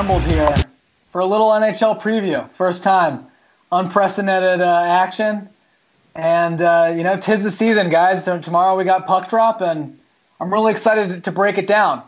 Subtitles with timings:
[0.00, 0.54] assembled here
[1.10, 2.48] for a little NHL preview.
[2.52, 3.26] First time,
[3.70, 5.46] unprecedented uh, action,
[6.14, 8.24] and uh, you know, tis the season, guys.
[8.24, 9.98] So tomorrow we got puck drop, and
[10.40, 12.02] I'm really excited to break it down.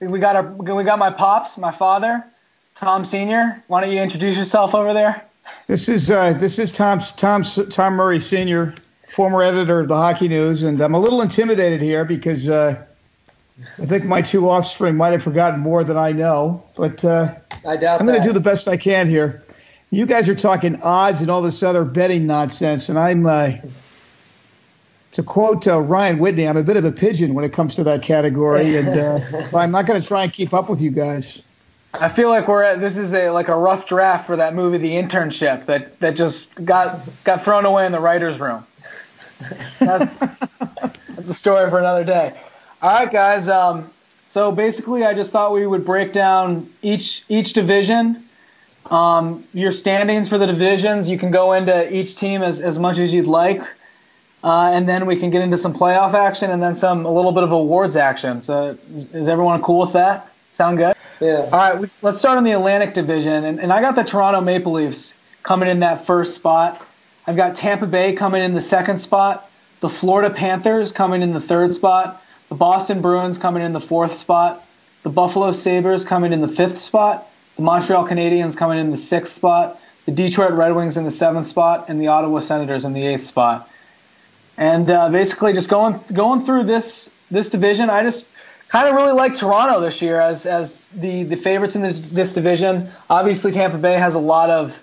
[0.00, 2.24] We got our, we got my pops, my father,
[2.74, 3.62] Tom Senior.
[3.68, 5.24] Why don't you introduce yourself over there?
[5.68, 8.74] This is uh, this is Tom Tom Tom Murray Senior,
[9.06, 12.84] former editor of the Hockey News, and I'm a little intimidated here because uh,
[13.78, 16.64] I think my two offspring might have forgotten more than I know.
[16.76, 17.34] But uh,
[17.66, 19.44] I doubt I'm going to do the best I can here.
[19.90, 23.26] You guys are talking odds and all this other betting nonsense, and I'm.
[23.26, 23.52] Uh,
[25.12, 27.84] to quote uh, Ryan Whitney, I'm a bit of a pigeon when it comes to
[27.84, 31.42] that category, and uh, I'm not going to try and keep up with you guys.
[31.94, 34.76] I feel like we're at, this is a like a rough draft for that movie,
[34.76, 38.66] The Internship, that that just got got thrown away in the writers' room.
[39.78, 40.10] That's,
[41.08, 42.34] that's a story for another day.
[42.82, 43.48] All right, guys.
[43.48, 43.90] Um,
[44.26, 48.24] so basically, I just thought we would break down each each division,
[48.86, 51.08] um, your standings for the divisions.
[51.08, 53.62] You can go into each team as as much as you'd like.
[54.44, 57.32] Uh, and then we can get into some playoff action and then some a little
[57.32, 58.42] bit of awards action.
[58.42, 60.30] So is, is everyone cool with that?
[60.52, 60.94] Sound good?
[61.20, 61.48] Yeah.
[61.50, 64.40] All right, we, let's start in the Atlantic Division, and, and I got the Toronto
[64.42, 66.80] Maple Leafs coming in that first spot.
[67.26, 71.40] I've got Tampa Bay coming in the second spot, the Florida Panthers coming in the
[71.40, 74.64] third spot, the Boston Bruins coming in the fourth spot,
[75.02, 79.36] the Buffalo Sabres coming in the fifth spot, the Montreal Canadiens coming in the sixth
[79.36, 83.04] spot, the Detroit Red Wings in the seventh spot, and the Ottawa Senators in the
[83.04, 83.68] eighth spot.
[84.56, 88.30] And uh, basically, just going going through this this division, I just
[88.68, 92.32] kind of really like Toronto this year as as the the favorites in the, this
[92.32, 92.90] division.
[93.10, 94.78] Obviously, Tampa Bay has a lot of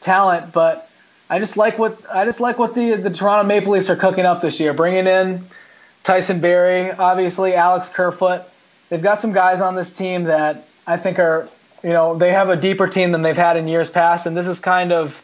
[0.00, 0.88] talent, but
[1.28, 4.26] I just like what I just like what the the Toronto Maple Leafs are cooking
[4.26, 5.46] up this year, bringing in
[6.06, 8.42] Tyson Barrie, obviously Alex Kerfoot.
[8.88, 11.48] They've got some guys on this team that I think are
[11.82, 14.46] you know they have a deeper team than they've had in years past, and this
[14.46, 15.20] is kind of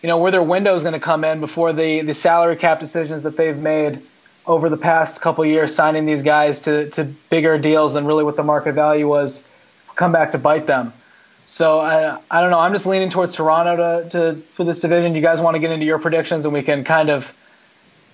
[0.00, 2.80] you know where their window is going to come in before the the salary cap
[2.80, 4.00] decisions that they've made
[4.46, 8.36] over the past couple years, signing these guys to to bigger deals than really what
[8.36, 9.46] the market value was,
[9.94, 10.94] come back to bite them.
[11.44, 12.60] So I I don't know.
[12.60, 15.14] I'm just leaning towards Toronto to, to for this division.
[15.14, 17.30] You guys want to get into your predictions and we can kind of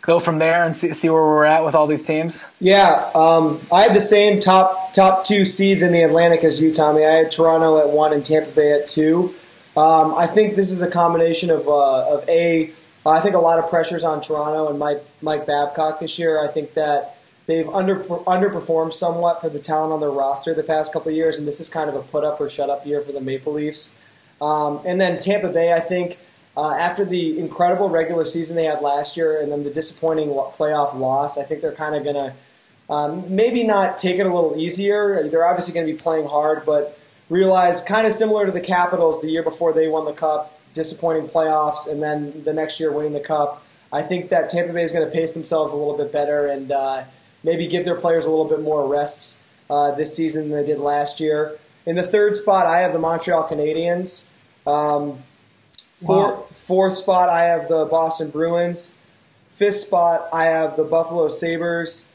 [0.00, 2.44] go from there and see, see where we're at with all these teams?
[2.58, 6.72] Yeah, um, I had the same top top two seeds in the Atlantic as you,
[6.72, 7.04] Tommy.
[7.04, 9.34] I had Toronto at one and Tampa Bay at two.
[9.76, 12.72] Um, I think this is a combination of uh, of a.
[13.06, 16.42] I think a lot of pressures on Toronto and Mike Mike Babcock this year.
[16.42, 17.16] I think that
[17.46, 21.48] they've under underperformed somewhat for the talent on their roster the past couple years, and
[21.48, 23.98] this is kind of a put up or shut up year for the Maple Leafs.
[24.40, 26.18] Um, and then Tampa Bay, I think.
[26.60, 30.94] Uh, after the incredible regular season they had last year, and then the disappointing playoff
[30.94, 32.34] loss, I think they're kind of going to
[32.92, 35.26] um, maybe not take it a little easier.
[35.30, 36.98] They're obviously going to be playing hard, but
[37.30, 41.28] realize kind of similar to the Capitals the year before they won the Cup, disappointing
[41.28, 43.64] playoffs, and then the next year winning the Cup.
[43.90, 46.70] I think that Tampa Bay is going to pace themselves a little bit better and
[46.70, 47.04] uh,
[47.42, 49.38] maybe give their players a little bit more rest
[49.70, 51.58] uh, this season than they did last year.
[51.86, 54.28] In the third spot, I have the Montreal Canadiens.
[54.66, 55.22] Um,
[56.04, 56.46] four, wow.
[56.50, 58.98] Fourth spot, I have the Boston Bruins.
[59.48, 62.10] Fifth spot, I have the Buffalo Sabres.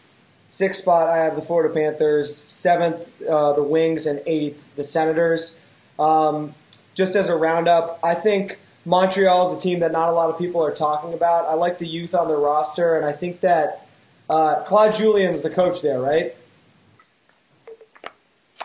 [0.48, 2.36] Sixth spot, I have the Florida Panthers.
[2.36, 5.60] Seventh, uh, the Wings, and eighth, the Senators.
[5.98, 6.54] Um,
[6.94, 10.38] just as a roundup, I think Montreal is a team that not a lot of
[10.38, 11.46] people are talking about.
[11.46, 13.88] I like the youth on their roster, and I think that
[14.30, 16.36] uh, Claude Julien's the coach there, right?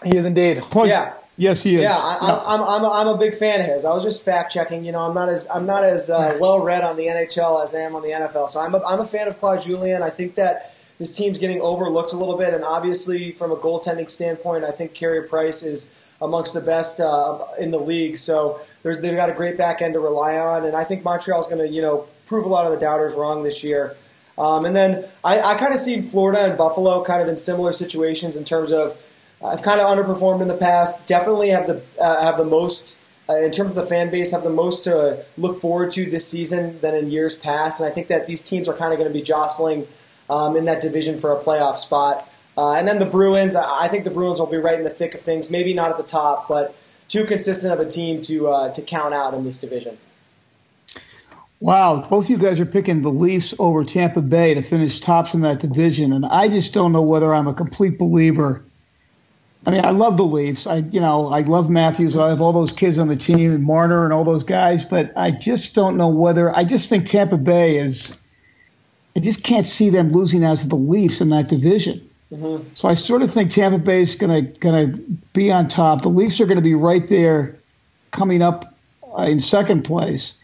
[0.05, 0.63] He is indeed.
[0.75, 1.15] Yeah.
[1.41, 1.85] Yes, he is.
[1.85, 3.87] Yeah, I, am I'm, I'm, I'm a big fan of his.
[3.87, 4.85] I was just fact checking.
[4.85, 7.75] You know, I'm not as I'm not as uh, well read on the NHL as
[7.75, 8.51] I am on the NFL.
[8.51, 10.03] So I'm a, I'm a fan of Claude Julien.
[10.03, 14.07] I think that this team's getting overlooked a little bit, and obviously from a goaltending
[14.07, 18.19] standpoint, I think Carey Price is amongst the best uh, in the league.
[18.19, 21.67] So they've got a great back end to rely on, and I think Montreal's going
[21.67, 23.97] to you know prove a lot of the doubters wrong this year.
[24.37, 27.73] Um, and then I, I kind of see Florida and Buffalo kind of in similar
[27.73, 28.99] situations in terms of
[29.43, 31.07] I've kind of underperformed in the past.
[31.07, 34.43] Definitely have the uh, have the most uh, in terms of the fan base have
[34.43, 37.81] the most to look forward to this season than in years past.
[37.81, 39.87] And I think that these teams are kind of going to be jostling
[40.29, 42.29] um, in that division for a playoff spot.
[42.59, 45.15] Uh, and then the Bruins, I think the Bruins will be right in the thick
[45.15, 45.51] of things.
[45.51, 46.75] Maybe not at the top, but
[47.09, 49.97] too consistent of a team to uh, to count out in this division.
[51.61, 55.43] Wow, both you guys are picking the Leafs over Tampa Bay to finish tops in
[55.43, 58.65] that division, and I just don't know whether I'm a complete believer.
[59.67, 60.67] I mean, I love the Leafs.
[60.67, 62.17] I, you know, I love Matthews.
[62.17, 64.85] I have all those kids on the team, and Marner, and all those guys.
[64.85, 66.57] But I just don't know whether.
[66.57, 68.15] I just think Tampa Bay is
[69.17, 72.09] I just can't see them losing out to the Leafs in that division.
[72.33, 72.69] Mm-hmm.
[72.75, 74.99] So I sort of think Tampa Bay is going to going to
[75.33, 76.03] be on top.
[76.03, 77.57] The Leafs are going to be right there,
[78.13, 78.73] coming up
[79.19, 80.35] uh, in second place.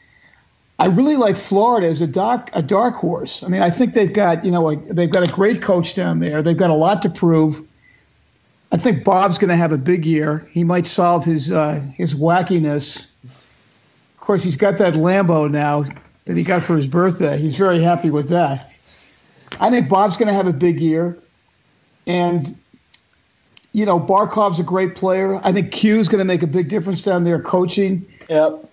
[0.78, 3.42] I really like Florida as a dark a dark horse.
[3.42, 6.18] I mean, I think they've got you know a, they've got a great coach down
[6.18, 6.42] there.
[6.42, 7.66] They've got a lot to prove.
[8.76, 10.46] I think Bob's going to have a big year.
[10.50, 13.06] He might solve his uh, his wackiness.
[13.24, 15.86] Of course, he's got that Lambo now
[16.26, 17.38] that he got for his birthday.
[17.38, 18.70] He's very happy with that.
[19.60, 21.16] I think Bob's going to have a big year,
[22.06, 22.54] and
[23.72, 25.40] you know Barkov's a great player.
[25.42, 28.06] I think Q's going to make a big difference down there coaching.
[28.28, 28.70] Yep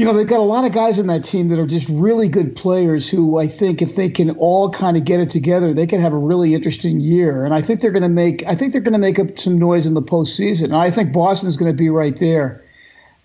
[0.00, 2.26] you know, they've got a lot of guys in that team that are just really
[2.26, 5.86] good players who I think if they can all kind of get it together, they
[5.86, 7.44] can have a really interesting year.
[7.44, 9.58] And I think they're going to make I think they're going to make up some
[9.58, 10.64] noise in the postseason.
[10.64, 12.64] And I think Boston's going to be right there.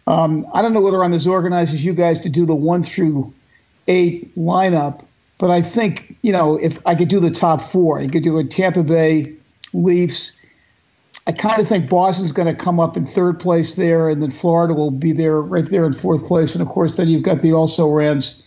[0.06, 2.84] Um, I don't know whether I'm as organized as you guys to do the one
[2.84, 3.34] through
[3.88, 5.06] eight lineup,
[5.38, 8.38] but I think you know if I could do the top four, I could do
[8.38, 9.34] a Tampa Bay
[9.72, 10.34] Leafs,
[11.28, 14.30] I kind of think Boston's going to come up in third place there, and then
[14.30, 16.54] Florida will be there right there in fourth place.
[16.54, 18.42] And of course, then you've got the also rans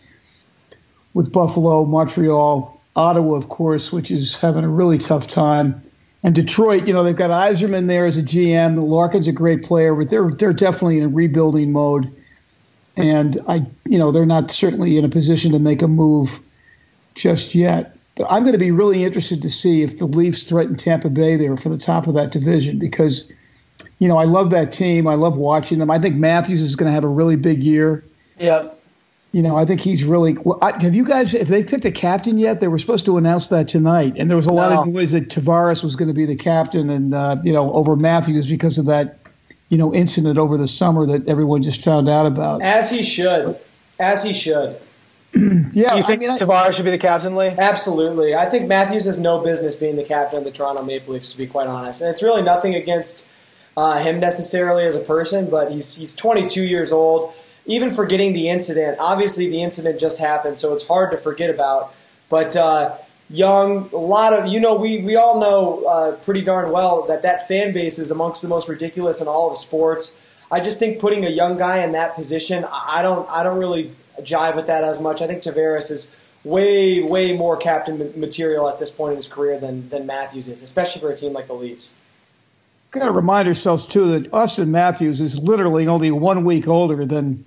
[1.13, 5.83] with Buffalo, Montreal, Ottawa, of course, which is having a really tough time.
[6.23, 8.81] And Detroit, you know, they've got Yzerman there as a GM.
[8.89, 12.13] Larkin's a great player, but they're they're definitely in a rebuilding mode.
[12.97, 16.41] And I, you know, they're not certainly in a position to make a move
[17.15, 17.98] just yet.
[18.19, 21.37] But I'm going to be really interested to see if the Leafs threaten Tampa Bay
[21.37, 23.31] there for the top of that division because,
[24.01, 25.07] you know, I love that team.
[25.07, 25.89] I love watching them.
[25.89, 28.05] I think Matthews is going to have a really big year.
[28.37, 28.71] Yeah.
[29.31, 30.33] You know, I think he's really.
[30.33, 31.33] Well, I, have you guys?
[31.33, 32.61] If they picked a captain yet?
[32.61, 35.29] They were supposed to announce that tonight, and there was a lot of noise that
[35.29, 38.87] Tavares was going to be the captain, and uh, you know, over Matthews because of
[38.87, 39.19] that,
[39.69, 42.63] you know, incident over the summer that everyone just found out about.
[42.63, 43.61] As he should,
[44.01, 44.81] as he should.
[45.73, 47.55] yeah, you think I mean, Tavares should be the captain, Lee?
[47.57, 48.35] Absolutely.
[48.35, 51.39] I think Matthews has no business being the captain of the Toronto Maple Leafs, to
[51.39, 52.01] be quite honest.
[52.01, 53.29] And it's really nothing against
[53.77, 57.33] uh, him necessarily as a person, but he's he's 22 years old.
[57.67, 61.95] Even forgetting the incident, obviously the incident just happened, so it's hard to forget about.
[62.29, 62.97] But uh,
[63.31, 67.23] young, a lot of you know, we we all know uh, pretty darn well that
[67.23, 70.21] that fan base is amongst the most ridiculous in all of sports.
[70.51, 73.95] I just think putting a young guy in that position, I don't I don't really
[74.23, 75.23] jive with that as much.
[75.23, 79.59] I think Tavares is way, way more captain material at this point in his career
[79.59, 81.97] than, than Matthews is, especially for a team like the Leafs.
[82.91, 87.45] Got to remind ourselves too that Auston Matthews is literally only one week older than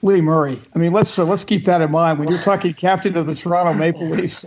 [0.00, 0.60] Lee Murray.
[0.74, 3.34] I mean, let's uh, let's keep that in mind when you're talking captain of the
[3.34, 4.46] Toronto Maple Leafs.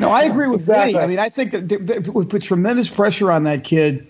[0.00, 0.94] No, I agree with exactly.
[0.94, 1.00] Lee.
[1.00, 4.08] I mean, I think that they would put tremendous pressure on that kid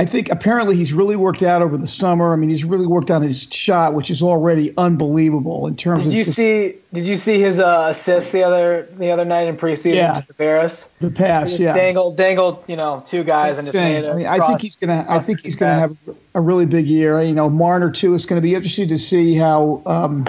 [0.00, 2.32] I think apparently he's really worked out over the summer.
[2.32, 6.06] I mean, he's really worked on his shot, which is already unbelievable in terms did
[6.06, 6.12] of.
[6.12, 6.76] Did you just, see?
[6.90, 9.96] Did you see his uh, assist the other the other night in preseason?
[9.96, 10.88] Yeah, to Tavares.
[11.00, 11.74] The pass, yeah.
[11.74, 15.04] Dangled, dangled, you know, two guys and just made I mean, I think he's gonna.
[15.06, 15.90] I think he's gonna have
[16.32, 17.20] a really big year.
[17.20, 18.14] You know, Marner too.
[18.14, 19.82] It's going to be interesting to see how.
[19.84, 20.26] Um,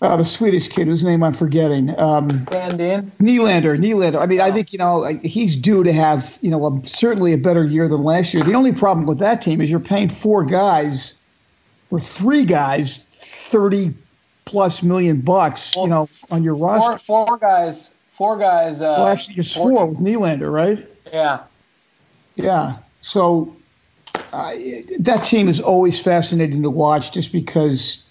[0.00, 1.98] uh, the Swedish kid whose name I'm forgetting.
[1.98, 3.10] Um, Landin?
[3.20, 3.78] Nylander.
[3.78, 4.20] Nylander.
[4.20, 4.44] I mean, oh.
[4.44, 7.88] I think you know he's due to have you know a, certainly a better year
[7.88, 8.44] than last year.
[8.44, 11.14] The only problem with that team is you're paying four guys
[11.90, 13.94] or three guys thirty
[14.44, 15.74] plus million bucks.
[15.76, 16.98] Well, you know, on your four, roster.
[16.98, 17.94] Four guys.
[18.12, 18.80] Four guys.
[18.80, 20.86] Uh, well, actually, it's four, four with Nylander, right?
[21.12, 21.42] Yeah.
[22.36, 22.78] Yeah.
[23.00, 23.54] So
[24.32, 24.54] uh,
[25.00, 28.02] that team is always fascinating to watch, just because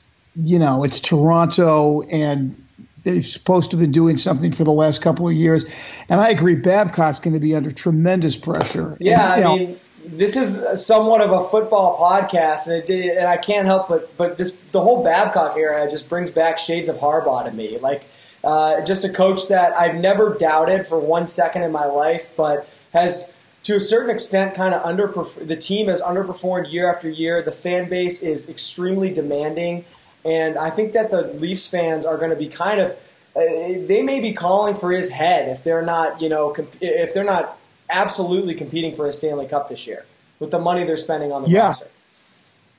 [0.41, 2.55] you know, it's Toronto and
[3.03, 5.65] they're supposed to have been doing something for the last couple of years.
[6.09, 8.97] And I agree, Babcock's going to be under tremendous pressure.
[8.99, 13.27] Yeah, and, I know, mean, this is somewhat of a football podcast, and, it, and
[13.27, 16.97] I can't help but but this the whole Babcock era just brings back shades of
[16.97, 17.77] Harbaugh to me.
[17.77, 18.07] Like
[18.43, 22.67] uh, just a coach that I've never doubted for one second in my life, but
[22.93, 25.47] has to a certain extent kind of underperformed.
[25.47, 27.41] The team has underperformed year after year.
[27.41, 29.85] The fan base is extremely demanding.
[30.27, 32.91] And I think that the Leafs fans are going to be kind of
[33.35, 37.13] uh, they may be calling for his head if they're not, you know, comp- if
[37.13, 37.57] they're not
[37.89, 40.05] absolutely competing for a Stanley Cup this year
[40.39, 41.67] with the money they're spending on the yeah.
[41.67, 41.87] roster.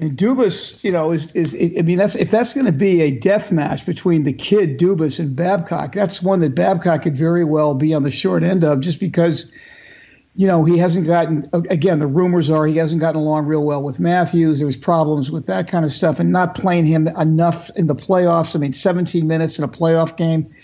[0.00, 3.10] And Dubas, you know, is is I mean that's if that's going to be a
[3.10, 7.74] death match between the kid Dubas and Babcock, that's one that Babcock could very well
[7.74, 9.50] be on the short end of, just because
[10.38, 13.82] you know, he hasn't gotten, again, the rumors are he hasn't gotten along real well
[13.82, 14.58] with Matthews.
[14.58, 17.96] There was problems with that kind of stuff and not playing him enough in the
[17.96, 18.54] playoffs.
[18.54, 20.54] I mean, 17 minutes in a playoff game.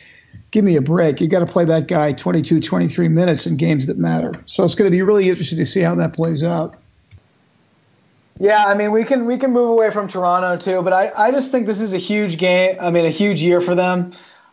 [0.53, 1.21] Give me a break.
[1.21, 4.41] You got to play that guy 22, 23 minutes in games that matter.
[4.47, 6.79] So it's going to be really interesting to see how that plays out.
[8.39, 11.31] Yeah, I mean, we can we can move away from Toronto too, but I, I
[11.33, 12.77] just think this is a huge game.
[12.81, 14.13] I mean, a huge year for them.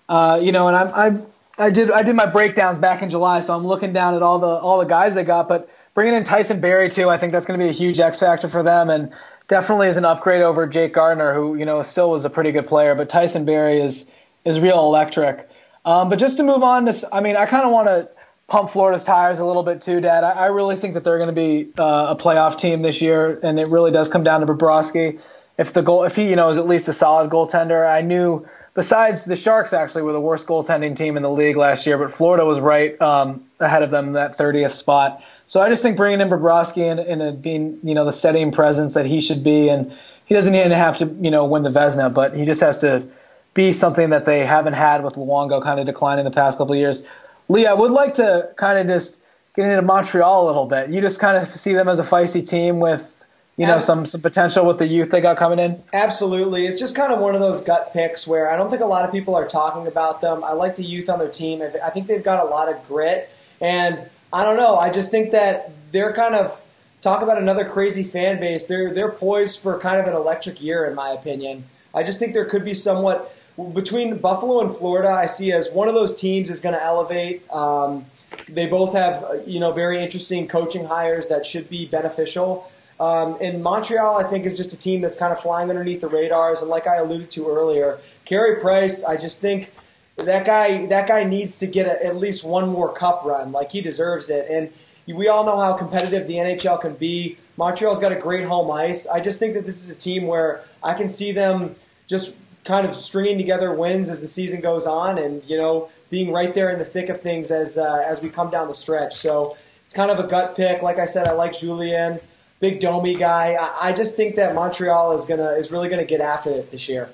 [0.09, 1.27] Uh, you know, and I'm, I'm
[1.57, 4.39] I did I did my breakdowns back in July, so I'm looking down at all
[4.39, 5.47] the all the guys they got.
[5.47, 8.19] But bringing in Tyson Barrie too, I think that's going to be a huge X
[8.19, 9.11] factor for them, and
[9.47, 12.67] definitely is an upgrade over Jake Gardiner, who you know still was a pretty good
[12.67, 12.95] player.
[12.95, 14.09] But Tyson Barrie is
[14.45, 15.49] is real electric.
[15.83, 18.09] Um, but just to move on to, I mean, I kind of want to
[18.47, 20.23] pump Florida's tires a little bit too, Dad.
[20.23, 23.39] I, I really think that they're going to be uh, a playoff team this year,
[23.41, 25.19] and it really does come down to Bobrovsky.
[25.57, 28.47] If the goal, if he you know is at least a solid goaltender, I knew
[28.73, 32.11] besides the Sharks actually were the worst goaltending team in the league last year, but
[32.11, 35.23] Florida was right um, ahead of them that 30th spot.
[35.47, 38.93] So I just think bringing in Bobrovsky and, and being you know the steadying presence
[38.93, 39.93] that he should be, and
[40.25, 43.07] he doesn't even have to you know win the Vezina, but he just has to
[43.53, 46.79] be something that they haven't had with Luongo kind of declining the past couple of
[46.79, 47.05] years.
[47.49, 49.21] Lee, I would like to kind of just
[49.53, 50.89] get into Montreal a little bit.
[50.89, 53.20] You just kind of see them as a feisty team with
[53.57, 55.83] you know some some potential with the youth they got coming in.
[55.93, 58.85] Absolutely, it's just kind of one of those gut picks where I don't think a
[58.85, 60.43] lot of people are talking about them.
[60.43, 61.61] I like the youth on their team.
[61.61, 63.29] I think they've got a lot of grit,
[63.59, 64.75] and I don't know.
[64.77, 66.61] I just think that they're kind of
[67.01, 68.67] talk about another crazy fan base.
[68.67, 71.65] They're they're poised for kind of an electric year, in my opinion.
[71.93, 73.35] I just think there could be somewhat
[73.73, 75.09] between Buffalo and Florida.
[75.09, 77.49] I see as one of those teams is going to elevate.
[77.51, 78.05] Um,
[78.47, 82.71] they both have you know very interesting coaching hires that should be beneficial.
[83.01, 86.07] Um, and Montreal, I think, is just a team that's kind of flying underneath the
[86.07, 86.61] radars.
[86.61, 89.73] And like I alluded to earlier, Carey Price, I just think
[90.17, 93.51] that guy that guy needs to get a, at least one more cup run.
[93.51, 94.45] Like he deserves it.
[94.51, 94.71] And
[95.07, 97.39] we all know how competitive the NHL can be.
[97.57, 99.07] Montreal's got a great home ice.
[99.07, 102.85] I just think that this is a team where I can see them just kind
[102.85, 106.69] of stringing together wins as the season goes on, and you know being right there
[106.69, 109.15] in the thick of things as uh, as we come down the stretch.
[109.15, 110.83] So it's kind of a gut pick.
[110.83, 112.19] Like I said, I like Julien
[112.61, 113.57] big Domi guy.
[113.59, 116.87] I, I just think that Montreal is gonna is really gonna get after it this
[116.87, 117.09] year.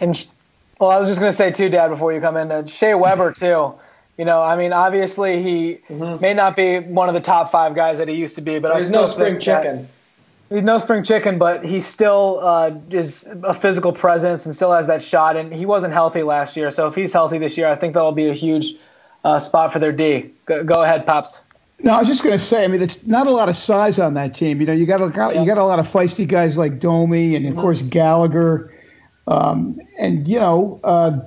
[0.00, 0.26] And
[0.78, 3.32] well, I was just gonna say too, Dad, before you come in, uh, Shea Weber
[3.38, 3.72] too.
[4.18, 6.20] You know, I mean, obviously he mm-hmm.
[6.20, 8.76] may not be one of the top five guys that he used to be, but
[8.76, 9.88] he's no spring chicken.
[10.50, 14.86] He's no spring chicken, but he still uh, is a physical presence and still has
[14.86, 15.36] that shot.
[15.36, 18.12] And he wasn't healthy last year, so if he's healthy this year, I think that'll
[18.12, 18.74] be a huge
[19.24, 20.30] uh, spot for their D.
[20.46, 21.40] Go, go ahead, pops.
[21.80, 22.64] No, I was just going to say.
[22.64, 24.60] I mean, it's not a lot of size on that team.
[24.60, 27.44] You know, you got a, you got a lot of feisty guys like Domi and
[27.44, 27.60] of mm-hmm.
[27.60, 28.72] course Gallagher,
[29.26, 31.18] um, and you know, uh,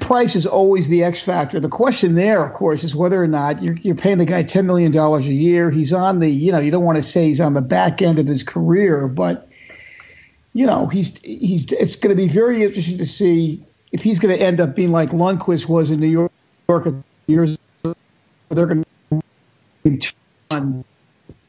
[0.00, 1.60] price is always the X factor.
[1.60, 4.66] The question there, of course, is whether or not you're, you're paying the guy ten
[4.66, 5.70] million dollars a year.
[5.70, 8.18] He's on the, you know, you don't want to say he's on the back end
[8.18, 9.48] of his career, but
[10.52, 11.70] you know, he's he's.
[11.72, 14.90] It's going to be very interesting to see if he's going to end up being
[14.90, 16.32] like Lundqvist was in New York
[17.26, 17.58] years.
[17.82, 18.84] They're going
[19.88, 20.84] you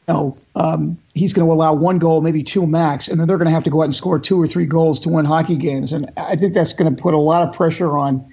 [0.08, 3.46] know, um, he's going to allow one goal, maybe two max, and then they're going
[3.46, 5.92] to have to go out and score two or three goals to win hockey games.
[5.92, 8.32] And I think that's going to put a lot of pressure on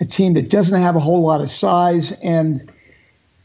[0.00, 2.12] a team that doesn't have a whole lot of size.
[2.22, 2.70] And,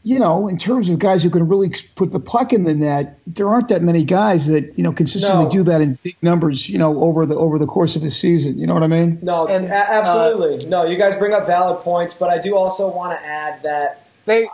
[0.02, 3.18] you know, in terms of guys who can really put the puck in the net,
[3.26, 5.50] there aren't that many guys that, you know, consistently no.
[5.50, 8.58] do that in big numbers, you know, over the over the course of a season.
[8.58, 9.18] You know what I mean?
[9.22, 10.66] No, and, absolutely.
[10.66, 13.62] Uh, no, you guys bring up valid points, but I do also want to add
[13.62, 14.48] that they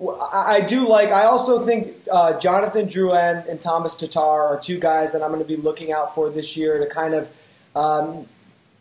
[0.00, 1.10] I do like.
[1.10, 5.42] I also think uh, Jonathan Drouin and Tomas Tatar are two guys that I'm going
[5.42, 7.30] to be looking out for this year to kind of
[7.74, 8.26] um,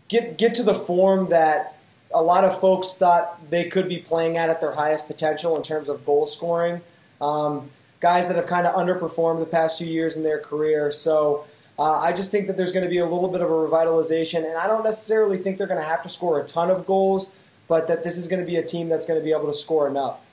[0.08, 1.78] get get to the form that
[2.14, 5.64] a lot of folks thought they could be playing at at their highest potential in
[5.64, 6.82] terms of goal scoring.
[7.22, 10.92] Um, guys that have kind of underperformed the past few years in their career.
[10.92, 11.46] So
[11.80, 14.48] uh, I just think that there's going to be a little bit of a revitalization,
[14.48, 17.36] and I don't necessarily think they're going to have to score a ton of goals,
[17.68, 19.54] but that this is going to be a team that's going to be able to
[19.54, 20.25] score enough.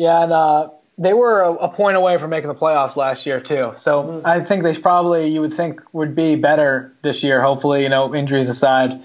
[0.00, 3.38] Yeah, and uh, they were a, a, point away from making the playoffs last year
[3.38, 3.74] too.
[3.76, 4.26] So mm-hmm.
[4.26, 7.42] I think they probably you would think would be better this year.
[7.42, 9.02] Hopefully, you know, injuries aside.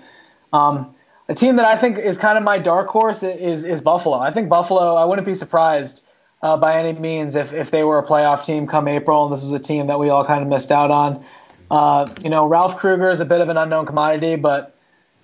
[0.54, 0.96] Um,
[1.28, 4.18] a team that I think is kind of my dark horse is is Buffalo.
[4.18, 4.96] I think Buffalo.
[4.96, 6.06] I wouldn't be surprised
[6.42, 9.42] uh, by any means if if they were a playoff team come April, and this
[9.42, 11.26] was a team that we all kind of missed out on.
[11.70, 14.75] Uh, you know, Ralph Krueger is a bit of an unknown commodity, but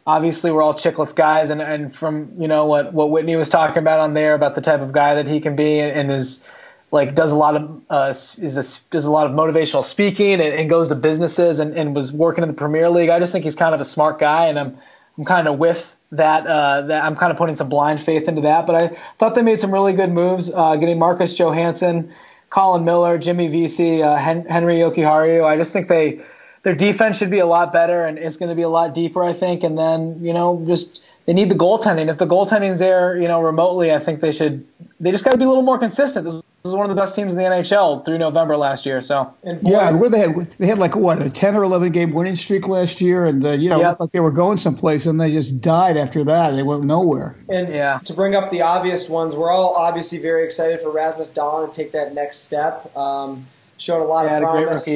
[0.06, 3.78] obviously we're all Chiclets guys, and, and from you know what what Whitney was talking
[3.78, 6.48] about on there about the type of guy that he can be, and, and is
[6.92, 10.42] like does a lot of uh, is a, does a lot of motivational speaking and,
[10.42, 13.10] and goes to businesses and, and was working in the Premier League.
[13.10, 14.78] I just think he's kind of a smart guy, and I'm
[15.18, 16.46] I'm kind of with that.
[16.46, 18.66] Uh, that I'm kind of putting some blind faith into that.
[18.68, 22.12] But I thought they made some really good moves, uh, getting Marcus Johansson,
[22.50, 25.46] Colin Miller, Jimmy Vesey, uh, Hen- Henri Jokiharju.
[25.46, 26.22] I just think they
[26.64, 29.24] their defense should be a lot better and it's going to be a lot deeper,
[29.24, 29.64] I think.
[29.64, 32.10] And then, you know, just they need the goaltending.
[32.10, 34.66] If the goaltending's there, you know, remotely, I think they should.
[35.00, 36.26] They just got to be a little more consistent.
[36.26, 39.02] This is is one of the best teams in the NHL through November last year.
[39.02, 41.92] So and boy, yeah, where they had they had like what a ten or eleven
[41.92, 44.00] game winning streak last year, and uh, you know yep.
[44.00, 46.52] like they were going someplace, and they just died after that.
[46.52, 47.36] They went nowhere.
[47.50, 48.00] And yeah.
[48.04, 51.76] to bring up the obvious ones, we're all obviously very excited for Rasmus Dahlin to
[51.76, 52.96] take that next step.
[52.96, 53.48] Um,
[53.82, 54.88] showed a lot yeah, of promise.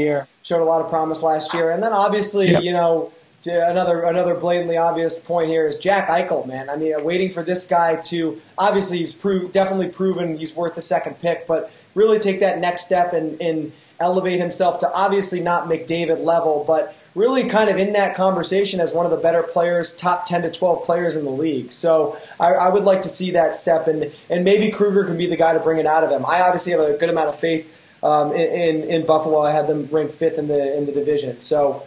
[0.44, 2.64] Showed a lot of promise last year, and then obviously yep.
[2.64, 3.12] you know
[3.48, 6.70] another another blatantly obvious point here is Jack Eichel, man.
[6.70, 10.82] I mean, waiting for this guy to obviously he's pro- definitely proven he's worth the
[10.82, 15.68] second pick, but really take that next step and, and elevate himself to obviously not
[15.68, 19.96] McDavid level, but really kind of in that conversation as one of the better players,
[19.96, 21.72] top 10 to 12 players in the league.
[21.72, 25.26] So I, I would like to see that step, and, and maybe Krueger can be
[25.26, 26.26] the guy to bring it out of him.
[26.26, 27.72] I obviously have a good amount of faith
[28.06, 29.42] um, in, in, in Buffalo.
[29.42, 31.40] I had them ranked fifth in the in the division.
[31.40, 31.86] So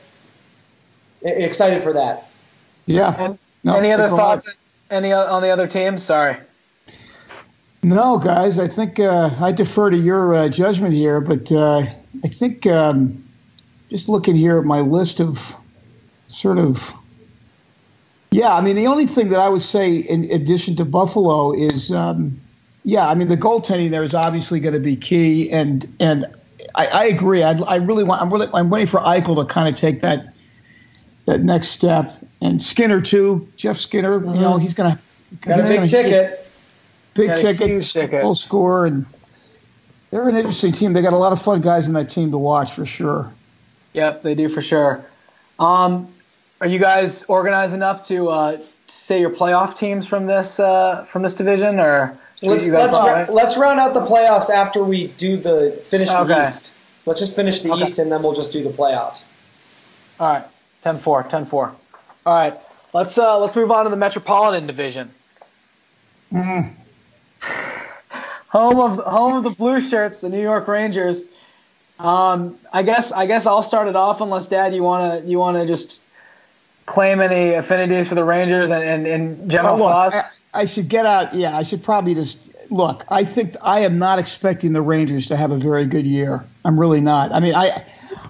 [1.23, 2.29] excited for that.
[2.87, 3.15] Yeah.
[3.19, 4.49] And, no, any other thoughts?
[4.91, 6.03] Any on the other teams?
[6.03, 6.37] Sorry.
[7.83, 8.59] No, guys.
[8.59, 11.83] I think uh, I defer to your uh, judgment here, but uh,
[12.25, 13.25] I think um,
[13.91, 15.55] just looking here at my list of
[16.27, 16.93] sort of.
[18.31, 21.91] Yeah, I mean, the only thing that I would say in addition to Buffalo is,
[21.91, 22.39] um,
[22.89, 26.25] yeah, I mean, the goaltending there is obviously going to be key, and and
[26.75, 27.43] I, I agree.
[27.43, 28.23] I, I really want.
[28.23, 28.49] I'm really.
[28.55, 30.33] I'm waiting for Eichel to kind of take that
[31.27, 32.17] that next step.
[32.41, 34.19] And Skinner too, Jeff Skinner.
[34.19, 34.35] Mm-hmm.
[34.37, 34.99] You know, he's gonna
[35.43, 36.49] got a big ticket,
[37.13, 39.05] big ticket, ticket, full score, and
[40.09, 40.95] they're an interesting team.
[40.95, 43.31] They got a lot of fun guys in that team to watch for sure.
[43.93, 45.05] Yep, they do for sure.
[45.59, 46.11] Um,
[46.59, 51.21] are you guys organized enough to uh, say your playoff teams from this uh, from
[51.21, 55.81] this division, or let's let's, ra- let's round out the playoffs after we do the
[55.85, 56.43] finish the.
[56.43, 56.77] East.
[57.07, 57.85] Let's just finish the okay.
[57.85, 59.25] East, and then we'll just do the playoffs.
[60.21, 60.45] All right.
[60.85, 61.75] 10-4, 10-4.
[62.29, 62.59] All right,
[62.93, 65.11] let's uh, let's move on to the Metropolitan Division.
[66.33, 66.75] Mm.
[68.49, 71.27] home of home of the blue shirts, the New York Rangers.
[71.99, 75.67] Um, I guess I guess I'll start it off unless Dad you wanna you wanna
[75.67, 76.05] just
[76.85, 80.43] claim any affinities for the Rangers and, and, and general oh, look, thoughts.
[80.61, 81.35] I, should get out.
[81.35, 82.39] Yeah, I should probably just
[82.71, 83.05] look.
[83.09, 86.45] I think I am not expecting the Rangers to have a very good year.
[86.65, 87.33] I'm really not.
[87.33, 87.85] I mean, I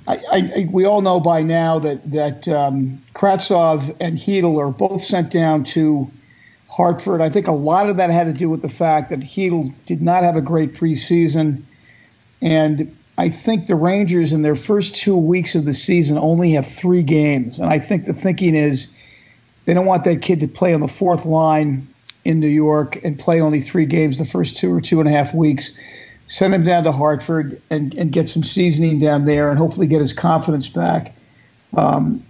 [0.07, 5.31] I, I, we all know by now that that um, and Chytil are both sent
[5.31, 6.11] down to
[6.69, 7.21] Hartford.
[7.21, 10.01] I think a lot of that had to do with the fact that Chytil did
[10.01, 11.62] not have a great preseason,
[12.41, 16.67] and I think the Rangers in their first two weeks of the season only have
[16.67, 18.88] three games, and I think the thinking is
[19.67, 21.88] they don't want that kid to play on the fourth line
[22.29, 25.12] in New York and play only three games the first two or two and a
[25.12, 25.73] half weeks
[26.27, 30.01] send him down to Hartford and, and get some seasoning down there and hopefully get
[30.03, 31.14] his confidence back.
[31.75, 32.23] Um,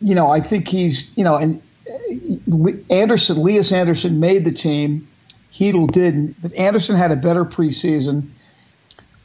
[0.00, 5.06] you know, I think he's, you know, and uh, Andersson, Lias Andersson made the team.
[5.52, 8.28] Chytil didn't, but Andersson had a better preseason.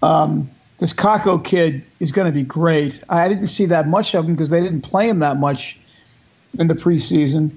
[0.02, 3.02] Um, this Kakko kid is going to be great.
[3.10, 5.78] I didn't see that much of him because they didn't play him that much
[6.58, 7.52] in the preseason.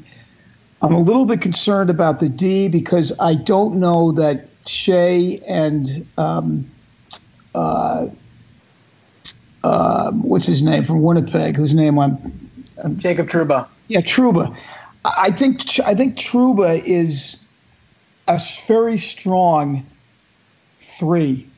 [0.85, 6.07] I'm a little bit concerned about the D because I don't know that Skjei and
[6.19, 6.71] um,
[7.55, 8.09] uh,
[9.63, 13.67] uh, what's his name from Winnipeg, whose name I'm, I'm Jacob Trouba.
[13.89, 14.55] Yeah, Trouba.
[15.07, 17.39] I think I think Trouba is
[18.29, 19.87] a very strong
[20.81, 21.49] three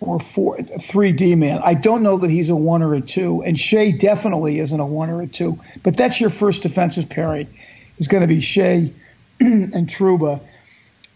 [0.00, 1.60] or four, three D man.
[1.62, 4.86] I don't know that he's a one or a two, and Skjei definitely isn't a
[4.86, 5.60] one or a two.
[5.84, 7.46] But that's your first defensive pairing.
[8.02, 8.92] Is going to be Skjei
[9.40, 10.40] and Trouba.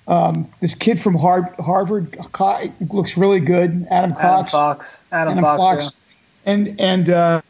[0.07, 2.17] Um, this kid from Harvard
[2.93, 3.89] looks really good.
[3.91, 4.23] Adam Cox.
[4.23, 5.05] Adam Fox.
[5.11, 5.59] Adam, Adam Fox.
[5.59, 5.85] Fox.
[5.85, 6.53] Yeah.
[6.53, 7.43] And and uh,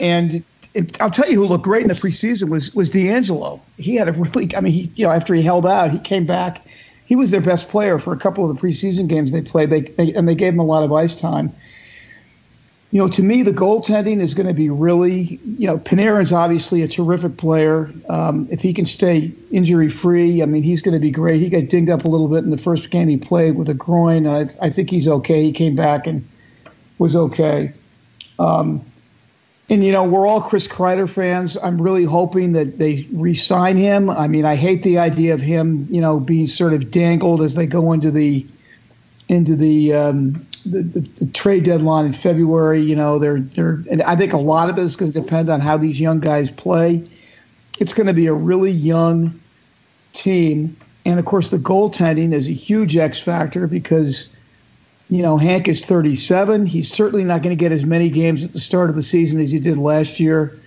[0.00, 0.42] and
[0.72, 3.60] it, I'll tell you who looked great in the preseason was was DeAngelo.
[3.76, 4.56] He had a really.
[4.56, 6.66] I mean, he you know after he held out, he came back.
[7.04, 9.68] He was their best player for a couple of the preseason games they played.
[9.68, 11.54] They, they and they gave him a lot of ice time
[12.90, 16.82] you know, to me, the goaltending is going to be really, you know, Panarin's obviously
[16.82, 17.92] a terrific player.
[18.08, 21.42] Um, if he can stay injury free, I mean, he's going to be great.
[21.42, 23.74] He got dinged up a little bit in the first game he played with a
[23.74, 24.26] groin.
[24.26, 25.42] I, I think he's okay.
[25.42, 26.26] He came back and
[26.98, 27.72] was okay.
[28.38, 28.84] Um,
[29.68, 31.56] and you know, we're all Chris Kreider fans.
[31.60, 34.08] I'm really hoping that they re-sign him.
[34.08, 37.54] I mean, I hate the idea of him, you know, being sort of dangled as
[37.56, 38.46] they go into the
[39.28, 42.80] into the um, the, the, the, trade deadline in February.
[42.80, 45.50] You know, they're they're, and I think a lot of it is going to depend
[45.50, 47.08] on how these young guys play.
[47.78, 49.40] It's going to be a really young
[50.12, 54.28] team, and of course, the goaltending is a huge X factor because.
[55.08, 56.66] You know, Hank is 37.
[56.66, 59.38] He's certainly not going to get as many games at the start of the season
[59.38, 60.58] as he did last year.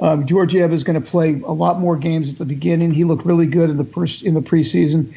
[0.00, 2.92] Um, Georgiev is going to play a lot more games at the beginning.
[2.92, 5.14] He looked really good in the first in the preseason.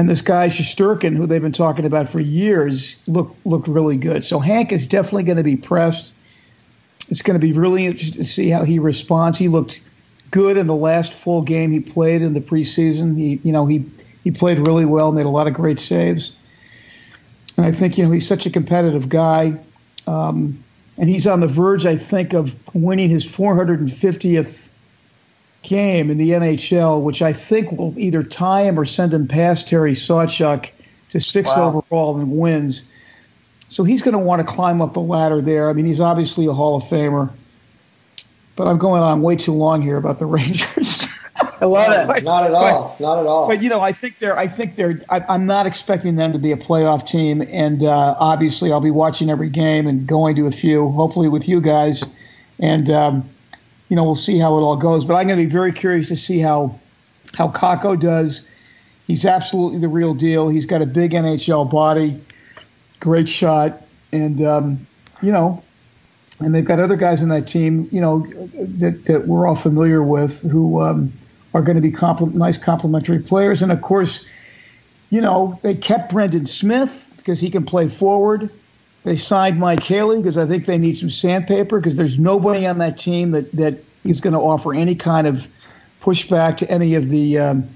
[0.00, 4.24] And this guy Shesterkin, who they've been talking about for years, looked looked really good.
[4.24, 6.14] So Hank is definitely going to be pressed.
[7.10, 9.36] It's going to be really interesting to see how he responds.
[9.36, 9.78] He looked
[10.30, 13.18] good in the last full game he played in the preseason.
[13.18, 13.84] He, you know, he
[14.24, 16.32] he played really well, made a lot of great saves.
[17.58, 19.60] And I think you know he's such a competitive guy,
[20.06, 20.64] um,
[20.96, 24.69] and he's on the verge, I think, of winning his 450th
[25.62, 29.68] game in the NHL, which I think will either tie him or send him past
[29.68, 30.70] Terry Sawchuk
[31.10, 31.82] to six wow.
[31.90, 32.82] overall and wins.
[33.68, 35.68] So he's going to want to climb up the ladder there.
[35.68, 37.30] I mean, he's obviously a Hall of Famer,
[38.56, 41.06] but I'm going on way too long here about the Rangers.
[41.60, 42.06] I love it.
[42.06, 42.96] But, not at all.
[42.98, 43.48] But, not at all.
[43.48, 44.36] But you know, I think they're.
[44.36, 45.02] I think they're.
[45.08, 48.90] I, am not expecting them to be a playoff team, and uh, obviously, I'll be
[48.90, 52.02] watching every game and going to a few, hopefully with you guys,
[52.58, 53.30] and um,
[53.90, 55.04] you know, we'll see how it all goes.
[55.04, 56.80] But I'm going to be very curious to see how
[57.36, 58.42] how Kakko does.
[59.06, 60.48] He's absolutely the real deal.
[60.48, 62.20] He's got a big NHL body,
[63.00, 64.86] great shot, and um,
[65.20, 65.62] you know,
[66.38, 68.24] and they've got other guys in that team, you know,
[68.54, 71.12] that that we're all familiar with who um,
[71.52, 73.60] are going to be compl- nice complementary players.
[73.60, 74.24] And of course,
[75.10, 78.50] you know, they kept Brendan Smith because he can play forward.
[79.04, 82.78] They signed Mike Haley because I think they need some sandpaper because there's nobody on
[82.78, 85.48] that team that, that is going to offer any kind of
[86.02, 87.68] pushback to any of the um,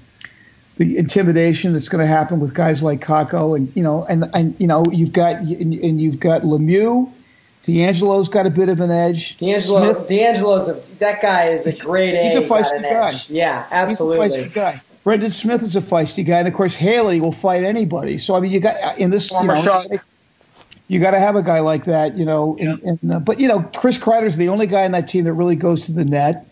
[0.77, 4.55] the intimidation that's going to happen with guys like Kakko and you know and and
[4.59, 7.11] you know you've got and you've got Lemieux.
[7.63, 9.37] DeAngelo's got a bit of an edge.
[9.37, 12.23] DeAngelo, Smith, DeAngelo's a, that guy is a great A.
[12.23, 13.09] He's a feisty guy.
[13.09, 13.29] Edge.
[13.31, 14.27] Yeah, absolutely.
[14.27, 14.81] He's a feisty guy.
[15.03, 18.19] Brendan Smith is a feisty guy, and of course Haley will fight anybody.
[18.19, 19.29] So I mean, you got in this.
[19.29, 19.83] Former you know,
[20.87, 22.57] you got to have a guy like that, you know.
[22.59, 25.33] And, and uh, but you know, Chris Kreider's the only guy in that team that
[25.33, 26.47] really goes to the net.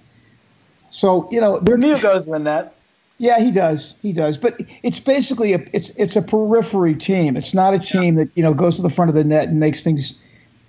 [0.89, 2.75] So you know, their new goes to the net.
[3.19, 3.93] Yeah, he does.
[4.01, 4.37] He does.
[4.37, 7.37] But it's basically a it's it's a periphery team.
[7.37, 9.59] It's not a team that you know goes to the front of the net and
[9.59, 10.15] makes things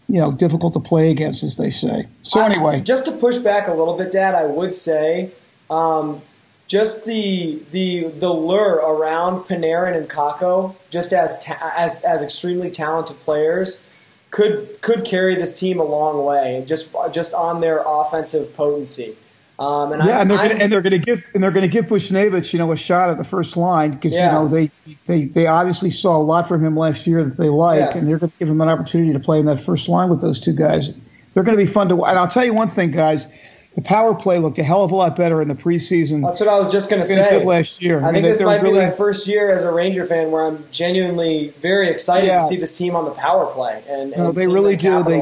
[0.08, 2.06] you know difficult to play against, as they say.
[2.22, 5.30] So anyway, just to push back a little bit, Dad, I would say.
[5.70, 6.20] Um,
[6.66, 12.70] just the the the lure around Panarin and Kakko, just as ta- as as extremely
[12.70, 13.86] talented players,
[14.30, 16.64] could could carry this team a long way.
[16.66, 19.16] Just just on their offensive potency.
[19.56, 21.62] Um, and yeah, I, and they're gonna, and they're going to give and they're going
[21.62, 24.26] to give Buchnevich, you know, a shot at the first line because yeah.
[24.26, 24.70] you know they,
[25.04, 27.98] they they obviously saw a lot from him last year that they liked, yeah.
[27.98, 30.20] and they're going to give him an opportunity to play in that first line with
[30.20, 30.90] those two guys.
[31.34, 32.04] They're going to be fun to.
[32.04, 33.28] And I'll tell you one thing, guys
[33.74, 36.22] the power play looked a hell of a lot better in the preseason.
[36.22, 37.44] That's what I was just going to say.
[37.44, 39.72] Last year, I, I mean, think this might really, be my first year as a
[39.72, 42.38] Ranger fan where I'm genuinely very excited yeah.
[42.38, 43.82] to see this team on the power play.
[43.88, 45.02] And, and no, they really do.
[45.02, 45.20] They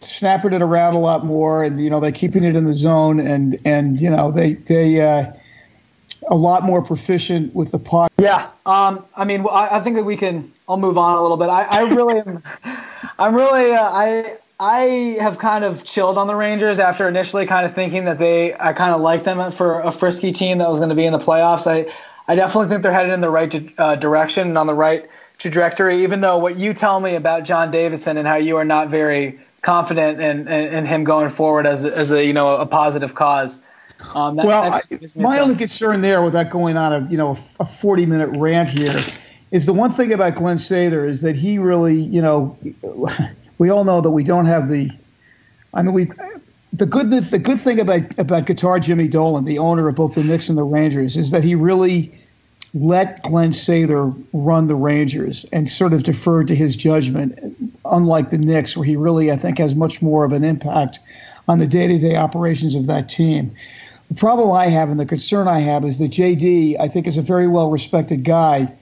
[0.00, 3.18] snapping it around a lot more, and you know they're keeping it in the zone,
[3.18, 5.00] and and you know they they.
[5.00, 5.32] Uh,
[6.28, 8.10] a lot more proficient with the puck.
[8.18, 10.50] Yeah, um, I mean, I, I, think that we can.
[10.66, 11.50] I'll move on a little bit.
[11.50, 12.42] I, I really am.
[13.18, 13.72] I'm really.
[13.72, 18.04] Uh, I I have kind of chilled on the Rangers after initially kind of thinking
[18.04, 20.94] that they I kind of liked them for a frisky team that was going to
[20.94, 21.66] be in the playoffs.
[21.66, 21.92] I
[22.26, 26.02] I definitely think they're headed in the right uh, direction and on the right trajectory.
[26.04, 29.40] Even though what you tell me about John Davidson and how you are not very
[29.64, 33.14] confident in, in, in him going forward as a, as a you know a positive
[33.14, 33.60] cause.
[34.14, 37.36] Um, that, well, that I, my only concern there, without going on a you know
[37.58, 39.00] a 40 minute rant here,
[39.50, 42.56] is the one thing about Glenn Sather is that he really you know
[43.58, 44.90] we all know that we don't have the.
[45.72, 46.10] I mean, we.
[46.72, 50.24] The good the good thing about about guitar Jimmy Dolan, the owner of both the
[50.24, 52.12] Knicks and the Rangers, is that he really
[52.74, 57.38] let Glen Sather run the Rangers and sort of deferred to his judgment,
[57.84, 60.98] unlike the Knicks, where he really, I think, has much more of an impact
[61.46, 63.54] on the day to day operations of that team.
[64.08, 67.16] The problem I have and the concern I have is that JD, I think, is
[67.16, 68.72] a very well respected guy,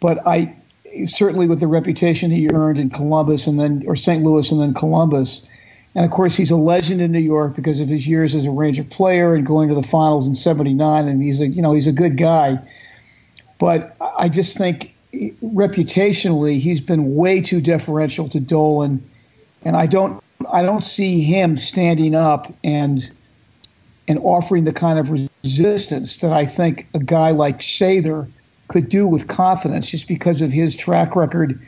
[0.00, 0.54] but I
[1.06, 4.22] certainly with the reputation he earned in Columbus and then or St.
[4.22, 5.42] Louis and then Columbus.
[5.94, 8.50] And of course, he's a legend in New York because of his years as a
[8.50, 11.08] Ranger player and going to the finals in '79.
[11.08, 12.58] And he's a you know he's a good guy,
[13.58, 19.02] but I just think reputationally he's been way too deferential to Dolan,
[19.62, 20.22] and I don't
[20.52, 23.10] I don't see him standing up and
[24.06, 28.28] and offering the kind of resistance that I think a guy like Sather
[28.68, 31.60] could do with confidence just because of his track record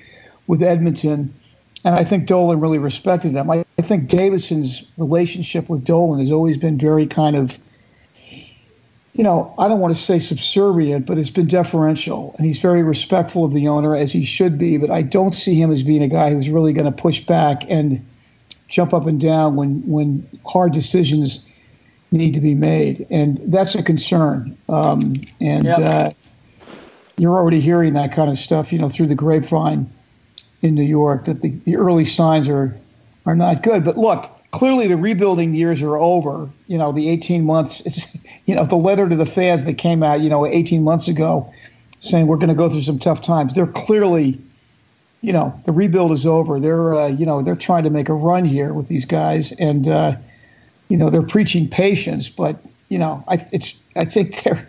[0.46, 1.34] with Edmonton.
[1.82, 3.50] And I think Dolan really respected them.
[3.50, 7.58] I, I think Davidson's relationship with Dolan has always been very kind of,
[9.14, 12.34] you know, I don't want to say subservient, but it's been deferential.
[12.36, 14.76] And he's very respectful of the owner, as he should be.
[14.76, 17.62] But I don't see him as being a guy who's really going to push back
[17.70, 18.06] and
[18.68, 21.40] jump up and down when, when hard decisions
[22.12, 23.06] need to be made.
[23.10, 24.58] And that's a concern.
[24.68, 25.78] Um, and, yep.
[25.78, 26.10] uh,
[27.20, 29.90] you're already hearing that kind of stuff, you know, through the grapevine
[30.62, 32.76] in New York that the, the early signs are
[33.26, 33.84] are not good.
[33.84, 36.48] But look, clearly the rebuilding years are over.
[36.66, 37.82] You know, the 18 months,
[38.46, 41.52] you know, the letter to the fans that came out, you know, 18 months ago
[42.00, 43.54] saying we're going to go through some tough times.
[43.54, 44.40] They're clearly,
[45.20, 46.58] you know, the rebuild is over.
[46.58, 49.86] They're, uh, you know, they're trying to make a run here with these guys, and
[49.86, 50.16] uh,
[50.88, 52.30] you know, they're preaching patience.
[52.30, 54.66] But you know, I, it's, I think they're,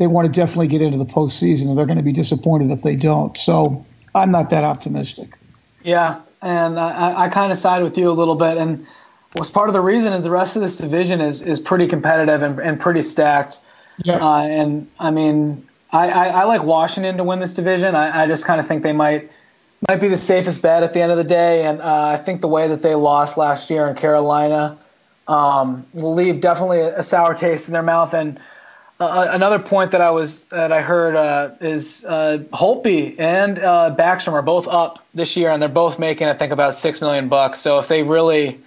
[0.00, 2.82] they want to definitely get into the postseason, and they're going to be disappointed if
[2.82, 3.36] they don't.
[3.36, 3.84] So
[4.14, 5.36] I'm not that optimistic.
[5.84, 8.86] Yeah, and I, I kind of side with you a little bit, and
[9.34, 12.40] was part of the reason is the rest of this division is is pretty competitive
[12.40, 13.60] and, and pretty stacked.
[14.02, 14.16] Yeah.
[14.16, 17.94] Uh, and I mean, I, I, I, like Washington to win this division.
[17.94, 19.30] I, I just kind of think they might
[19.86, 21.66] might be the safest bet at the end of the day.
[21.66, 24.78] And uh, I think the way that they lost last year in Carolina
[25.28, 28.14] um, will leave definitely a, a, sour taste in their mouth.
[28.14, 28.40] And
[29.00, 33.94] uh, another point that I was that I heard uh, is uh, Holtby and uh,
[33.98, 37.28] Backstrom are both up this year, and they're both making I think about six million
[37.28, 37.60] bucks.
[37.60, 38.60] So if they really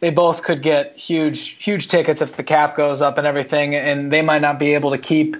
[0.00, 4.10] they both could get huge huge tickets if the cap goes up and everything, and
[4.10, 5.36] they might not be able to keep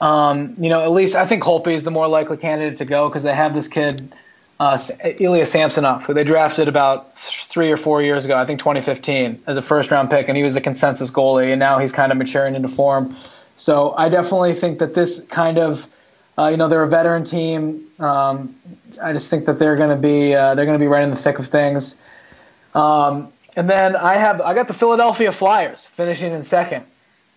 [0.00, 3.08] um, you know, at least I think Holtby is the more likely candidate to go
[3.08, 4.12] because they have this kid,
[4.60, 9.42] uh, Ilya Samsonov, who they drafted about three or four years ago, I think 2015,
[9.46, 12.12] as a first round pick, and he was a consensus goalie, and now he's kind
[12.12, 13.16] of maturing into form.
[13.58, 15.86] So I definitely think that this kind of,
[16.38, 17.88] uh, you know, they're a veteran team.
[17.98, 18.54] Um,
[19.02, 21.10] I just think that they're going to be uh, they're going to be right in
[21.10, 22.00] the thick of things.
[22.74, 26.84] Um, and then I have I got the Philadelphia Flyers finishing in second.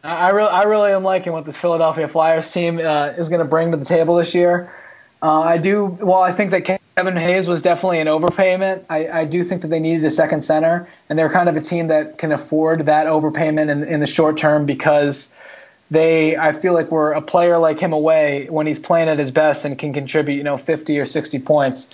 [0.04, 3.46] I really, I really am liking what this Philadelphia Flyers team uh, is going to
[3.46, 4.74] bring to the table this year.
[5.22, 5.86] Uh, I do.
[5.86, 8.86] Well, I think that Kevin Hayes was definitely an overpayment.
[8.90, 11.62] I, I, do think that they needed a second center, and they're kind of a
[11.62, 15.32] team that can afford that overpayment in, in the short term because
[15.92, 16.36] they.
[16.36, 19.66] I feel like we're a player like him away when he's playing at his best
[19.66, 21.94] and can contribute, you know, 50 or 60 points.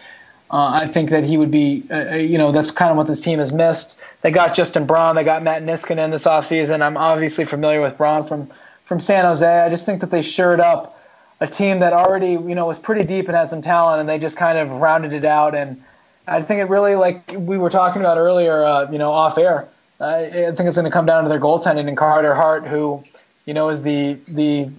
[0.49, 3.07] Uh, I think that he would be, uh, uh, you know, that's kind of what
[3.07, 3.99] this team has missed.
[4.21, 6.81] They got Justin Braun, they got Matt Niskanen in this offseason.
[6.81, 8.49] I'm obviously familiar with Braun from
[8.85, 9.45] from San Jose.
[9.45, 10.97] I just think that they shored up
[11.41, 14.17] a team that already, you know, was pretty deep and had some talent, and they
[14.17, 15.53] just kind of rounded it out.
[15.55, 15.83] And
[16.25, 19.67] I think it really, like we were talking about earlier, uh, you know, off air.
[19.99, 23.03] I think it's going to come down to their goaltending and Carter Hart, who,
[23.47, 24.69] you know, is the the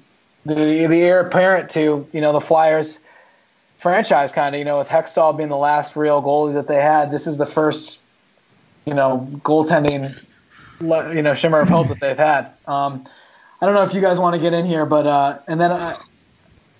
[0.47, 0.55] the,
[0.87, 3.01] the heir apparent to you know the Flyers
[3.79, 7.11] franchise kind of, you know, with Hextall being the last real goalie that they had,
[7.11, 8.03] this is the first,
[8.85, 10.15] you know, goaltending,
[10.81, 12.51] you know, shimmer of hope that they've had.
[12.67, 13.07] Um,
[13.61, 15.73] I don't know if you guys want to get in here, but uh, and then
[15.73, 15.97] I,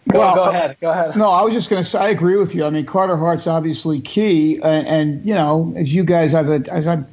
[0.09, 1.17] go, well, go ahead, go ahead.
[1.17, 2.65] No, I was just going to say I agree with you.
[2.65, 6.87] I mean, Carter Hart's obviously key, and, and you know, as you guys, I've as
[6.87, 7.07] I'm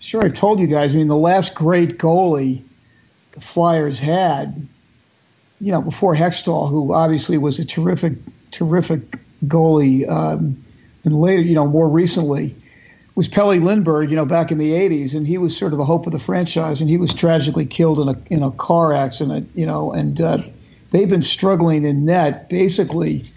[0.00, 0.94] sure I've told you guys.
[0.94, 2.62] I mean, the last great goalie
[3.32, 4.68] the Flyers had,
[5.60, 8.14] you know, before Hextall, who obviously was a terrific,
[8.50, 9.00] terrific
[9.46, 10.62] goalie, um,
[11.04, 12.54] and later, you know, more recently,
[13.14, 15.84] was Pelle Lindbergh, you know, back in the 80s, and he was sort of the
[15.84, 19.50] hope of the franchise, and he was tragically killed in a in a car accident,
[19.54, 20.38] you know, and uh,
[20.90, 23.30] they've been struggling in net basically,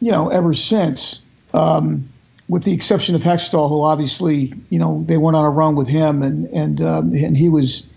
[0.00, 1.20] you know, ever since,
[1.52, 2.08] um,
[2.48, 5.88] with the exception of Hextall, who obviously, you know, they went on a run with
[5.88, 7.89] him, and and um, and he was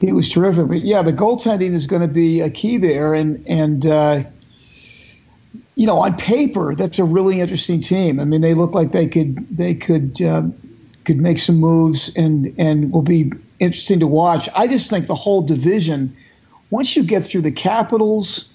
[0.00, 0.66] he was terrific.
[0.68, 4.24] But yeah, the goaltending is going to be a key there, and and uh,
[5.74, 8.18] you know, on paper, that's a really interesting team.
[8.18, 10.42] I mean, they look like they could they could uh,
[11.04, 14.48] could make some moves and and will be interesting to watch.
[14.54, 16.16] I just think the whole division,
[16.70, 18.46] once you get through the Capitals,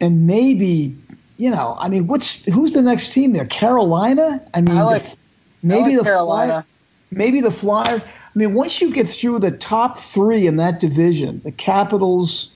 [0.00, 0.96] and maybe
[1.38, 3.46] you know, I mean, what's who's the next team there?
[3.46, 4.42] Carolina.
[4.52, 5.16] I mean, I like, the,
[5.62, 6.66] maybe like the Carolina.
[7.10, 8.02] Maybe the Flyers.
[8.34, 12.50] I mean, once you get through the top three in that division, the Capitals,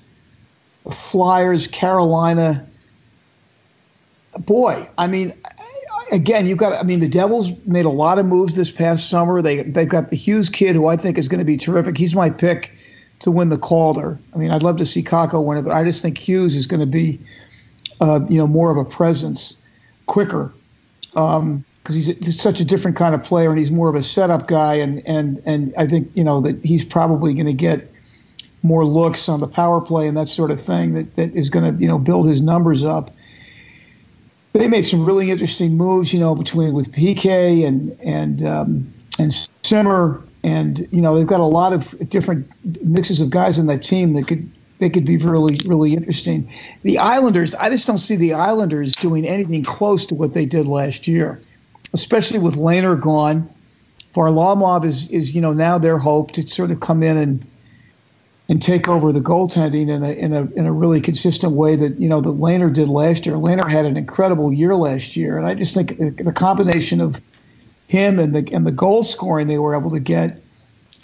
[0.84, 2.66] the Flyers, Carolina
[4.38, 5.32] boy, I mean,
[6.10, 6.72] again, you've got.
[6.74, 9.42] I mean, the Devils made a lot of moves this past summer.
[9.42, 11.96] They they've got the Hughes kid, who I think is going to be terrific.
[11.96, 12.72] He's my pick
[13.20, 14.18] to win the Calder.
[14.34, 16.66] I mean, I'd love to see Kakko win it, but I just think Hughes is
[16.66, 17.20] going to be,
[18.00, 19.54] uh, you know, more of a presence,
[20.06, 20.52] quicker,
[21.82, 24.48] because he's, he's such a different kind of player, and he's more of a setup
[24.48, 27.90] guy, and and and I think you know that he's probably going to get
[28.62, 31.74] more looks on the power play and that sort of thing that, that is going
[31.74, 33.12] to you know build his numbers up
[34.52, 39.48] they made some really interesting moves, you know, between with PK and and um, and
[39.62, 42.50] Simmer, and you know they've got a lot of different
[42.84, 46.52] mixes of guys on that team that could they could be really really interesting.
[46.82, 50.66] The Islanders, I just don't see the Islanders doing anything close to what they did
[50.66, 51.40] last year,
[51.92, 53.48] especially with Lehner gone.
[54.14, 57.46] Varlamov is is you know now their hope to sort of come in and
[58.48, 61.98] and take over the goaltending in a in a in a really consistent way that
[61.98, 63.36] you know that Lehner did last year.
[63.36, 67.20] Lehner had an incredible year last year, and I just think the combination of
[67.88, 70.42] him and the and the goal scoring they were able to get.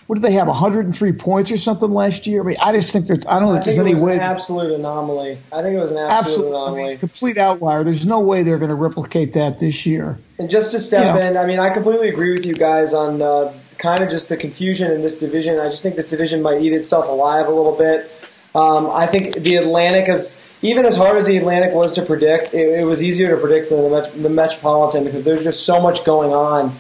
[0.09, 0.47] What did they have?
[0.47, 2.41] 103 points or something last year.
[2.41, 3.27] I mean, I just think there's.
[3.27, 4.15] I don't know if there's any way.
[4.15, 5.39] It's an absolute anomaly.
[5.53, 6.83] I think it was an absolute, absolute anomaly.
[6.83, 7.85] I mean, complete outlier.
[7.85, 10.19] There's no way they're going to replicate that this year.
[10.39, 12.95] And just to step you know, in, I mean, I completely agree with you guys
[12.95, 15.59] on uh, kind of just the confusion in this division.
[15.59, 18.11] I just think this division might eat itself alive a little bit.
[18.55, 22.55] Um, I think the Atlantic is even as hard as the Atlantic was to predict.
[22.55, 25.83] It, it was easier to predict than the, Met- the Metropolitan because there's just so
[25.83, 26.75] much going on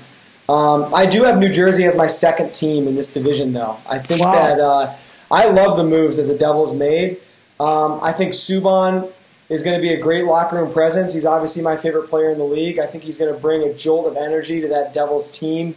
[0.49, 3.77] um, I do have New Jersey as my second team in this division, though.
[3.87, 4.33] I think wow.
[4.33, 4.97] that uh,
[5.31, 7.21] I love the moves that the Devils made.
[7.61, 9.13] Um, I think Subban
[9.49, 11.13] is going to be a great locker room presence.
[11.13, 12.79] He's obviously my favorite player in the league.
[12.79, 15.75] I think he's going to bring a jolt of energy to that Devils team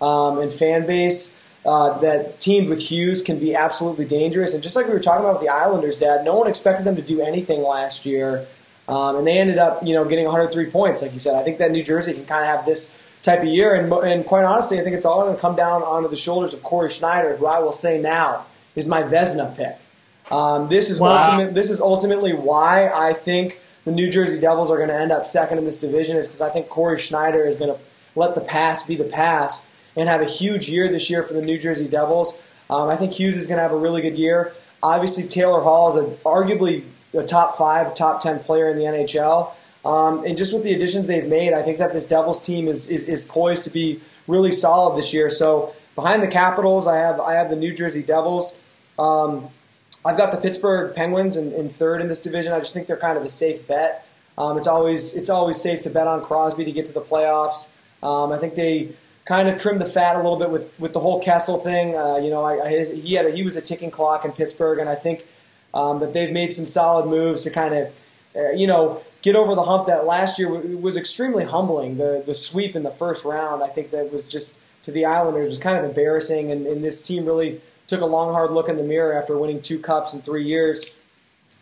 [0.00, 1.40] um, and fan base.
[1.66, 4.52] Uh, that teamed with Hughes can be absolutely dangerous.
[4.52, 6.94] And just like we were talking about with the Islanders, Dad, no one expected them
[6.94, 8.46] to do anything last year,
[8.86, 11.36] um, and they ended up, you know, getting 103 points, like you said.
[11.36, 13.74] I think that New Jersey can kind of have this type of year.
[13.74, 16.52] And, and quite honestly, I think it's all going to come down onto the shoulders
[16.52, 19.78] of Cory Schneider, who I will say now is my Vezina pick.
[20.30, 21.30] Um, this is wow.
[21.30, 25.12] ultimate, this is ultimately why I think the New Jersey Devils are going to end
[25.12, 27.80] up second in this division is because I think Cory Schneider is going to
[28.14, 31.42] let the past be the past and have a huge year this year for the
[31.42, 32.40] New Jersey Devils.
[32.70, 34.52] Um, I think Hughes is going to have a really good year.
[34.82, 39.52] Obviously, Taylor Hall is a, arguably a top five, top ten player in the NHL.
[39.84, 42.90] Um, and just with the additions they've made, I think that this Devils team is,
[42.90, 45.28] is, is poised to be really solid this year.
[45.28, 48.56] So behind the Capitals, I have I have the New Jersey Devils.
[48.98, 49.48] Um,
[50.04, 52.52] I've got the Pittsburgh Penguins in, in, third in this division.
[52.52, 54.06] I just think they're kind of a safe bet.
[54.36, 57.72] Um, it's always it's always safe to bet on Crosby to get to the playoffs.
[58.02, 58.94] Um, I think they
[59.24, 61.96] kind of trimmed the fat a little bit with, with the whole Kessel thing.
[61.96, 64.78] Uh, you know, I, I, he had a, he was a ticking clock in Pittsburgh,
[64.78, 65.24] and I think
[65.72, 68.04] um, that they've made some solid moves to kind of
[68.36, 71.96] uh, you know get over the hump that last year was extremely humbling.
[71.96, 75.48] The the sweep in the first round, I think that was just to the Islanders
[75.48, 78.76] was kind of embarrassing, and, and this team really took a long, hard look in
[78.76, 80.94] the mirror after winning two cups in three years.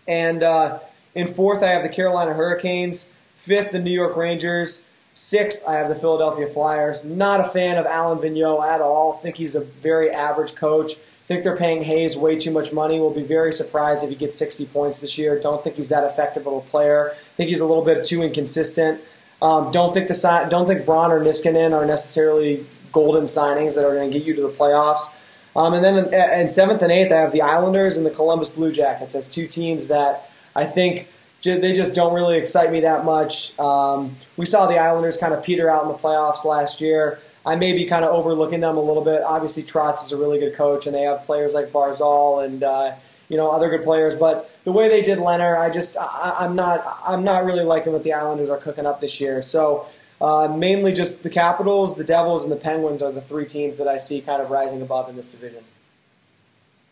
[0.08, 0.80] And uh,
[1.14, 3.14] in fourth, I have the Carolina Hurricanes.
[3.34, 4.88] Fifth, the New York Rangers.
[5.14, 7.04] Sixth, I have the Philadelphia Flyers.
[7.04, 9.18] Not a fan of Alain Vigneault at all.
[9.18, 10.92] Think he's a very average coach.
[11.24, 12.98] Think they're paying Hayes way too much money.
[12.98, 15.38] We'll be very surprised if he gets 60 points this year.
[15.38, 17.14] Don't think he's that effective of a player.
[17.36, 19.00] Think he's a little bit too inconsistent.
[19.40, 23.94] Um, don't think the don't think Braun or Niskanen are necessarily golden signings that are
[23.94, 25.16] going to get you to the playoffs.
[25.54, 28.48] Um, and then in, in, seventh and eighth, I have the Islanders and the Columbus
[28.48, 31.08] Blue Jackets as two teams that I think
[31.42, 33.58] they just don't really excite me that much.
[33.58, 37.18] Um, we saw the Islanders kind of peter out in the playoffs last year.
[37.44, 39.22] I may be kind of overlooking them a little bit.
[39.22, 42.94] Obviously, Trotz is a really good coach, and they have players like Barzal and uh,
[43.28, 44.14] you know other good players.
[44.14, 47.92] But the way they did Lehner, I just I, am not I'm not really liking
[47.92, 49.42] what the Islanders are cooking up this year.
[49.42, 49.86] So
[50.20, 53.88] uh, mainly just the Capitals, the Devils, and the Penguins are the three teams that
[53.88, 55.64] I see kind of rising above in this division.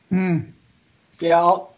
[0.09, 0.39] Hmm.
[1.21, 1.39] Yeah.
[1.39, 1.73] I'll,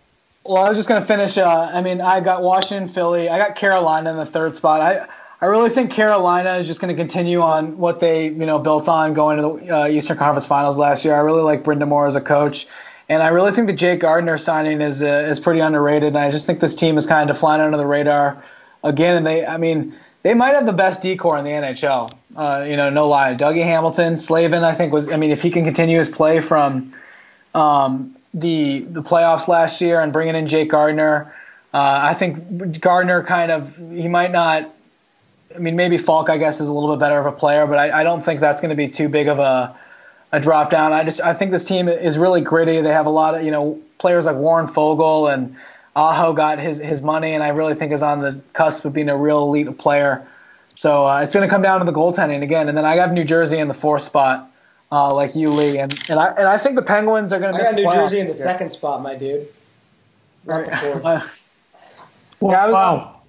[0.45, 1.37] well, I was just going to finish.
[1.37, 3.29] Uh, I mean, I got Washington, Philly.
[3.29, 4.81] I got Carolina in the third spot.
[4.81, 5.07] I
[5.43, 8.89] I really think Carolina is just going to continue on what they you know built
[8.89, 11.17] on going to the uh, Eastern Conference Finals last year.
[11.17, 12.69] I really like Brind'Amour as a coach,
[13.09, 16.11] and I really think the Jake Gardiner signing is uh, is pretty underrated.
[16.11, 18.45] And I just think this team is kind of flying under the radar
[18.85, 19.17] again.
[19.17, 22.15] And they, I mean, they might have the best D corps in the NHL.
[22.37, 23.35] Uh, you know, no lie.
[23.35, 25.11] Dougie Hamilton, Slavin, I think was.
[25.11, 26.93] I mean, if he can continue his play from
[27.53, 31.35] um, the the playoffs last year and bringing in Jake Gardiner,
[31.75, 34.73] Uh, I think Gardiner kind of he might not
[35.55, 37.79] I mean, maybe Faulk, I guess, is a little bit better of a player, but
[37.79, 39.77] I, I don't think that's going to be too big of a
[40.33, 40.93] a drop down.
[40.93, 42.81] I just I think this team is really gritty.
[42.81, 45.57] They have a lot of you know players like Warren Foegele and
[45.95, 49.11] Aho got his his money, and I really think is on the cusp of being
[49.11, 50.27] a real elite player.
[50.75, 53.13] So uh, it's going to come down to the goaltending again, and then I have
[53.13, 54.51] New Jersey in the fourth spot,
[54.91, 57.61] uh, like you, Lee, and and I and I think the Penguins are going to.
[57.61, 59.49] I got New Jersey in the second spot, my dude.
[60.47, 61.03] Not the fourth.
[62.41, 63.21] well, yeah, I was, wow.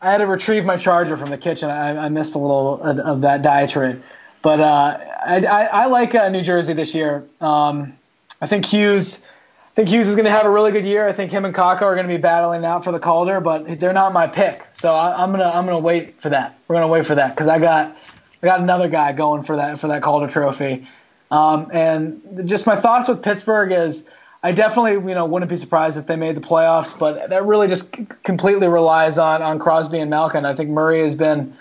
[0.00, 1.70] I had to retrieve my charger from the kitchen.
[1.70, 4.02] I, I missed a little of, that diatribe,
[4.42, 7.26] but uh, I, I, I, like uh, New Jersey this year.
[7.40, 7.96] Um,
[8.40, 9.26] I think Hughes.
[9.26, 11.06] I think Hughes is going to have a really good year.
[11.06, 13.78] I think him and Kakko are going to be battling out for the Calder, but
[13.78, 14.62] they're not my pick.
[14.72, 16.58] So I, am gonna I'm gonna wait for that.
[16.66, 17.96] We're gonna wait for that because I got
[18.42, 20.88] I got another guy going for that for that Calder Trophy.
[21.30, 24.08] Um, and just my thoughts with Pittsburgh is
[24.46, 27.66] I definitely, you know, wouldn't be surprised if they made the playoffs, but that really
[27.66, 30.44] just completely relies on on Crosby and Malkin.
[30.44, 31.56] I think Murray has been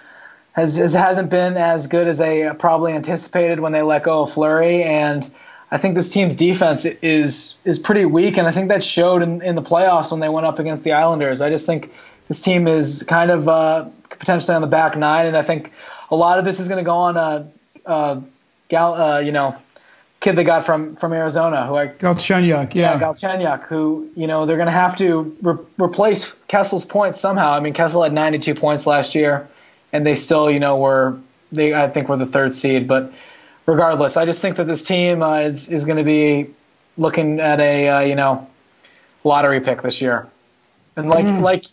[0.52, 4.32] has, has hasn't been as good as they probably anticipated when they let go of
[4.32, 5.28] Fleury, and
[5.72, 9.42] I think this team's defense is is pretty weak, and I think that showed in,
[9.42, 11.42] in the playoffs when they went up against the Islanders.
[11.42, 11.92] I just think
[12.28, 15.72] this team is kind of uh, potentially on the back nine, and I think
[16.12, 17.52] a lot of this is going to go on a,
[17.88, 18.22] a
[18.70, 19.56] gal, uh, you know,
[20.26, 24.46] kid they got from from Arizona, who I Galchenyuk, yeah, yeah Galchenyuk, who you know
[24.46, 27.54] they're going to have to re- replace Kessel's points somehow.
[27.54, 29.48] I mean, Kessel had 92 points last year,
[29.94, 31.20] and they still, you know, were
[31.52, 33.14] they I think were the third seed, but
[33.68, 36.50] regardless, I just think that this team uh, is is going to be
[36.98, 38.50] looking at a uh, you know
[39.24, 40.28] lottery pick this year,
[40.96, 41.42] and like mm.
[41.42, 41.66] like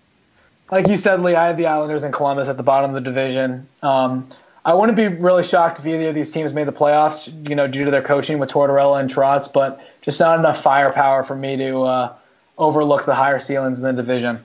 [0.71, 3.11] like you said, Lee, I have the Islanders and Columbus at the bottom of the
[3.11, 3.67] division.
[3.83, 4.29] Um,
[4.65, 7.67] I wouldn't be really shocked if either of these teams made the playoffs, you know,
[7.67, 11.57] due to their coaching with Tortorella and Trotz, but just not enough firepower for me
[11.57, 12.15] to uh,
[12.59, 14.45] overlook the higher ceilings in the division.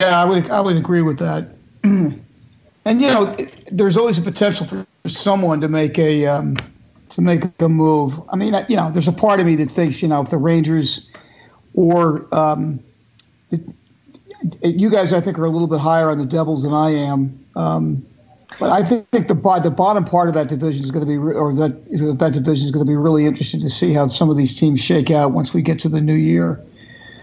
[0.00, 1.48] Yeah, I would I would agree with that.
[1.84, 2.22] and
[2.84, 3.36] you know,
[3.70, 6.56] there's always a potential for someone to make a um,
[7.10, 8.20] to make a move.
[8.28, 10.38] I mean, you know, there's a part of me that thinks, you know, if the
[10.38, 11.06] Rangers
[11.74, 12.80] or um,
[14.62, 17.44] you guys, I think, are a little bit higher on the Devils than I am.
[17.58, 18.06] Um,
[18.58, 21.52] but I think the the bottom part of that division is going to be, or
[21.54, 24.58] that that division is going to be really interesting to see how some of these
[24.58, 26.64] teams shake out once we get to the new year,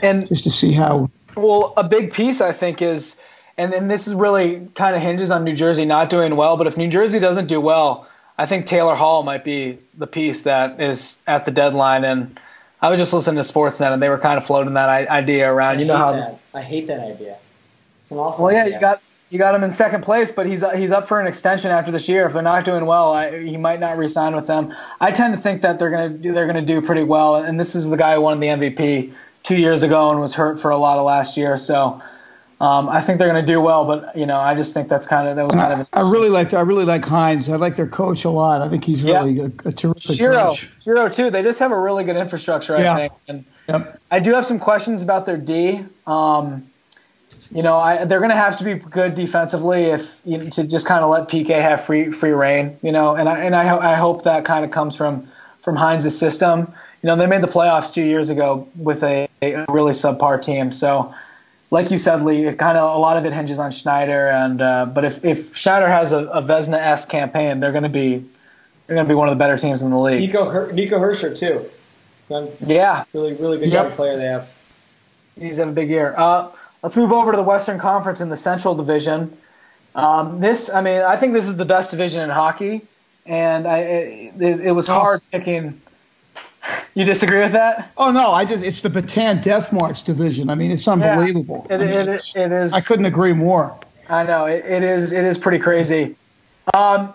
[0.01, 1.09] and just to see how.
[1.35, 3.19] Well, a big piece I think is,
[3.57, 6.57] and and this is really kind of hinges on New Jersey not doing well.
[6.57, 8.07] But if New Jersey doesn't do well,
[8.37, 12.39] I think Taylor Hall might be the piece that is at the deadline and
[12.81, 15.77] I was just listening to Sportsnet, and they were kind of floating that idea around.
[15.77, 16.39] I you know how that.
[16.53, 17.37] I hate that idea.
[18.03, 18.45] It's an awful.
[18.45, 18.75] Well, yeah, idea.
[18.75, 19.01] you got
[19.35, 22.07] you got him in second place, but he's he's up for an extension after this
[22.07, 22.25] year.
[22.25, 24.73] If they're not doing well, I, he might not re-sign with them.
[25.01, 27.35] I tend to think that they're gonna do, they're gonna do pretty well.
[27.35, 29.11] And this is the guy who won the MVP
[29.43, 31.57] two years ago and was hurt for a lot of last year.
[31.57, 32.01] So
[32.61, 35.05] um, I think they're going to do well, but you know, I just think that's
[35.05, 35.87] kind of that was kind of.
[35.91, 37.51] I really like I really like Hynes.
[37.51, 38.61] I like their coach a lot.
[38.61, 39.49] I think he's really yeah.
[39.65, 40.69] a, a, terrific Shero, coach.
[40.79, 41.29] Shero too.
[41.29, 42.95] They just have a really good infrastructure, I yeah.
[42.95, 43.13] think.
[43.27, 43.99] And yep.
[44.09, 45.83] I do have some questions about their D.
[46.07, 46.67] Um,
[47.51, 50.63] you know, I, they're going to have to be good defensively if you know, to
[50.65, 52.77] just kind of let PK have free free reign.
[52.81, 55.27] You know, and I and I, I hope that kind of comes from
[55.61, 56.73] from Hynes' system.
[57.01, 60.71] You know, they made the playoffs two years ago with a, a really subpar team,
[60.71, 61.13] so
[61.71, 64.29] like you said, Lee, kind of a lot of it hinges on Schneider.
[64.29, 67.89] And uh, but if if Schneider has a, a Vezina s campaign, they're going to
[67.89, 68.25] be
[68.87, 70.21] they're going to be one of the better teams in the league.
[70.21, 71.69] Nico Her- Nico Hischier too.
[72.65, 73.95] yeah, really really good yep.
[73.95, 74.47] player they have.
[75.39, 76.13] He's having a big year.
[76.17, 76.49] Uh,
[76.85, 79.35] let's move over to the Western Conference in the Central Division.
[79.95, 82.83] Um, this, I mean, I think this is the best division in hockey,
[83.25, 85.81] and I, it, it was hard picking
[86.93, 87.91] you disagree with that?
[87.97, 90.51] Oh no, I just it's the Bataan Death March division.
[90.51, 91.65] I mean, it's unbelievable.
[91.69, 92.73] Yeah, it, I mean, it, it's, it is.
[92.73, 93.79] I couldn't agree more.
[94.07, 95.11] I know it, it is.
[95.11, 96.15] It is pretty crazy.
[96.73, 97.13] Um,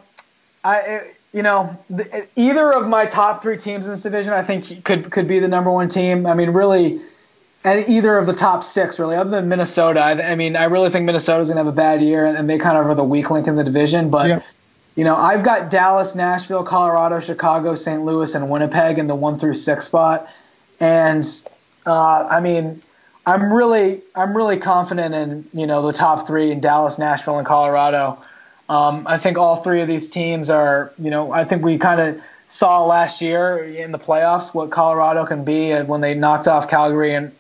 [0.65, 4.85] I you know the, either of my top three teams in this division, I think
[4.85, 6.27] could could be the number one team.
[6.27, 7.01] I mean, really,
[7.63, 10.01] and either of the top six, really, other than Minnesota.
[10.01, 12.59] I, I mean, I really think Minnesota's gonna have a bad year, and, and they
[12.59, 14.11] kind of are the weak link in the division.
[14.11, 14.45] But yep
[15.01, 18.05] you know, I've got Dallas, Nashville, Colorado, Chicago, St.
[18.05, 20.29] Louis, and Winnipeg in the one through six spot.
[20.81, 21.25] And
[21.87, 22.83] uh, I mean,
[23.25, 27.47] I'm really, I'm really confident in you know the top three in Dallas, Nashville, and
[27.47, 28.19] Colorado.
[28.69, 32.01] Um, I think all three of these teams are, you know, I think we kind
[32.01, 36.69] of saw last year in the playoffs what Colorado can be when they knocked off
[36.69, 37.33] Calgary and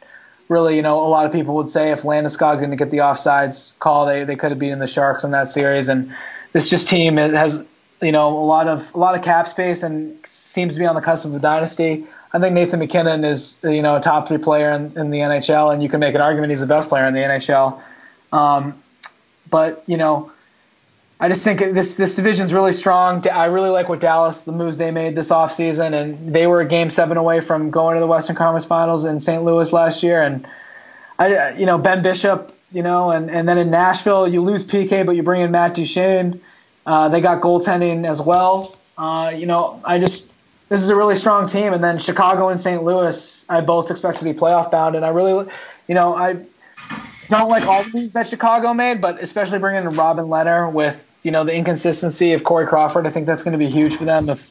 [0.51, 3.79] really, you know, a lot of people would say if Landeskog didn't get the offsides
[3.79, 5.89] call, they, they could have beaten the Sharks in that series.
[5.89, 6.13] And
[6.53, 7.65] this just team has
[8.03, 10.95] you know a lot of a lot of cap space and seems to be on
[10.95, 12.07] the cusp of a dynasty.
[12.33, 15.73] I think Nathan MacKinnon is you know a top three player in, in the NHL,
[15.73, 17.81] and you can make an argument he's the best player in the NHL.
[18.33, 18.83] Um,
[19.49, 20.33] but you know,
[21.21, 23.29] I just think this this division's really strong.
[23.29, 26.66] I really like what Dallas, the moves they made this offseason, and they were a
[26.66, 29.45] game seven away from going to the Western Conference Finals in St.
[29.45, 30.23] Louis last year.
[30.23, 30.47] And
[31.18, 35.05] I, you know, Ben Bishop you know, and, and then in Nashville, you lose PK,
[35.05, 36.41] but you bring in Matt Duchene.
[36.87, 38.77] Uh, they got goaltending as well.
[38.97, 40.35] Uh, you know, I just,
[40.68, 41.73] this is a really strong team.
[41.73, 42.83] And then Chicago and St.
[42.83, 44.95] Louis, I both expect to be playoff bound.
[44.95, 45.49] And I really,
[45.89, 46.45] you know, I
[47.29, 51.07] don't like all the moves that Chicago made, but especially bringing in Robin Lehner with,
[51.23, 53.07] you know, the inconsistency of Corey Crawford.
[53.07, 54.51] I think that's going to be huge for them if,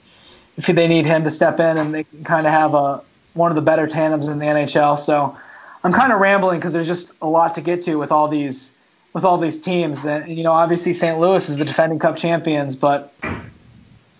[0.57, 3.01] if they need him to step in and they can kind of have a,
[3.33, 4.97] one of the better tandems in the NHL.
[4.97, 5.37] So,
[5.83, 8.75] I'm kind of rambling because there's just a lot to get to with all these
[9.13, 10.05] with all these teams.
[10.05, 11.19] And you know, obviously St.
[11.19, 13.13] Louis is the defending Cup champions, but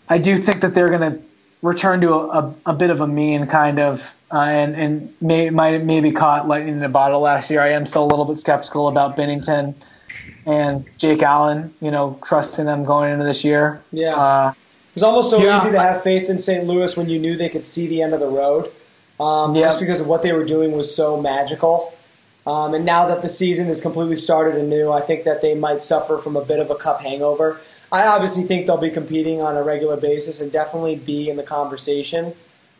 [0.07, 1.21] I do think that they're going to
[1.61, 5.49] return to a, a, a, bit of a mean kind of uh, and and may
[5.49, 7.61] might maybe caught lightning in a bottle last year.
[7.61, 9.75] I am still a little bit skeptical about Binnington
[10.45, 11.73] and Jake Allen.
[11.81, 13.81] You know, trusting them going into this year.
[13.91, 14.15] Yeah.
[14.15, 15.57] Uh, it was almost so Yeah.
[15.57, 16.65] easy to have faith in St.
[16.65, 18.71] Louis when you knew they could see the end of the road,
[19.19, 19.63] um, Yeah.
[19.63, 21.93] just because of what they were doing was so magical.
[22.47, 25.83] Um, and now that the season is completely started anew, I think that they might
[25.83, 27.59] suffer from a bit of a cup hangover.
[27.91, 31.43] I obviously think they'll be competing on a regular basis and definitely be in the
[31.43, 32.33] conversation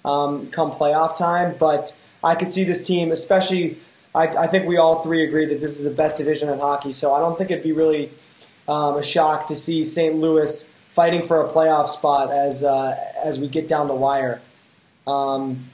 [0.06, 1.56] um, come playoff time.
[1.60, 3.78] But I could see this team, especially.
[4.14, 6.92] I, I think we all three agree that this is the best division in hockey.
[6.92, 8.12] So I don't think it'd be really
[8.68, 10.16] um, a shock to see St.
[10.16, 14.42] Louis fighting for a playoff spot as uh, as we get down the wire.
[15.08, 15.70] Um,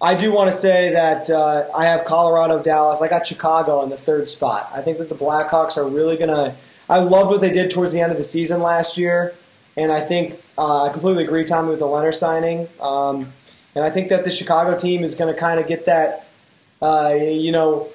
[0.00, 3.02] I do want to say that uh, I have Colorado, Dallas.
[3.02, 4.70] I got Chicago in the third spot.
[4.72, 6.54] I think that the Blackhawks are really to.
[6.88, 9.34] I love what they did towards the end of the season last year,
[9.76, 12.68] and I think uh, I completely agree, Tommy, with the Lehner signing.
[12.80, 13.32] Um,
[13.74, 16.27] and I think that the Chicago team is going to kind of get that.
[16.80, 17.88] Uh, you know,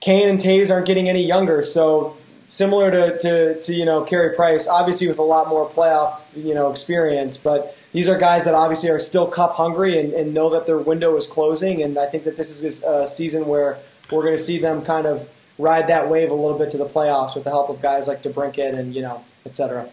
[0.00, 2.16] Kane and Toews aren't getting any younger, so
[2.48, 6.54] similar to, to, to you know Carey Price, obviously with a lot more playoff you
[6.54, 10.50] know experience, but these are guys that obviously are still cup hungry and, and know
[10.50, 13.78] that their window is closing, and I think that this is a season where
[14.10, 16.86] we're going to see them kind of ride that wave a little bit to the
[16.86, 19.88] playoffs with the help of guys like DeBrincat and you know et cetera.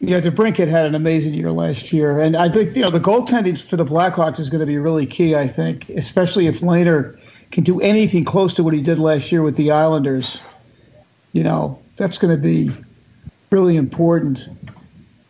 [0.00, 3.60] Yeah, DeBrincat had an amazing year last year, and I think you know the goaltending
[3.62, 5.36] for the Blackhawks is going to be really key.
[5.36, 7.18] I think, especially if Lehner
[7.52, 10.40] can do anything close to what he did last year with the Islanders.
[11.32, 12.70] You know, that's going to be
[13.50, 14.48] really important.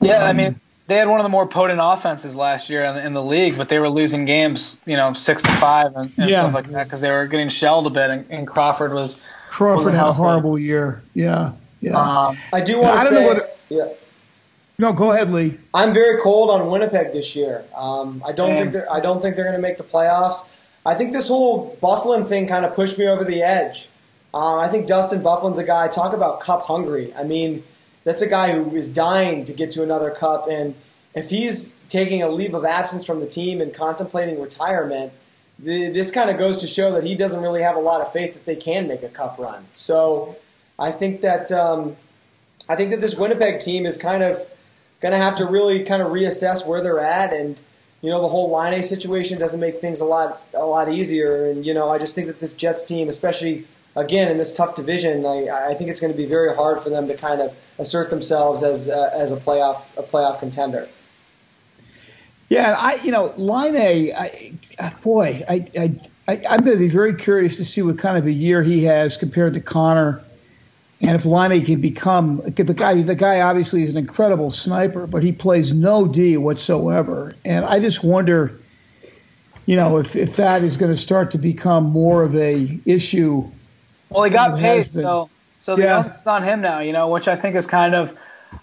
[0.00, 2.94] Yeah, I Um, mean, they had one of the more potent offenses last year in
[2.96, 6.12] the, in the league, but they were losing games, you know, six to five and,
[6.16, 6.42] and Yeah.
[6.42, 9.20] stuff like that because they were getting shelled a bit, and, and Crawford was.
[9.50, 11.02] Crawford had a horrible year.
[11.14, 11.98] Yeah, yeah.
[11.98, 13.88] Um, I do want I to don't know say, what- yeah.
[14.78, 15.58] no, go ahead, Lee.
[15.74, 17.64] I'm very cold on Winnipeg this year.
[17.76, 18.58] Um, I don't Same.
[18.58, 20.48] think they're, I don't think they're going to make the playoffs.
[20.84, 23.88] I think this whole Byfuglien thing kind of pushed me over the edge.
[24.34, 25.88] Um, I think Dustin Byfuglien's a guy.
[25.88, 27.12] Talk about cup hungry.
[27.14, 27.62] I mean,
[28.04, 30.74] that's a guy who is dying to get to another cup, and
[31.14, 35.12] if he's taking a leave of absence from the team and contemplating retirement,
[35.58, 38.10] the, this kind of goes to show that he doesn't really have a lot of
[38.12, 39.66] faith that they can make a cup run.
[39.72, 40.36] So,
[40.78, 41.96] I think that um,
[42.68, 44.38] I think that this Winnipeg team is kind of
[45.00, 47.60] going to have to really kind of reassess where they're at, and
[48.02, 51.46] you know the whole Laine situation doesn't make things a lot a lot easier.
[51.46, 54.74] And you know I just think that this Jets team, especially again in this tough
[54.74, 57.56] division, I, I think it's going to be very hard for them to kind of
[57.78, 60.88] assert themselves as uh, as a playoff a playoff contender.
[62.48, 66.88] Yeah, I you know Laine, I, uh, boy, I, I, I I'm going to be
[66.88, 70.22] very curious to see what kind of a year he has compared to Connor,
[71.02, 73.02] and if A can become the guy.
[73.02, 77.80] The guy obviously is an incredible sniper, but he plays no D whatsoever, and I
[77.80, 78.60] just wonder,
[79.66, 83.50] you know, if if that is going to start to become more of a issue.
[84.10, 85.28] well, he got paid, so
[85.58, 85.98] so the Yeah.
[85.98, 88.14] onus on him now, you know, which I think is kind of.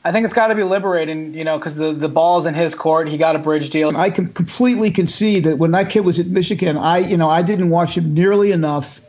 [0.05, 2.75] I think it's got to be liberating, you know, because the, the ball's in his
[2.75, 3.09] court.
[3.09, 3.97] He got a bridge deal.
[3.97, 7.41] I can completely concede that when that kid was at Michigan, I you know I
[7.41, 9.01] didn't watch him nearly enough,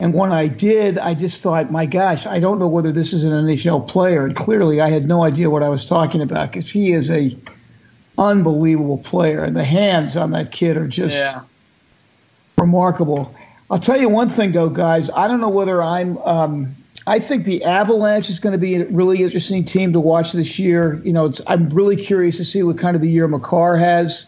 [0.00, 3.22] and when I did, I just thought, my gosh, I don't know whether this is
[3.24, 4.26] an NHL player.
[4.26, 7.36] And clearly, I had no idea what I was talking about because he is a
[8.18, 11.40] unbelievable player, and the hands on that kid are just Yeah.
[12.58, 13.34] remarkable.
[13.70, 15.10] I'll tell you one thing though, guys.
[15.14, 16.18] I don't know whether I'm.
[16.18, 16.76] Um,
[17.06, 20.58] I think the Avalanche is going to be a really interesting team to watch this
[20.58, 21.00] year.
[21.04, 24.26] You know, it's, I'm really curious to see what kind of a year Makar has.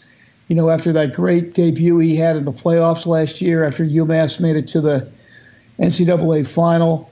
[0.48, 4.38] You know, after that great debut he had in the playoffs last year, after UMass
[4.40, 5.08] made it to the
[5.78, 7.10] NCAA final.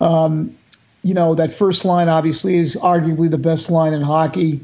[0.00, 0.56] Um,
[1.02, 4.60] you know, that first line obviously is arguably the best line in hockey.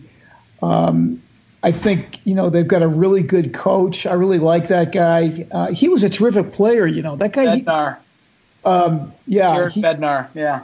[0.63, 1.23] Um,
[1.63, 4.07] I think you know they've got a really good coach.
[4.07, 5.47] I really like that guy.
[5.51, 6.87] Uh, he was a terrific player.
[6.87, 7.57] You know that guy.
[7.57, 7.99] he- Bednar,
[8.65, 10.63] um, yeah, Jared he- Bednar, yeah.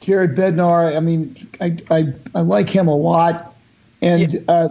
[0.00, 0.96] Jared Bednar.
[0.96, 3.54] I mean, I I, I like him a lot.
[4.00, 4.68] And uh,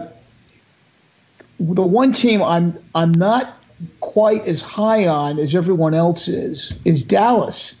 [1.60, 3.57] the one team I'm I'm not
[4.00, 7.74] quite as high on as everyone else is is Dallas.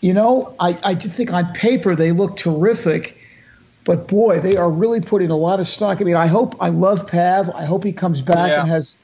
[0.00, 3.16] You know, I, I just think on paper they look terrific,
[3.84, 6.00] but boy, they are really putting a lot of stock.
[6.00, 7.50] I mean, I hope I love Pav.
[7.50, 8.60] I hope he comes back Yeah.
[8.60, 8.96] and has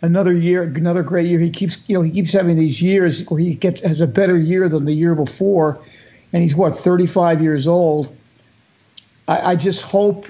[0.00, 1.38] another year, another great year.
[1.38, 4.38] He keeps, you know, he keeps having these years where he gets has a better
[4.38, 5.78] year than the year before,
[6.32, 8.16] and he's what 35 years old.
[9.26, 10.26] I, I just hope,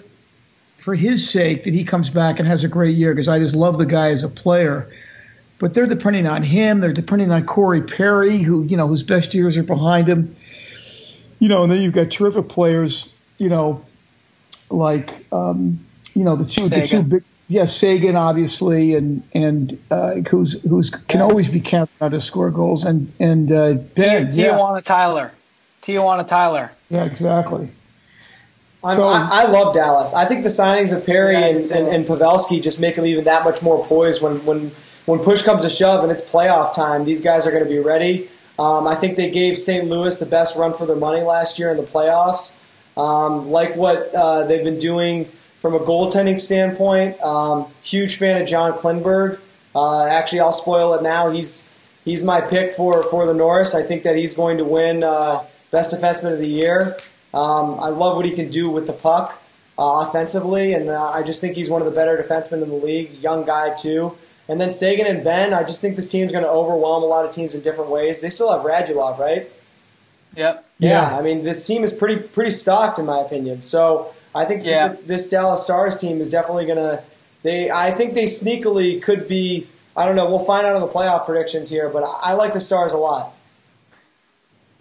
[0.78, 3.54] for his sake, that he comes back and has a great year because I just
[3.54, 4.90] love the guy as a player.
[5.58, 6.80] But they're depending on him.
[6.80, 10.36] They're depending on Corey Perry, who you know whose best years are behind him.
[11.40, 13.08] You know, and then you've got terrific players.
[13.38, 13.84] You know,
[14.70, 15.84] like um,
[16.14, 20.90] you know the two the two big yeah Seguin obviously and and uh, who's who's
[20.90, 25.32] can always be counted on to score goals and and uh, Ben yeah Tijuana Tyler.
[25.82, 26.70] Tijuana Tyler.
[26.90, 27.70] yeah exactly
[28.82, 30.14] So, I, I, love Dallas.
[30.14, 33.24] I think the signings of Perry yeah, and, and, and Pavelski just make them even
[33.24, 34.70] that much more poised when, when,
[35.08, 37.06] when push comes to shove and it's playoff time.
[37.06, 38.28] These guys are going to be ready.
[38.58, 39.88] Um, I think they gave St.
[39.88, 42.60] Louis the best run for their money last year in the playoffs.
[42.94, 45.30] Um, like what uh, they've been doing
[45.60, 47.18] from a goaltending standpoint.
[47.22, 49.38] Um, huge fan of John Klingberg.
[49.74, 51.30] Uh, actually, I'll spoil it now.
[51.30, 51.70] He's
[52.04, 53.74] he's my pick for, for the Norris.
[53.74, 56.98] I think that he's going to win uh, best defenseman of the year.
[57.32, 59.40] Um, I love what he can do with the puck
[59.78, 62.76] uh, offensively, and uh, I just think he's one of the better defensemen in the
[62.76, 63.14] league.
[63.22, 64.14] Young guy too.
[64.48, 67.26] And then Seguin and Ben, I just think this team's going to overwhelm a lot
[67.26, 68.20] of teams in different ways.
[68.20, 69.50] They still have Radulov, right?
[70.36, 70.64] Yep.
[70.78, 73.60] Yeah, I mean this team is pretty pretty stocked in my opinion.
[73.60, 74.94] So I think yeah.
[75.04, 77.02] this Dallas Stars team is definitely going to.
[77.42, 79.66] They I think they sneakily could be.
[79.96, 80.28] I don't know.
[80.28, 82.98] We'll find out on the playoff predictions here, but I, I like the Stars a
[82.98, 83.34] lot.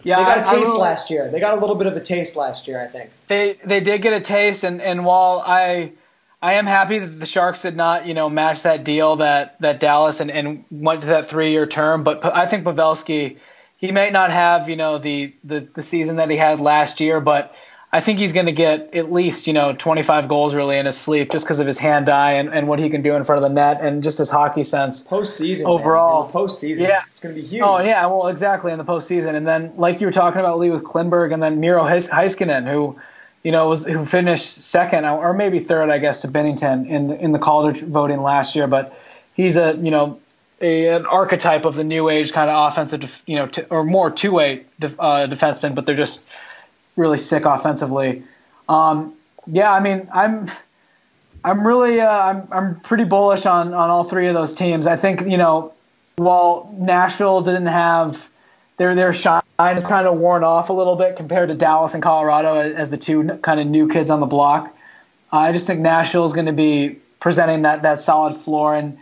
[0.04, 1.30] Yeah, they got a taste really, last year.
[1.32, 3.10] They got a little bit of a taste last year, I think.
[3.28, 5.94] They they did get a taste, and, and while I
[6.42, 9.80] I am happy that the Sharks did not you know match that deal that that
[9.80, 13.38] Dallas and, and went to that three year term, but I think Pavelski
[13.78, 17.20] he may not have you know the, the the season that he had last year,
[17.22, 17.56] but
[17.92, 20.98] I think he's going to get at least you know 25 goals really in his
[20.98, 23.44] sleep just because of his hand eye and, and what he can do in front
[23.44, 25.04] of the net and just his hockey sense.
[25.04, 26.34] Postseason overall, man.
[26.34, 27.62] postseason, yeah, it's going to be huge.
[27.64, 30.70] Oh yeah, well exactly in the postseason, and then like you were talking about Lee
[30.70, 32.96] with Klingberg and then Miro Heiskanen who.
[33.44, 37.32] You know, was who finished second or maybe third, I guess, to Binnington in in
[37.32, 38.68] the Calder voting last year.
[38.68, 38.98] But
[39.34, 40.20] he's a you know
[40.62, 44.32] a, an archetype of the new age kind of offensive, you know, or more two
[44.32, 46.28] way uh, defenseman, but they're just
[46.96, 48.24] really sick offensively.
[48.68, 49.14] Um,
[49.46, 50.52] yeah, I mean, I'm
[51.44, 54.88] I'm really uh, I'm I'm pretty bullish on on all three of those teams.
[54.88, 55.74] I think you know
[56.18, 58.30] while Nashville didn't have
[58.78, 62.04] their their shine is kind of worn off a little bit compared to Dallas and
[62.04, 64.74] Colorado as the two kind of new kids on the block.
[65.32, 68.98] Uh, I just think Nashville is going to be presenting that that solid floor and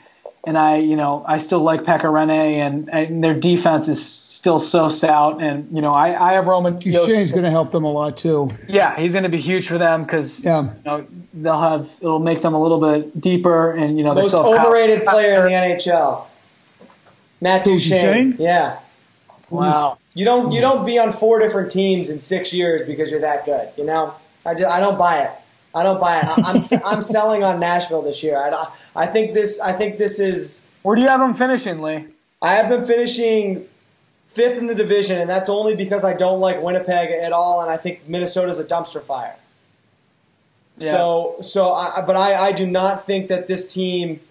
[0.45, 4.59] and I, you know, I still like Pekka Rinne, and, and their defense is still
[4.59, 5.41] so stout.
[5.41, 6.77] And you know, I, I have Roman.
[6.77, 8.51] Duchene's going to help them a lot too.
[8.67, 10.61] Yeah, he's going to be huge for them because yeah.
[10.61, 14.35] you know, they'll have it'll make them a little bit deeper, and you know, most
[14.35, 16.25] overrated Kyle, player in the NHL,
[17.41, 18.05] Matt Duchene.
[18.05, 18.35] Duchene?
[18.37, 18.79] Yeah.
[19.57, 19.97] Wow.
[20.13, 20.61] You don't you hmm.
[20.61, 23.69] don't be on four different teams in six years because you're that good.
[23.77, 25.31] You know, I just, I don't buy it.
[25.73, 26.25] I don't buy it.
[26.37, 28.37] I'm I'm selling on Nashville this year.
[28.37, 30.67] I, I think this I think this is.
[30.83, 32.05] Where do you have them finishing, Lee?
[32.41, 33.67] I have them finishing
[34.25, 37.69] fifth in the division, and that's only because I don't like Winnipeg at all, and
[37.69, 39.35] I think Minnesota's a dumpster fire.
[40.77, 40.91] Yeah.
[40.91, 44.21] So so I, but I I do not think that this team.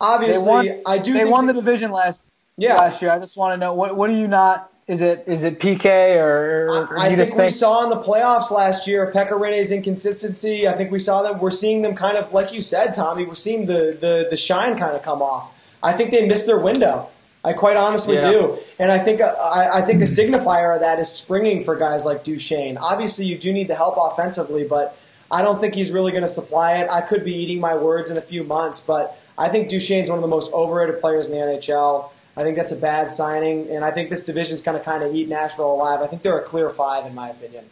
[0.00, 1.12] Obviously, won, I do.
[1.12, 2.22] They won the division last
[2.58, 2.76] yeah.
[2.76, 3.10] last year.
[3.10, 6.16] I just want to know what what do you not is it is it PK
[6.16, 10.66] or, or I, I think, we saw in the playoffs last year Pekka Rinne's inconsistency.
[10.66, 11.38] I think we saw them.
[11.38, 13.24] We're seeing them kind of like you said, Tommy.
[13.24, 15.52] We're seeing the the, the shine kind of come off.
[15.82, 17.10] I think they missed their window.
[17.44, 18.30] I quite honestly yeah.
[18.30, 21.76] do, and I think uh, I, I think a signifier of that is springing for
[21.76, 22.76] guys like Duchene.
[22.76, 24.98] Obviously, you do need the help offensively, but
[25.30, 26.90] I don't think he's really going to supply it.
[26.90, 30.18] I could be eating my words in a few months, but I think Duchene's one
[30.18, 32.10] of the most overrated players in the NHL.
[32.38, 35.12] I think that's a bad signing, and I think this division's going to kind of
[35.12, 36.00] eat Nashville alive.
[36.02, 37.64] I think they're a clear five, in my opinion.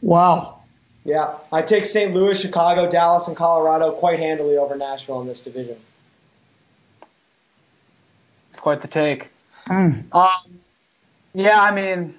[0.00, 0.62] Wow.
[1.04, 2.14] Yeah, I take St.
[2.14, 5.76] Louis, Chicago, Dallas, and Colorado quite handily over Nashville in this division.
[8.48, 9.28] It's quite the take.
[9.66, 10.04] Mm.
[10.14, 10.60] Um,
[11.34, 12.14] yeah, I mean,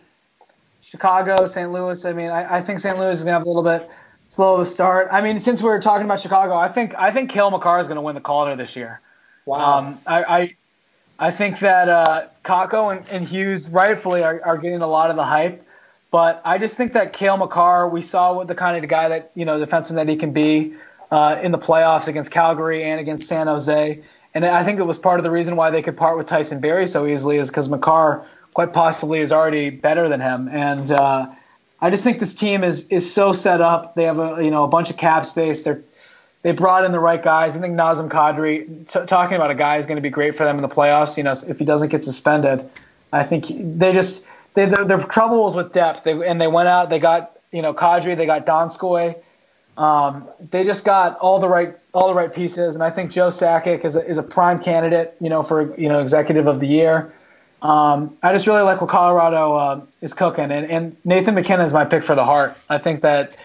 [0.84, 1.72] Chicago, St.
[1.72, 2.06] Louis.
[2.06, 3.00] I mean, I, I think St.
[3.00, 3.90] Louis is going to have a little bit
[4.28, 5.08] slow of a start.
[5.12, 7.88] I mean, since we are talking about Chicago, I think I think Cale Makar is
[7.88, 9.02] going to win the Calder this year.
[9.46, 9.80] Wow.
[9.80, 10.56] Um, I, I
[11.20, 15.18] I think that uh, Kakko and, and, Hughes rightfully are, are, getting a lot of
[15.18, 15.68] the hype,
[16.12, 19.32] but I just think that Cale Makar, we saw what the kind of guy that
[19.36, 20.76] you know defenseman that he can be
[21.12, 24.02] uh, in the playoffs against Calgary and against San Jose,
[24.34, 26.62] and I think it was part of the reason why they could part with Tyson
[26.62, 31.28] Barrie so easily is because Makar quite possibly is already better than him, and uh,
[31.82, 33.94] I just think this team is is so set up.
[33.96, 35.66] They have a you know a bunch of cap space.
[35.66, 35.84] They're
[36.42, 37.58] they brought in the right guys.
[37.58, 40.46] I think Nazem Kadri, t- talking about a guy who's going to be great for
[40.46, 41.18] them in the playoffs.
[41.18, 42.70] You know, if he doesn't get suspended,
[43.12, 46.04] I think they just they their, their trouble was with depth.
[46.04, 46.90] They, and they went out.
[46.90, 48.16] They got you know Kadri.
[48.16, 49.16] They got Donskoy.
[49.78, 53.30] Um, they just got all the right all the right pieces, and I think Joe
[53.30, 55.16] Sakic is a, is a prime candidate.
[55.20, 57.14] You know, for you know executive of the year.
[57.62, 61.74] Um, I just really like what Colorado uh, is cooking, and, and Nathan MacKinnon is
[61.74, 62.58] my pick for the Hart.
[62.70, 63.36] I think that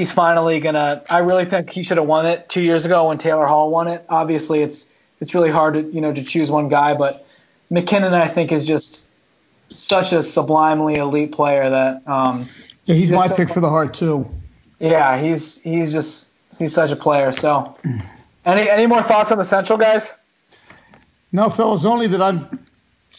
[0.00, 1.02] he's finally gonna.
[1.10, 3.86] I really think he should have won it two years ago when Taylor Hall won
[3.86, 4.04] it.
[4.08, 4.90] Obviously, it's
[5.20, 7.26] it's really hard to you know to choose one guy, but
[7.68, 9.06] MacKinnon I think is just
[9.68, 12.08] such a sublimely elite player that.
[12.08, 12.48] Um,
[12.86, 14.26] yeah, he's my so pick for the Hart too.
[14.78, 17.30] Yeah, he's he's just he's such a player.
[17.30, 17.76] So,
[18.46, 20.10] any any more thoughts on the Central guys?
[21.30, 21.84] No, fellas.
[21.84, 22.48] Only that I'm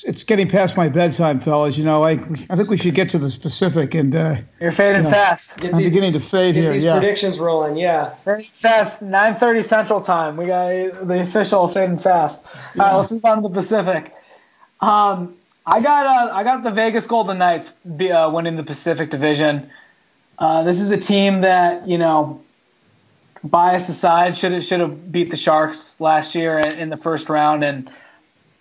[0.04, 1.78] it's getting past my bedtime, fellas.
[1.78, 2.14] You know, I
[2.50, 5.58] I think we should get to the specific and uh, you're fading fast.
[5.58, 6.74] Get I'm these, beginning to fade get here.
[6.74, 6.98] these yeah.
[6.98, 7.78] predictions rolling.
[7.78, 8.16] Yeah.
[8.26, 9.04] Fading fast.
[9.04, 10.38] 9:30 Central Time.
[10.38, 12.46] We got the official fading fast.
[12.46, 14.14] All right, let's move on to the Pacific.
[14.80, 15.36] Um,
[15.66, 19.70] I got uh, I got the Vegas Golden Knights be, uh, winning the Pacific Division.
[20.40, 22.42] Uh, this is a team that you know,
[23.44, 27.64] bias aside, should have should have beat the Sharks last year in the first round,
[27.64, 27.92] and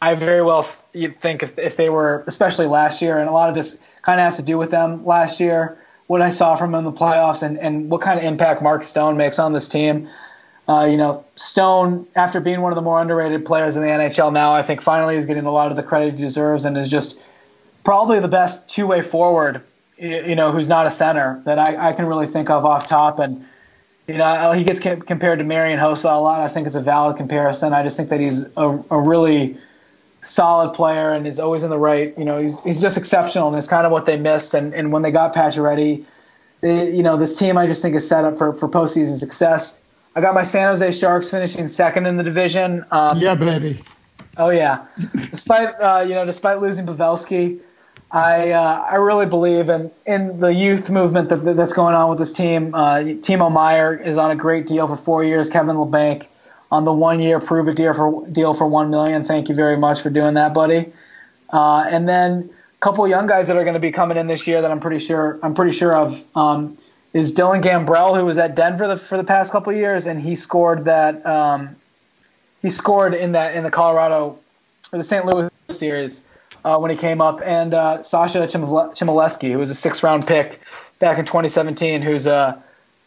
[0.02, 3.48] I very well you'd think if, if they were, especially last year, and a lot
[3.48, 6.72] of this kind of has to do with them last year, what I saw from
[6.72, 9.68] them in the playoffs and, and what kind of impact Mark Stone makes on this
[9.68, 10.08] team.
[10.68, 14.32] Uh, you know, Stone, after being one of the more underrated players in the NHL
[14.32, 16.88] now, I think finally is getting a lot of the credit he deserves and is
[16.88, 17.20] just
[17.84, 19.62] probably the best two way forward,
[19.98, 23.18] you know, who's not a center that I, I can really think of off top.
[23.18, 23.46] And,
[24.06, 26.40] you know, he gets compared to Marian Hossa a lot.
[26.40, 27.72] I think it's a valid comparison.
[27.72, 29.58] I just think that he's a, a really
[30.22, 32.16] solid player and is always in the right.
[32.18, 34.54] You know, he's he's just exceptional, and it's kind of what they missed.
[34.54, 36.04] And and when they got Pacioretty,
[36.60, 39.82] they, you know, this team I just think is set up for for postseason success.
[40.14, 42.84] I got my San Jose Sharks finishing second in the division.
[42.90, 43.82] Um, yeah, baby.
[44.36, 44.86] Oh yeah.
[45.30, 47.60] despite uh, you know, despite losing Pavelski,
[48.10, 52.18] I uh, I really believe in in the youth movement that that's going on with
[52.18, 52.74] this team.
[52.74, 55.50] Uh, Timo Meier is on a great deal for four years.
[55.50, 56.26] Kevin Labanc
[56.70, 59.24] on the one year prove it deal for deal for one million.
[59.24, 60.92] Thank you very much for doing that, buddy.
[61.52, 64.46] Uh, and then a couple young guys that are going to be coming in this
[64.46, 66.78] year that I'm pretty sure I'm pretty sure of um,
[67.12, 70.34] is Dylan Gambrell, who was at Denver the, for the past couple years, and he
[70.36, 71.76] scored that um,
[72.62, 74.38] he scored in that in the Colorado
[74.92, 75.26] or the St.
[75.26, 76.24] Louis series
[76.64, 80.60] uh, when he came up, and uh, Sasha Chmelevski, who was a six round pick
[80.98, 82.62] back in 2017, who's a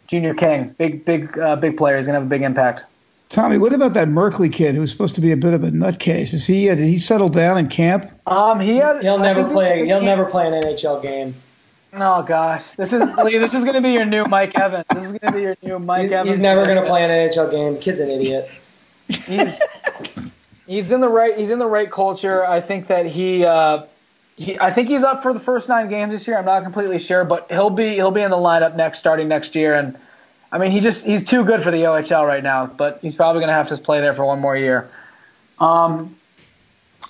[0.07, 1.95] junior king, big big uh, big player.
[1.95, 2.83] He's going to have a big impact.
[3.33, 6.35] Tommy, what about that Merkley kid who's supposed to be a bit of a nutcase?
[6.35, 6.65] Is he?
[6.65, 8.11] Did he settle down in camp?
[8.27, 9.87] Um, he had, he'll never play.
[9.87, 11.33] He'll never play an NHL game.
[11.93, 14.85] Oh gosh, this is Lee, this is going to be your new Mike Evans.
[14.93, 16.29] This is going to be your new Mike he's, Evans.
[16.29, 17.79] He's never going to play an NHL game.
[17.79, 18.51] Kid's an idiot.
[19.07, 19.63] He's
[20.67, 21.35] he's in the right.
[21.35, 22.45] He's in the right culture.
[22.45, 23.45] I think that he.
[23.45, 23.85] Uh,
[24.35, 26.37] he, I think he's up for the first nine games this year.
[26.37, 29.55] I'm not completely sure, but he'll be he'll be in the lineup next, starting next
[29.55, 29.97] year, and
[30.53, 33.39] I mean, he just he's too good for the OHL right now, but he's probably
[33.39, 34.87] going to have to play there for one more year.
[35.59, 36.15] Um,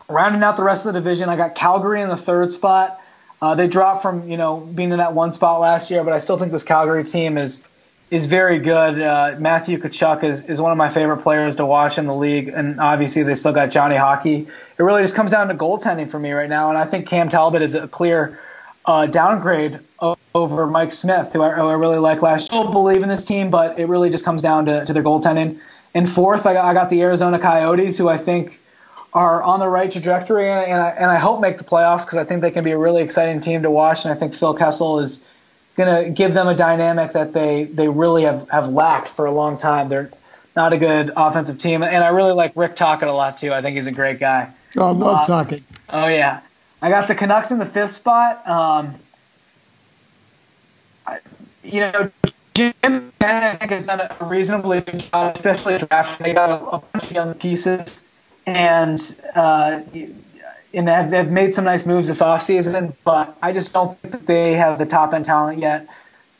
[0.07, 3.01] rounding out the rest of the division, I got Calgary in the third spot.
[3.41, 6.19] Uh, they dropped from you know being in that one spot last year, but I
[6.19, 7.67] still think this Calgary team is
[8.09, 9.01] is very good.
[9.01, 12.47] Uh, Matthew Tkachuk is, is one of my favorite players to watch in the league,
[12.47, 14.47] and obviously they still got Johnny Hockey.
[14.77, 17.27] It really just comes down to goaltending for me right now, and I think Cam
[17.27, 18.39] Talbot is a clear
[18.85, 19.81] uh, downgrade
[20.35, 22.61] over Mike Smith, who I, who I, really like last year.
[22.61, 25.03] I still believe in this team, but it really just comes down to, to their
[25.03, 25.59] goaltending.
[25.93, 28.59] And fourth, I got, I got the Arizona Coyotes, who I think
[29.13, 32.17] are on the right trajectory, and, and, I, and I hope make the playoffs because
[32.17, 34.05] I think they can be a really exciting team to watch.
[34.05, 35.23] And I think Phil Kessel is
[35.75, 39.31] going to give them a dynamic that they, they really have, have lacked for a
[39.31, 39.89] long time.
[39.89, 40.09] They're
[40.55, 43.53] not a good offensive team, and I really like Rick Tocchet a lot too.
[43.53, 44.51] I think he's a great guy.
[44.77, 45.63] Oh, I love uh, Tocchet.
[45.89, 46.41] Oh yeah,
[46.81, 48.47] I got the Canucks in the fifth spot.
[48.47, 48.95] Um,
[51.63, 52.11] you know,
[52.53, 52.73] Jim
[53.21, 56.25] I think has done a reasonably good job, especially drafting.
[56.25, 58.07] They got a, a bunch of young pieces,
[58.45, 58.99] and
[59.33, 59.81] uh,
[60.73, 62.93] and have, have made some nice moves this offseason.
[63.03, 65.87] But I just don't think that they have the top end talent yet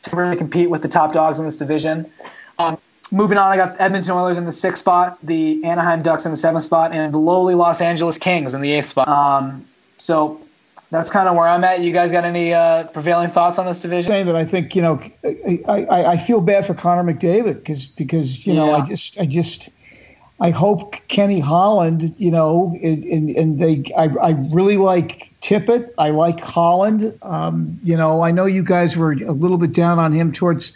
[0.02, 2.10] to really compete with the top dogs in this division.
[2.58, 2.78] Um,
[3.10, 6.36] moving on, I got Edmonton Oilers in the sixth spot, the Anaheim Ducks in the
[6.36, 9.08] seventh spot, and the lowly Los Angeles Kings in the eighth spot.
[9.08, 9.66] Um,
[9.98, 10.43] so
[10.90, 11.80] that's kind of where I'm at.
[11.80, 14.10] You guys got any uh, prevailing thoughts on this division?
[14.10, 17.86] Saying that I think you know, I, I, I feel bad for Connor McDavid because
[17.86, 18.76] because you know yeah.
[18.76, 19.70] I just I just
[20.40, 25.90] I hope Kenny Holland you know and, and, and they I, I really like Tippett.
[25.98, 27.18] I like Holland.
[27.22, 30.74] Um, you know I know you guys were a little bit down on him towards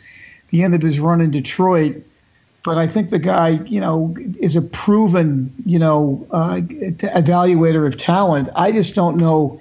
[0.50, 2.02] the end of his run in Detroit.
[2.64, 7.96] But I think the guy, you know, is a proven, you know, uh, evaluator of
[7.96, 8.48] talent.
[8.54, 9.60] I just don't know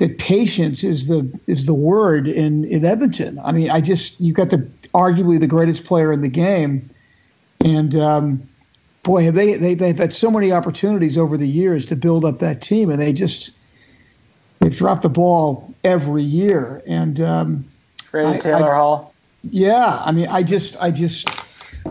[0.00, 3.38] that patience is the is the word in in Edmonton.
[3.44, 6.88] I mean, I just you got the arguably the greatest player in the game,
[7.60, 8.48] and um,
[9.02, 12.38] boy, have they, they they've had so many opportunities over the years to build up
[12.38, 13.52] that team, and they just
[14.60, 16.82] they've dropped the ball every year.
[16.86, 17.70] And um,
[18.10, 19.14] Taylor I, Hall.
[19.42, 21.28] Yeah, I mean, I just I just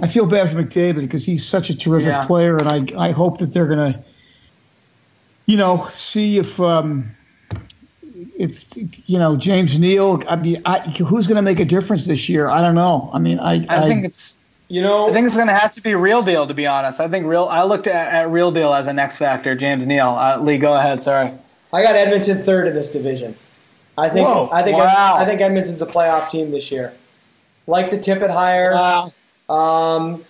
[0.01, 2.25] I feel bad for McDavid because he's such a terrific yeah.
[2.25, 4.03] player, and I I hope that they're gonna,
[5.45, 6.59] you know, see if.
[6.59, 7.11] Um,
[8.37, 8.65] if
[9.07, 12.47] you know James Neal, I mean, I, who's going to make a difference this year?
[12.47, 13.09] I don't know.
[13.13, 15.81] I mean, I I, think it's You know, I think it's going to have to
[15.81, 16.99] be real deal to be honest.
[16.99, 17.45] I think real.
[17.45, 19.55] I looked at, at real deal as an X factor.
[19.55, 21.03] James Neal, uh, Lee, go ahead.
[21.03, 21.33] Sorry.
[21.71, 23.35] I got Edmonton third in this division.
[23.97, 25.15] I think Whoa, I think wow.
[25.17, 26.93] I think Edmonton's a playoff team this year.
[27.67, 28.71] Like the tip it hire.
[28.71, 29.13] Wow.
[29.49, 30.25] Um,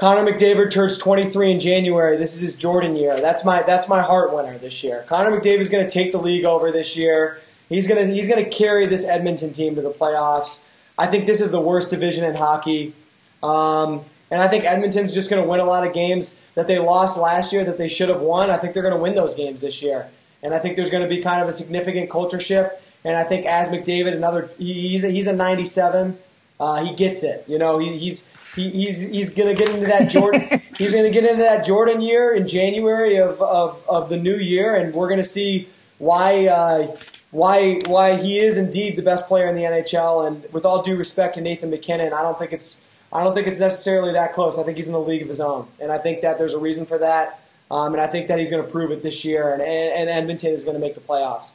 [0.00, 2.16] Connor McDavid turns 23 in January.
[2.16, 3.20] This is his Jordan year.
[3.20, 5.04] That's my that's my Hart winner this year.
[5.06, 7.38] Connor McDavid's going to take the league over this year.
[7.68, 10.70] He's going to he's going to carry this Edmonton team to the playoffs.
[10.96, 12.94] I think this is the worst division in hockey.
[13.42, 16.78] Um, and I think Edmonton's just going to win a lot of games that they
[16.78, 18.48] lost last year that they should have won.
[18.48, 20.08] I think they're going to win those games this year.
[20.42, 22.72] And I think there's going to be kind of a significant culture shift.
[23.04, 26.16] And I think as McDavid, another he's a, he's a 97.
[26.58, 27.44] Uh, he gets it.
[27.46, 30.60] You know, he, he's he, he's he's gonna get into that Jordan.
[30.76, 34.74] he's gonna get into that Jordan year in January of, of, of the new year,
[34.74, 36.96] and we're gonna see why uh,
[37.30, 40.26] why why he is indeed the best player in the NHL.
[40.26, 43.46] And with all due respect to Nathan MacKinnon, I don't think it's I don't think
[43.46, 44.58] it's necessarily that close.
[44.58, 46.60] I think he's in a league of his own, and I think that there's a
[46.60, 47.40] reason for that.
[47.70, 50.52] Um, and I think that he's going to prove it this year, and, and Edmonton
[50.52, 51.54] is going to make the playoffs.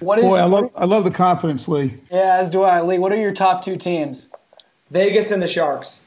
[0.00, 0.24] What is?
[0.24, 1.98] boy, I love I love the confidence, Lee.
[2.10, 2.98] yeah, as do I, Lee.
[2.98, 4.30] What are your top two teams?
[4.92, 6.04] Vegas and the Sharks.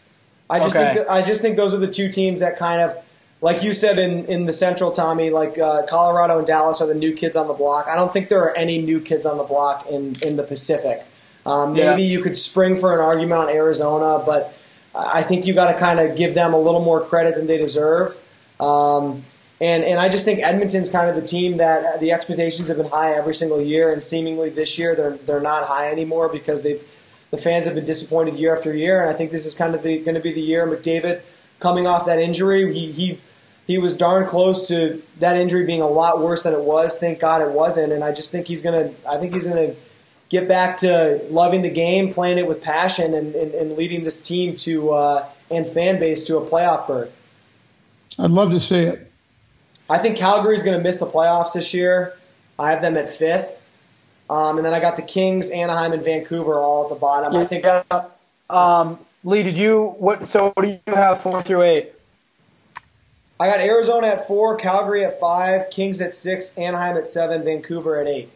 [0.50, 0.94] I just Okay.
[0.96, 2.96] think I just think those are the two teams that kind of,
[3.42, 6.94] like you said in, in the Central, Tommy, like uh, Colorado and Dallas are the
[6.96, 7.88] new kids on the block.
[7.88, 11.04] I don't think there are any new kids on the block in in the Pacific.
[11.46, 11.92] Um, Yeah.
[11.92, 14.54] maybe you could spring for an argument on Arizona, but
[14.94, 17.58] I think you got to kind of give them a little more credit than they
[17.58, 18.20] deserve.
[18.60, 19.24] Um,
[19.60, 22.90] and and I just think Edmonton's kind of the team that the expectations have been
[22.90, 26.84] high every single year, and seemingly this year they're they're not high anymore because they've
[27.36, 29.84] the fans have been disappointed year after year, and I think this is kind of
[29.84, 31.22] going to be the year McDavid
[31.60, 32.74] coming off that injury.
[32.74, 33.20] He he
[33.68, 36.98] he was darn close to that injury being a lot worse than it was.
[37.00, 39.76] Thank God it wasn't, and I just think he's gonna I think he's gonna
[40.30, 44.26] get back to loving the game, playing it with passion, and, and, and leading this
[44.26, 47.12] team to uh, and fan base to a playoff berth.
[48.18, 49.12] I'd love to see it.
[49.90, 52.18] I think Calgary's going to miss the playoffs this year.
[52.58, 53.62] I have them at fifth.
[54.30, 57.36] Um, and then I got the Kings, Anaheim, and Vancouver all at the bottom.
[57.36, 57.84] I think Yeah.
[58.50, 60.28] Um, Lee, did you what?
[60.28, 61.94] So what do you have four through eight?
[63.40, 68.00] I got Arizona at four, Calgary at five, Kings at six, Anaheim at seven, Vancouver
[68.00, 68.32] at eight.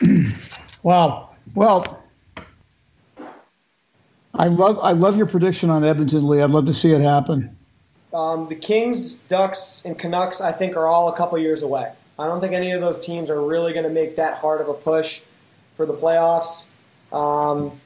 [0.84, 1.30] Wow.
[1.54, 2.02] Well,
[4.32, 6.40] I love I love your prediction on Edmonton, Lee.
[6.40, 7.56] I'd love to see it happen.
[8.14, 11.92] Um, the Kings, Ducks, and Canucks, I think, are all a couple years away.
[12.18, 14.68] I don't think any of those teams are really going to make that hard of
[14.68, 15.20] a push
[15.76, 16.70] for the playoffs.
[17.12, 17.80] Um,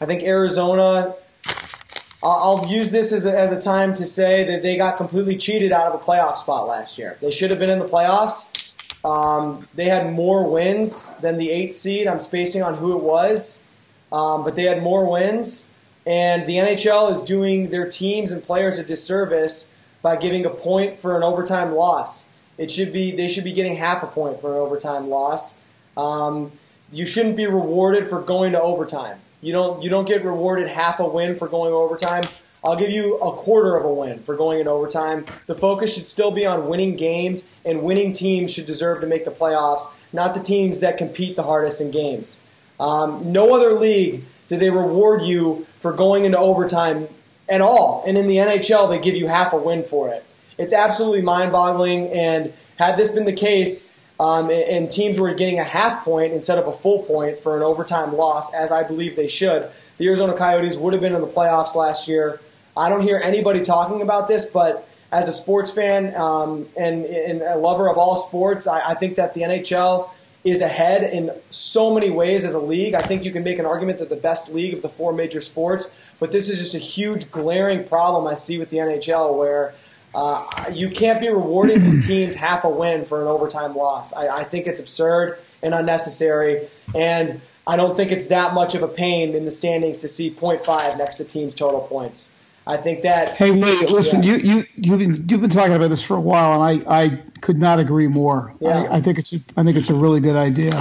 [0.00, 1.14] I think Arizona.
[2.22, 5.70] I'll use this as a, as a time to say that they got completely cheated
[5.70, 7.18] out of a playoff spot last year.
[7.20, 8.72] They should have been in the playoffs.
[9.04, 12.08] Um, they had more wins than the eighth seed.
[12.08, 13.68] I'm spacing on who it was,
[14.10, 15.70] um, but they had more wins.
[16.04, 20.98] And the NHL is doing their teams and players a disservice by giving a point
[20.98, 22.32] for an overtime loss.
[22.58, 25.60] It should be they should be getting half a point for an overtime loss.
[25.96, 26.52] Um,
[26.92, 29.18] you shouldn't be rewarded for going to overtime.
[29.40, 32.24] You don't you don't get rewarded half a win for going overtime.
[32.64, 35.24] I'll give you a quarter of a win for going in overtime.
[35.46, 39.24] The focus should still be on winning games, and winning teams should deserve to make
[39.24, 42.40] the playoffs, not the teams that compete the hardest in games.
[42.80, 47.08] Um, no other league do they reward you for going into overtime
[47.48, 50.24] at all, and in the NHL they give you half a win for it.
[50.58, 52.08] It's absolutely mind-boggling.
[52.08, 56.32] And had this been the case, um, and, and teams were getting a half point
[56.32, 60.08] instead of a full point for an overtime loss, as I believe they should, the
[60.08, 62.40] Arizona Coyotes would have been in the playoffs last year.
[62.76, 67.42] I don't hear anybody talking about this, but as a sports fan um, and, and
[67.42, 70.10] a lover of all sports, I, I think that the NHL
[70.44, 72.94] is ahead in so many ways as a league.
[72.94, 75.40] I think you can make an argument that the best league of the four major
[75.40, 79.74] sports, but this is just a huge glaring problem I see with the NHL where
[80.16, 84.12] uh, you can't be rewarding these teams half a win for an overtime loss.
[84.14, 88.82] I, I think it's absurd and unnecessary, and I don't think it's that much of
[88.82, 92.34] a pain in the standings to see 0.5 next to teams' total points.
[92.68, 94.34] I think that Hey Lee, listen, Yeah.
[94.36, 97.22] you you you've been you've been talking about this for a while, and I I
[97.40, 98.52] could not agree more.
[98.58, 98.82] Yeah.
[98.90, 100.72] I, I think it's a, I think it's a really good idea.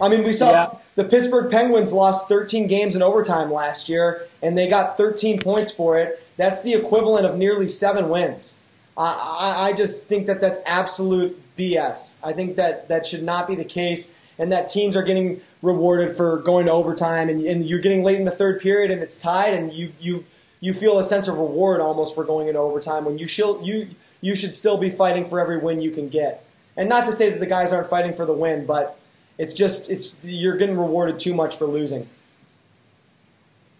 [0.00, 0.70] I mean, we saw Yeah.
[0.96, 5.70] the Pittsburgh Penguins lost 13 games in overtime last year, and they got 13 points
[5.72, 6.22] for it.
[6.36, 8.61] That's the equivalent of nearly seven wins.
[8.96, 12.18] I, I, just think that that's absolute BS.
[12.22, 16.16] I think that that should not be the case, and that teams are getting rewarded
[16.16, 19.20] for going to overtime, and, and you're getting late in the third period, and it's
[19.20, 20.24] tied, and you you
[20.60, 23.88] you feel a sense of reward almost for going into overtime when you should you
[24.20, 26.44] you should still be fighting for every win you can get.
[26.76, 28.98] And not to say that the guys aren't fighting for the win, but
[29.38, 32.08] it's just it's you're getting rewarded too much for losing.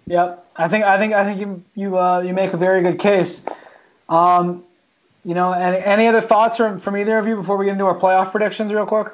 [0.06, 2.98] Yep, I think I think I think you you uh, you make a very good
[2.98, 3.46] case.
[4.08, 4.64] Um,
[5.24, 7.84] you know, any, any other thoughts from from either of you before we get into
[7.84, 9.08] our playoff predictions, real quick?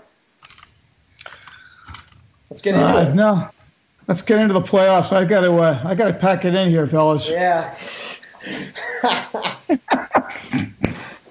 [2.50, 3.14] Let's get into Uh, it.
[3.14, 3.48] no,
[4.06, 5.12] let's get into the playoffs.
[5.12, 7.28] I got to uh, I got to pack it in here, fellas.
[7.38, 7.74] Yeah.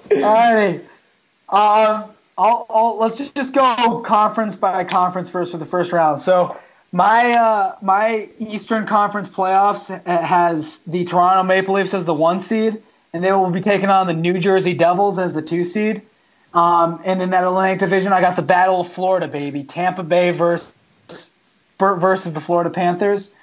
[0.09, 0.79] Alrighty.
[1.49, 6.21] Um, I'll, I'll, let's just, just go conference by conference first for the first round.
[6.21, 6.57] So
[6.91, 12.81] my uh, my Eastern Conference playoffs has the Toronto Maple Leafs as the one seed,
[13.13, 16.01] and they will be taking on the New Jersey Devils as the two seed.
[16.53, 19.63] Um, and in that Atlantic Division, I got the Battle of Florida, baby.
[19.63, 20.73] Tampa Bay versus
[21.79, 23.33] versus the Florida Panthers.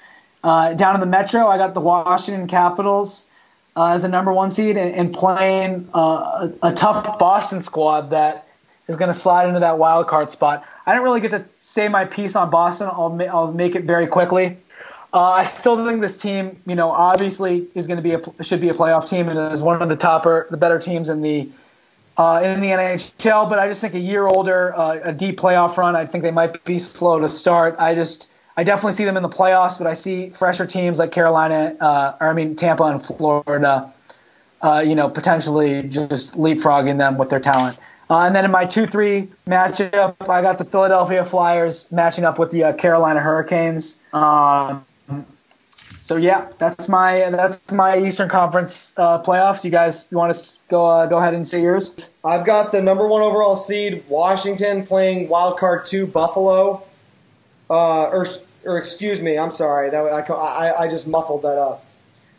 [0.43, 3.27] Uh, down in the Metro, I got the Washington Capitals
[3.77, 8.11] uh, as a number one seed and, and playing uh, a, a tough Boston squad
[8.11, 8.47] that
[8.89, 10.65] is going to slide into that wild card spot.
[10.85, 12.89] I didn't really get to say my piece on Boston.
[12.93, 14.59] I'll, ma- I'll make it very quickly.
[15.15, 18.61] Uh, I still think this team, you know, obviously is going to be a should
[18.61, 21.49] be a playoff team and is one of the topper, the better teams in the
[22.17, 23.49] uh, in the NHL.
[23.49, 25.95] But I just think a year older, uh, a deep playoff run.
[25.95, 27.77] I think they might be slow to start.
[27.79, 31.12] I just I definitely see them in the playoffs, but I see fresher teams like
[31.12, 33.93] Carolina, uh, or I mean Tampa and Florida,
[34.62, 37.79] uh, you know, potentially just leapfrogging them with their talent.
[38.11, 42.51] Uh, and then in my two-three matchup, I got the Philadelphia Flyers matching up with
[42.51, 44.01] the Carolina Hurricanes.
[44.12, 44.85] Um,
[46.01, 49.65] so yeah, that's my that's my Eastern Conference uh, playoffs.
[49.65, 52.13] You guys, you want to go uh, go ahead and say yours?
[52.23, 56.83] I've got the number one overall seed, Washington, playing wild card two, Buffalo.
[57.71, 58.27] Uh, or,
[58.65, 61.85] or excuse me, I'm sorry, that I, I, I just muffled that up.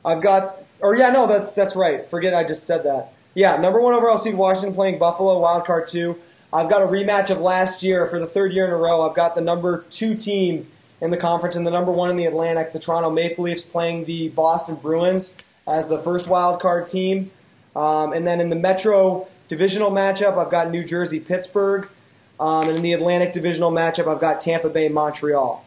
[0.06, 2.10] I've got, or yeah, no, that's that's right.
[2.10, 3.14] Forget I just said that.
[3.34, 6.20] Yeah, number one overall seed, Washington, playing Buffalo, wild card two.
[6.54, 9.02] I've got a rematch of last year for the third year in a row.
[9.02, 10.68] I've got the number two team
[11.02, 14.06] in the conference and the number one in the Atlantic, the Toronto Maple Leafs, playing
[14.06, 15.38] the Boston Bruins
[15.68, 17.32] as the first wild card team.
[17.76, 21.90] Um, and then in the Metro divisional matchup, I've got New Jersey, Pittsburgh.
[22.40, 25.64] Um, and in the Atlantic divisional matchup, I've got Tampa Bay, Montreal.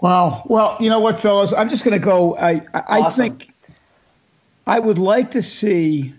[0.00, 0.42] Wow.
[0.46, 1.52] Well, you know what, fellas?
[1.54, 2.36] I'm just going to go.
[2.36, 3.50] I I, I think
[4.66, 6.12] I would like to see.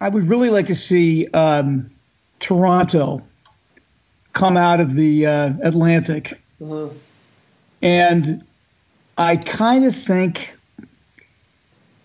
[0.00, 1.90] I would really like to see um,
[2.38, 3.22] Toronto
[4.32, 6.38] come out of the uh, Atlantic,
[7.82, 8.44] and
[9.18, 10.54] I kind of think,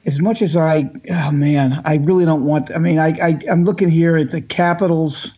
[0.05, 2.71] as much as I, oh man, I really don't want.
[2.73, 5.31] I mean, I, I I'm looking here at the Capitals.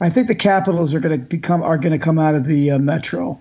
[0.00, 2.72] I think the Capitals are going to become are going to come out of the
[2.72, 3.40] uh, Metro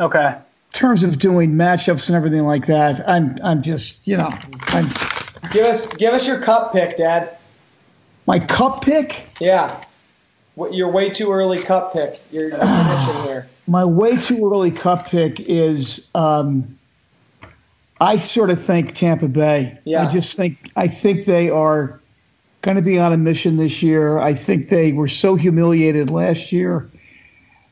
[0.00, 0.28] Okay.
[0.36, 0.42] in
[0.72, 4.30] terms of doing matchups and everything like that, I'm I'm just you know
[4.68, 4.86] I'm
[5.50, 7.36] Give us give us your cup pick, Dad.
[8.26, 9.84] my cup pick, Yeah.
[10.54, 12.20] What- Your way too early cup pick.
[12.30, 13.48] Your, prediction here.
[13.66, 16.78] my way too early cup pick is um,
[18.00, 19.78] I sort of think Tampa Bay.
[19.84, 20.04] Yeah.
[20.06, 22.00] I just think I think they are
[22.62, 24.18] going to be on a mission this year.
[24.18, 26.88] I think they were so humiliated last year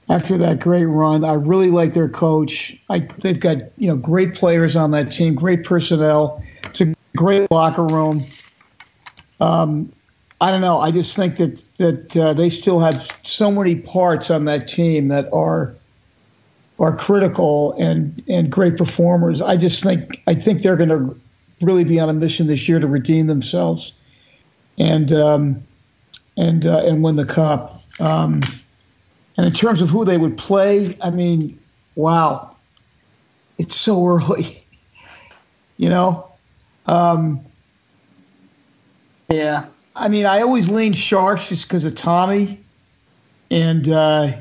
[0.09, 1.25] after that great run.
[1.25, 2.77] I really like their coach.
[2.89, 6.43] I they've got you know great players on that team, great personnel.
[6.65, 8.25] It's a great locker room.
[9.41, 9.93] Um,
[10.41, 10.81] I don't know.
[10.81, 15.09] I just think that that uh, they still have so many parts on that team
[15.09, 15.75] that are
[16.79, 19.43] are critical and and great performers.
[19.43, 21.21] I just think I think they're going to
[21.61, 23.93] really be on a mission this year to redeem themselves
[24.79, 25.63] and um,
[26.39, 27.83] and uh, and win the cup.
[28.01, 28.41] Um,
[29.37, 31.59] and in terms of who they would play, I mean,
[31.95, 32.57] wow,
[33.59, 34.67] it's so early.
[35.77, 36.31] you know,
[36.87, 37.45] um,
[39.29, 39.67] Yeah.
[39.95, 42.61] I mean, I always lean Sharks just because of Tommy,
[43.51, 44.33] and uh,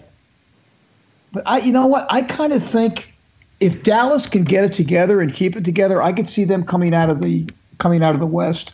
[1.32, 3.14] but I, you know what, I kind of think
[3.60, 6.94] if Dallas can get it together and keep it together, I could see them coming
[6.94, 8.74] out of the coming out of the West.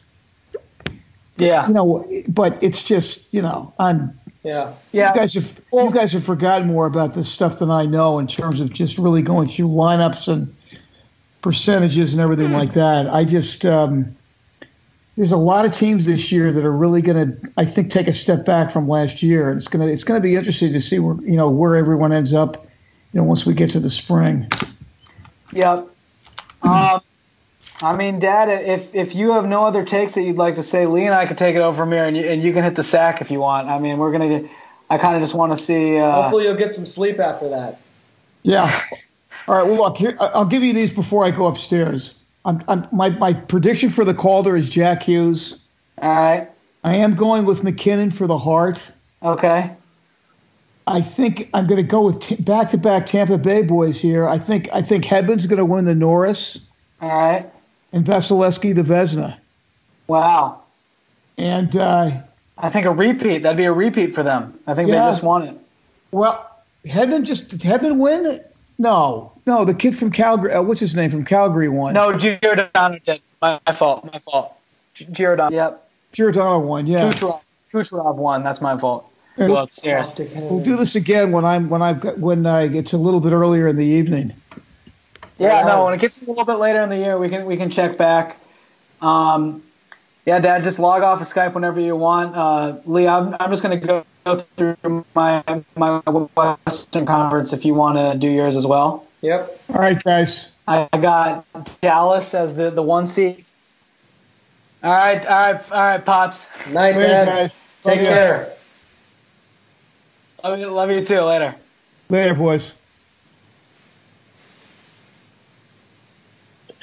[1.38, 1.68] Yeah.
[1.68, 4.74] You know, but it's just you know, I'm Yeah.
[4.92, 5.14] Yeah.
[5.14, 8.28] you guys have you guys have forgotten more about this stuff than I know in
[8.28, 10.56] terms of just really going through lineups and
[11.42, 13.08] percentages and everything like that.
[13.08, 14.16] I just um,
[15.18, 18.08] there's a lot of teams this year that are really going to, I think, take
[18.08, 19.50] a step back from last year.
[19.50, 22.34] And it's gonna it's gonna be interesting to see where you know where everyone ends
[22.34, 22.66] up.
[23.14, 24.50] You know, once we get to the spring.
[25.54, 25.88] Yep.
[26.62, 27.02] Um,
[27.82, 30.86] I mean, Dad, if if you have no other takes that you'd like to say,
[30.86, 32.76] Lee and I could take it over from here, and you, and you can hit
[32.76, 33.70] the sack if you want.
[33.70, 34.42] I mean, we're gonna.
[34.42, 34.52] Get,
[34.90, 35.98] I kind of just want to see.
[35.98, 37.80] Uh, Hopefully you'll get some sleep after that.
[38.44, 38.82] Yeah.
[39.48, 39.66] All right.
[39.66, 40.16] Well, look here.
[40.20, 42.14] I- I'll give you these before I go upstairs.
[42.46, 45.56] I'm, I'm, my my prediction for the Calder is Jack Hughes.
[46.02, 46.50] All right.
[46.84, 48.82] I am going with MacKinnon for the Hart.
[49.24, 49.76] Okay.
[50.88, 54.28] I think I'm going to go with t- back-to-back Tampa Bay boys here.
[54.28, 56.60] I think I think Hedman's going to win the Norris
[57.02, 57.52] All right.
[57.92, 59.36] and Vasilevskiy the Vezina.
[60.06, 60.62] Wow.
[61.40, 62.12] And uh,
[62.60, 63.40] I think a repeat.
[63.42, 64.60] That'd be a repeat for them.
[64.68, 65.06] I think Yeah.
[65.06, 65.58] they just won it.
[66.12, 66.52] well,
[66.86, 68.40] Hedman just did Hedman win?
[68.78, 70.54] No, no, the kid from Calgary.
[70.54, 71.94] Uh, what's his name from Calgary One.
[71.94, 73.22] No, Giordano did.
[73.42, 74.10] My, my fault.
[74.12, 74.54] My fault.
[74.94, 75.56] Gi- Giordano.
[75.56, 75.90] Yep.
[76.14, 76.88] Giordano won.
[76.88, 77.42] Yeah, Kucherov.
[77.72, 78.44] Kucherov won.
[78.44, 79.12] That's my fault.
[79.38, 80.14] And Go upstairs.
[80.18, 83.34] we'll do this again when I'm when I've got when uh, it's a little bit
[83.34, 84.34] earlier in the evening.
[85.38, 85.86] Yeah, no.
[85.86, 87.98] When it gets a little bit later in the year, we can we can check
[87.98, 88.38] back.
[89.02, 89.62] Um,
[90.26, 92.36] yeah, Dad, just log off of Skype whenever you want.
[92.36, 95.44] Uh, Lee, I'm, I'm just going to go, go through my
[95.76, 99.06] my Western Conference if you want to do yours as well.
[99.26, 99.60] Yep.
[99.70, 100.50] All right, guys.
[100.68, 101.46] I got
[101.82, 103.44] Dallas as the, the one seed.
[104.84, 106.48] All right, all right, all right, pops.
[106.68, 107.26] Night, Later, Dad.
[107.26, 107.56] guys.
[107.82, 108.14] Take Love ya.
[108.14, 108.54] care.
[110.44, 111.22] Love you, love you too.
[111.22, 111.56] Later.
[112.10, 112.74] Later, boys.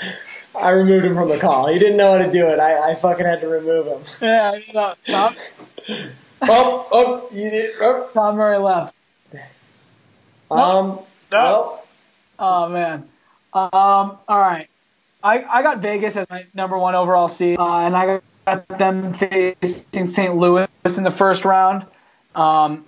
[0.60, 1.68] I removed him from the call.
[1.72, 2.58] He didn't know how to do it.
[2.58, 4.02] I, I fucking had to remove him.
[4.20, 5.36] Yeah, you know, Tom,
[6.42, 7.74] oh, oh, you did.
[7.80, 8.10] Oh.
[8.14, 8.94] Tom Murray left.
[10.50, 10.98] Um,
[11.30, 11.81] well,
[12.38, 13.08] Oh man.
[13.52, 13.70] Um.
[13.72, 14.68] All right.
[15.22, 19.12] I I got Vegas as my number one overall seed, uh, and I got them
[19.12, 20.34] facing St.
[20.34, 21.84] Louis in the first round.
[22.34, 22.84] Um.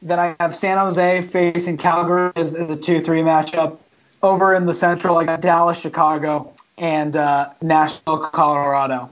[0.00, 3.78] Then I have San Jose facing Calgary as the two-three matchup.
[4.22, 9.10] Over in the Central, I got Dallas, Chicago, and uh, Nashville, Colorado.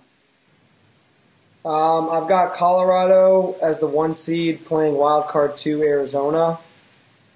[1.64, 6.58] um, I've got Colorado as the one seed playing wild card two Arizona,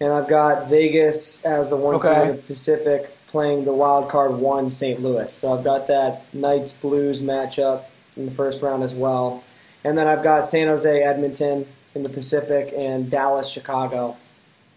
[0.01, 2.31] and I've got Vegas as the one seed Okay.
[2.31, 5.01] in the Pacific playing the wild card one St.
[5.01, 5.33] Louis.
[5.33, 7.85] So I've got that Knights Blues matchup
[8.17, 9.45] in the first round as well,
[9.85, 14.17] and then I've got San Jose Edmonton in the Pacific and Dallas Chicago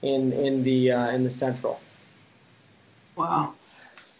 [0.01, 1.79] in in the uh, in the Central.
[3.15, 3.53] Wow.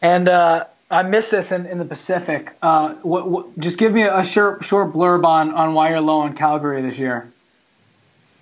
[0.02, 2.56] And uh, I missed this in, in the Pacific.
[2.62, 6.20] Uh, what, what, just give me a short short blurb on, on why you're low
[6.20, 7.32] on Calgary this year.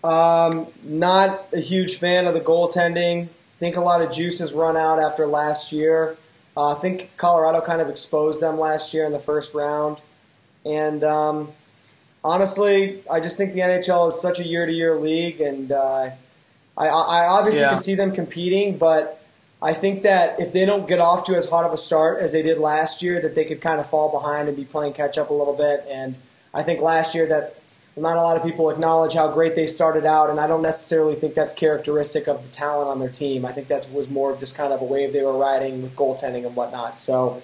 [0.03, 3.29] Um, not a huge fan of the goaltending.
[3.59, 6.17] Think a lot of juice has run out after last year.
[6.57, 9.97] Uh, I think Colorado kind of exposed them last year in the first round.
[10.65, 11.51] And um,
[12.23, 16.09] honestly, I just think the NHL is such a year-to-year league, and uh,
[16.77, 17.69] I, I obviously Yeah.
[17.69, 19.21] can see them competing, but
[19.61, 22.31] I think that if they don't get off to as hot of a start as
[22.31, 25.17] they did last year, that they could kind of fall behind and be playing catch
[25.19, 25.85] up a little bit.
[25.89, 26.15] And
[26.53, 27.60] I think last year that
[27.97, 31.15] not a lot of people acknowledge how great they started out, and I don't necessarily
[31.15, 33.45] think that's characteristic of the talent on their team.
[33.45, 35.95] I think that was more of just kind of a wave they were riding with
[35.95, 36.97] goaltending and whatnot.
[36.97, 37.41] So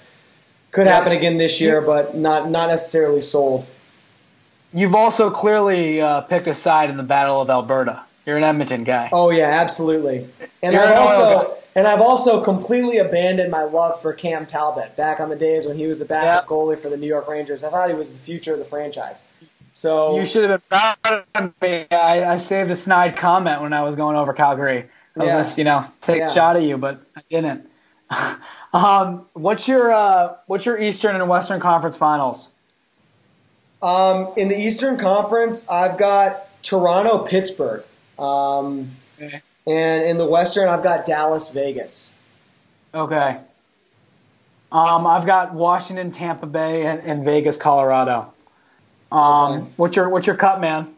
[0.72, 3.68] could happen again this year, but not not necessarily sold.
[4.74, 8.04] You've also clearly uh, picked a side in the Battle of Alberta.
[8.26, 9.10] You're an Edmonton guy.
[9.12, 10.30] Oh yeah, absolutely.
[10.62, 11.54] And You're I've an also guy.
[11.76, 15.78] and I've also completely abandoned my love for Cam Talbot back on the days when
[15.78, 16.48] he was the backup Yeah.
[16.56, 17.64] goalie for the New York Rangers.
[17.64, 19.24] I thought he was the future of the franchise.
[19.78, 21.86] So You should have been proud of me.
[21.92, 24.90] I, I saved a snide comment when I was going over Calgary.
[25.16, 25.38] I was Yeah.
[25.38, 26.26] just, you know, take Yeah.
[26.26, 27.70] a shot at you, but I didn't.
[28.74, 32.50] um, what's your uh, what's your Eastern and Western Conference Finals?
[33.84, 37.84] Um, in the Eastern Conference, I've got Toronto, Pittsburgh,
[38.18, 38.90] um,
[39.22, 39.44] Okay.
[39.68, 42.20] and in the Western, I've got Dallas, Vegas.
[42.96, 43.38] Okay.
[44.72, 48.34] Um, I've got Washington, Tampa Bay, and, and Vegas, Colorado.
[49.12, 50.94] Um, what's your what's your cup, man?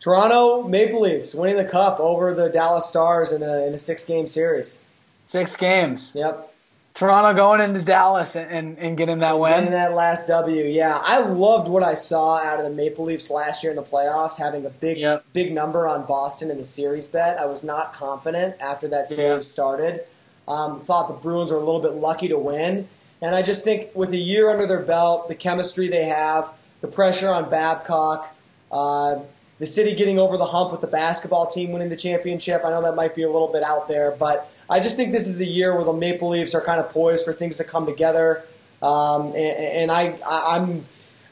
[0.00, 4.04] Toronto Maple Leafs winning the cup over the Dallas Stars in a in a six
[4.04, 4.82] game series.
[5.26, 6.12] Six games.
[6.14, 6.52] Yep,
[6.94, 9.70] Toronto going into Dallas and, and, and getting that getting win.
[9.72, 10.64] that last W.
[10.64, 13.82] Yeah, I loved what I saw out of the Maple Leafs last year in the
[13.82, 15.24] playoffs, having a big Yep.
[15.32, 17.40] big number on Boston in the series bet.
[17.40, 19.52] I was not confident after that series Yeah.
[19.52, 20.04] started.
[20.46, 22.86] Um, thought the Bruins were a little bit lucky to win,
[23.20, 26.50] and I just think with a year under their belt, the chemistry they have,
[26.80, 28.34] the pressure on Babcock.
[28.70, 29.20] Uh,
[29.58, 32.62] the city getting over the hump with the basketball team winning the championship.
[32.64, 35.26] I know that might be a little bit out there, but I just think this
[35.26, 37.86] is a year where the Maple Leafs are kind of poised for things to come
[37.86, 38.44] together.
[38.82, 40.84] Um, and, and I, I, I'm,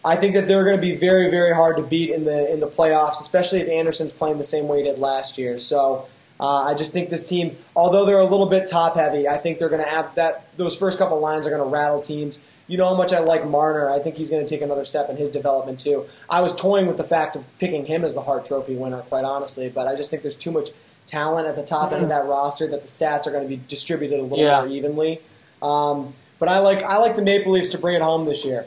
[0.05, 2.61] I think that they're going to be very, very hard to beat in the in
[2.61, 5.59] the playoffs, especially if Andersen's playing the same way he did last year.
[5.59, 6.09] So.
[6.41, 9.61] Uh, I just think this team, although they're a little bit top heavy, I think
[9.61, 10.49] they're going to have that.
[10.57, 12.41] Those first couple lines are going to rattle teams.
[12.67, 13.91] You know how much I like Marner.
[13.91, 16.07] I think he's going to take another step in his development too.
[16.31, 19.25] I was toying with the fact of picking him as the Hart Trophy winner, quite
[19.25, 20.71] honestly, but I just think there's too much
[21.07, 23.61] talent at the top end of that roster that the stats are going to be
[23.69, 24.61] distributed a little Yeah.
[24.61, 25.21] more evenly.
[25.61, 28.67] Um, but I like I like the Maple Leafs to bring it home this year.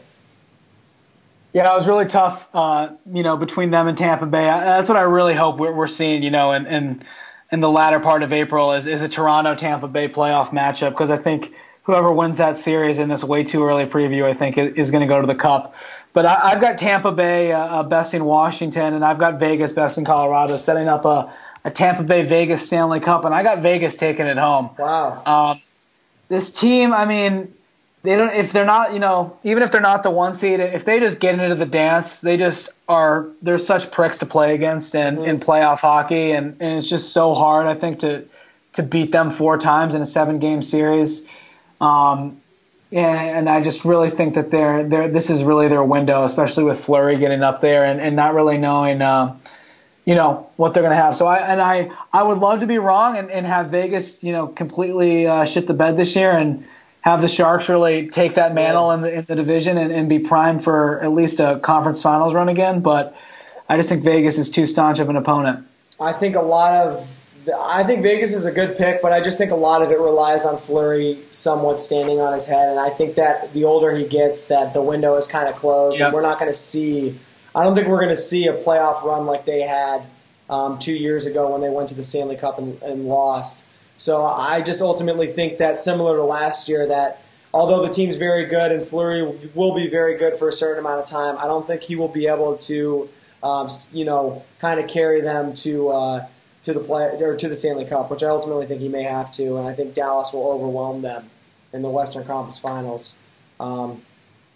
[1.53, 4.43] Yeah, it was really tough, uh, you know, between them and Tampa Bay.
[4.45, 7.03] That's what I really hope we're, we're seeing, you know, in, in,
[7.51, 11.09] in the latter part of April is, is a Toronto Tampa Bay playoff matchup because
[11.09, 11.53] I think
[11.87, 15.07] whoever wins that series in this way too early preview, I think, is going to
[15.07, 15.73] go to the Cup.
[16.11, 19.97] But I, have got Tampa Bay uh, best in Washington, and I've got Vegas best
[19.97, 21.33] in Colorado, setting up a,
[21.63, 24.71] a Tampa Bay Vegas Stanley Cup, and I got Vegas taking it home.
[24.77, 25.23] Wow.
[25.25, 25.61] Um,
[26.27, 27.53] this team, I mean,
[28.03, 30.85] they don't if they're not you know even if they're not the one seed if
[30.85, 34.95] they just get into the dance they just are they're such pricks to play against
[34.95, 35.27] and mm-hmm.
[35.27, 38.23] in playoff hockey and, and it's just so hard i think to
[38.73, 41.27] to beat them four times in a seven game series
[41.79, 42.41] um,
[42.91, 46.63] and, and I just really think that they're, they're this is really their window, especially
[46.63, 49.35] with Fleury getting up there and, and not really knowing, uh,
[50.05, 51.15] you know, what they're going to have.
[51.15, 54.31] So I and I I would love to be wrong and, and have Vegas, you
[54.31, 56.65] know, completely uh, shit the bed this year and
[57.01, 60.19] have the Sharks really take that mantle in the, in the division and, and be
[60.19, 62.79] primed for at least a conference finals run again.
[62.79, 63.15] But
[63.67, 65.67] I just think Vegas is too staunch of an opponent.
[65.99, 67.19] I think a lot of
[67.55, 69.99] I think Vegas is a good pick, but I just think a lot of it
[69.99, 74.05] relies on Fleury somewhat standing on his head, and I think that the older he
[74.05, 76.07] gets, that the window is kind of closed, yep.
[76.07, 77.19] and we're not going to see.
[77.55, 80.03] I don't think we're going to see a playoff run like they had
[80.49, 83.65] um, two years ago when they went to the Stanley Cup and, and lost.
[83.97, 88.45] So I just ultimately think that similar to last year, that although the team's very
[88.45, 91.65] good and Fleury will be very good for a certain amount of time, I don't
[91.65, 93.09] think he will be able to,
[93.41, 96.27] um, you know, kind of carry them to uh,
[96.63, 99.31] to the play or to the Stanley Cup, which I ultimately think he may have
[99.33, 101.29] to, and I think Dallas will overwhelm them
[101.73, 103.15] in the Western Conference Finals.
[103.59, 104.01] Um,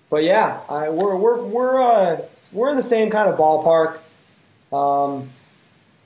[0.10, 2.22] but yeah, I, we're we're we're uh,
[2.52, 4.00] we're in the same kind of ballpark.
[4.72, 5.32] Um,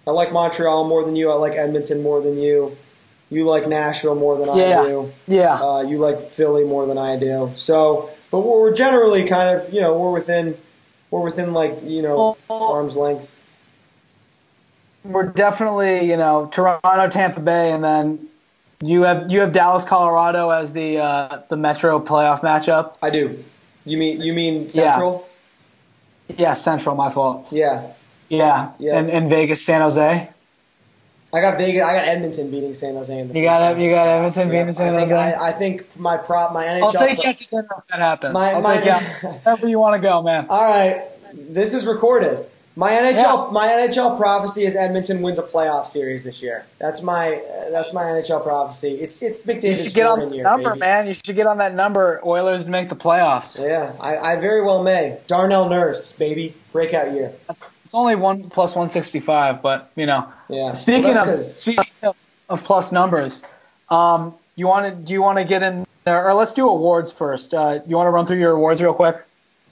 [0.07, 1.31] I like Montreal more than you.
[1.31, 2.77] I like Edmonton more than you.
[3.29, 4.81] You like Nashville more than yeah.
[4.81, 5.11] I do.
[5.27, 5.55] Yeah.
[5.55, 7.51] Uh, you like Philly more than I do.
[7.55, 10.57] So, but we're generally kind of, you know, we're within,
[11.09, 13.35] we're within like, you know, arm's length.
[15.05, 18.27] We're definitely, you know, Toronto, Tampa Bay, and then
[18.81, 22.97] you have you have Dallas, Colorado as the uh, the Metro playoff matchup.
[23.01, 23.43] I do.
[23.85, 25.29] You mean you mean Central?
[26.27, 26.95] Yeah, yeah Central.
[26.95, 27.47] My fault.
[27.51, 27.93] Yeah.
[28.29, 28.71] Yeah.
[28.79, 28.97] Yeah.
[28.97, 30.29] And, and Vegas, San Jose.
[31.33, 31.85] I got Vegas.
[31.85, 33.15] I got Edmonton beating San Jose.
[33.15, 35.15] You got you got Edmonton beating San Jose.
[35.15, 36.83] I, I, think my prop, my NHL.
[36.83, 38.33] I'll take you to dinner if that happens.
[38.33, 40.47] My, I'll my, take you wherever you want to go, man.
[40.49, 42.49] All right, this is recorded.
[42.77, 43.49] My NHL, yeah.
[43.51, 46.65] my NHL prophecy is Edmonton wins a playoff series this year.
[46.77, 48.95] That's my uh, that's my NHL prophecy.
[48.95, 50.79] It's it's McDavid's you should get on that year, number, baby.
[50.81, 51.07] man.
[51.07, 52.19] You should get on that number.
[52.25, 53.57] Oilers make the playoffs.
[53.57, 55.19] Yeah, I, I very well may.
[55.27, 57.33] Darnell Nurse, baby, breakout year.
[57.85, 60.27] It's only one plus 165, but you know.
[60.49, 60.73] Yeah.
[60.73, 62.17] Speaking well, of speaking of,
[62.49, 63.41] of, plus numbers,
[63.89, 67.13] um, you want to do you want to get in there, or let's do awards
[67.13, 67.53] first.
[67.53, 69.15] Uh, you want to run through your awards real quick?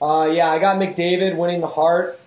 [0.00, 2.18] Uh, yeah, I got McDavid winning the Hart.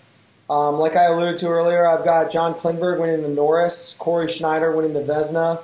[0.49, 4.71] Um, like I alluded to earlier, I've got John Klingberg winning the Norris, Cory Schneider
[4.71, 5.61] winning the Vezina.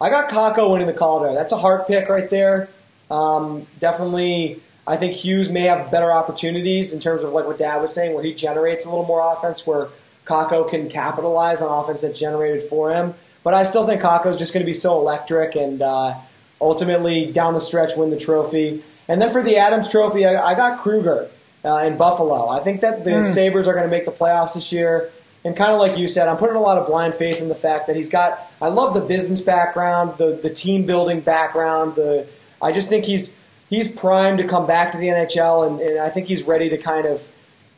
[0.00, 1.32] I got Kakko winning the Calder.
[1.32, 2.68] That's a Hart pick right there.
[3.10, 7.80] Um, definitely I think Hughes may have better opportunities in terms of like what Dad
[7.80, 9.88] was saying, where he generates a little more offense, where
[10.24, 13.14] Kakko can capitalize on offense that's generated for him.
[13.42, 16.14] But I still think Kakko is just going to be so electric and uh,
[16.60, 18.84] ultimately down the stretch win the trophy.
[19.08, 21.30] And then for the Adams Trophy, I, I got Krueger
[21.66, 22.48] uh, in Buffalo.
[22.48, 23.24] I think that the mm.
[23.24, 25.10] Sabres are going to make the playoffs this year.
[25.44, 27.54] And kind of like you said, I'm putting a lot of blind faith in the
[27.54, 28.40] fact that he's got.
[28.60, 31.94] I love the business background, the the team building background.
[31.94, 32.26] The
[32.60, 33.38] I just think he's
[33.70, 36.78] he's primed to come back to the NHL, and, and I think he's ready to
[36.78, 37.28] kind of,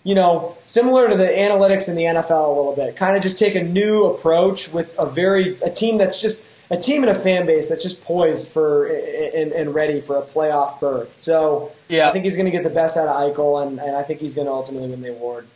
[0.02, 3.38] you know, similar to the analytics in the NFL a little bit, kind of just
[3.38, 7.14] take a new approach with a very a team that's just a team and a
[7.14, 11.14] fan base that's just poised for and, and ready for a playoff berth.
[11.14, 12.08] So yeah.
[12.08, 14.20] I think he's going to get the best out of Eichel, and, and I think
[14.20, 15.46] he's going to ultimately win the award.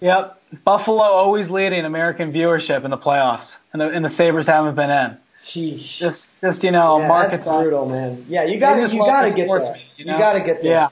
[0.00, 4.76] Yep, Buffalo always leading American viewership in the playoffs, and the, and the Sabres haven't
[4.76, 5.16] been in.
[5.44, 5.98] Sheesh.
[5.98, 7.94] Just, just you know, yeah, market that's brutal, that.
[7.94, 8.26] man.
[8.28, 9.76] Yeah, you got to, you got to get there.
[9.96, 10.12] you, know?
[10.12, 10.72] you got to get there.
[10.72, 10.88] Yeah.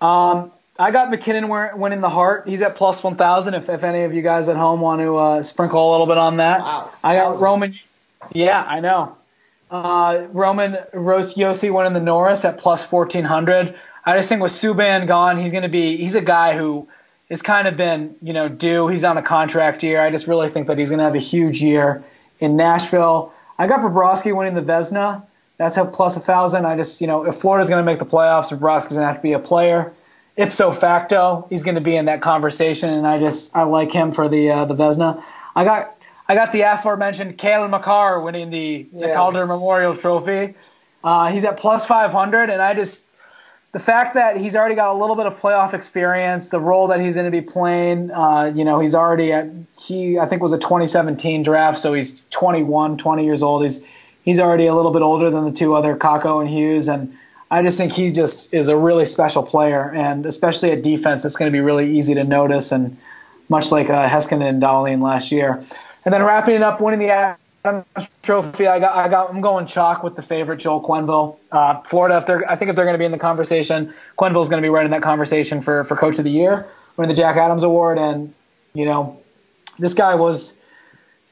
[0.00, 1.48] Um, I got MacKinnon
[1.78, 2.48] winning the Hart.
[2.48, 3.52] He's at plus one thousand.
[3.52, 6.16] If, if any of you guys at home want to uh, sprinkle a little bit
[6.16, 6.90] on that, wow.
[7.04, 7.78] I got Roman.
[8.32, 9.16] Yeah, I know.
[9.70, 13.78] Uh, Roman Rose Josi winning the Norris at plus fourteen hundred.
[14.06, 15.98] I just think with Subban gone, he's going to be.
[15.98, 16.88] He's a guy who
[17.28, 18.88] has kind of been, you know, due.
[18.88, 20.00] He's on a contract year.
[20.00, 22.02] I just really think that he's going to have a huge year
[22.38, 23.34] in Nashville.
[23.58, 25.24] I got Bobrovsky winning the Vezina.
[25.58, 26.64] That's a plus a thousand.
[26.64, 29.16] I just, you know, if Florida's going to make the playoffs, Bobrovsky's going to have
[29.16, 29.92] to be a player.
[30.36, 34.12] Ipso facto, he's going to be in that conversation, and I just I like him
[34.12, 35.22] for the uh, the Vezina.
[35.54, 35.96] I got
[36.28, 39.08] I got the aforementioned Cale Makar winning the, yeah.
[39.08, 40.54] the Calder Memorial Trophy.
[41.02, 43.04] Uh, he's at plus 500, and I just
[43.72, 47.00] the fact that he's already got a little bit of playoff experience, the role that
[47.00, 49.48] he's going to be playing, uh, you know, he's already at,
[49.80, 53.62] he, I think was a 2017 draft, so he's 21, 20 years old.
[53.62, 53.84] He's,
[54.24, 56.88] he's already a little bit older than the two other Kakko and Hughes.
[56.88, 57.16] And
[57.50, 59.92] I just think he just is a really special player.
[59.92, 62.72] And especially at defense, it's going to be really easy to notice.
[62.72, 62.96] And
[63.50, 65.62] much like uh, and Dahlin last year.
[66.04, 67.84] And then wrapping it up, winning the Adams
[68.22, 68.66] Trophy.
[68.66, 71.36] I got, I got, I'm going chalk with the favorite Joel Quenneville.
[71.52, 74.48] Uh, Florida, if they're, I think if they're going to be in the conversation, Quenneville's
[74.48, 77.20] going to be right in that conversation for for Coach of the Year, winning the
[77.20, 77.98] Jack Adams Award.
[77.98, 78.32] And
[78.72, 79.20] you know,
[79.78, 80.56] this guy was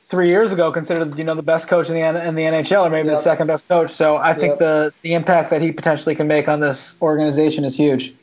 [0.09, 2.91] three years ago considered you know the best coach in the in the NHL or
[2.91, 3.19] maybe yep.
[3.19, 3.91] the second best coach.
[3.91, 4.59] So I think yep.
[4.59, 8.15] the the impact that he potentially can make on this organization is huge.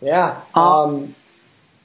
[0.00, 0.40] Yeah.
[0.54, 1.14] Um, um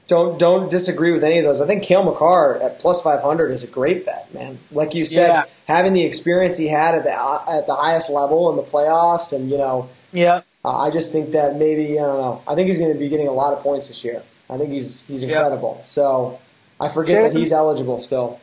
[0.07, 1.61] don't don't disagree with any of those.
[1.61, 4.59] I think Cale Makar at plus five hundred is a great bet, man.
[4.71, 5.43] Like you said, yeah.
[5.67, 9.49] having the experience he had at the at the highest level in the playoffs, and
[9.49, 12.43] you know, yeah, uh, I just think that maybe I don't know.
[12.45, 14.21] I think he's going to be getting a lot of points this year.
[14.49, 15.75] I think he's he's incredible.
[15.77, 15.85] Yep.
[15.85, 16.39] So
[16.81, 18.39] I forget that he's eligible still.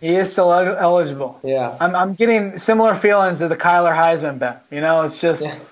[0.00, 1.40] He is still eligible.
[1.42, 4.64] Yeah, I'm I'm getting similar feelings to the Kyler Heisman bet.
[4.70, 5.46] You know, it's just.
[5.46, 5.68] Yeah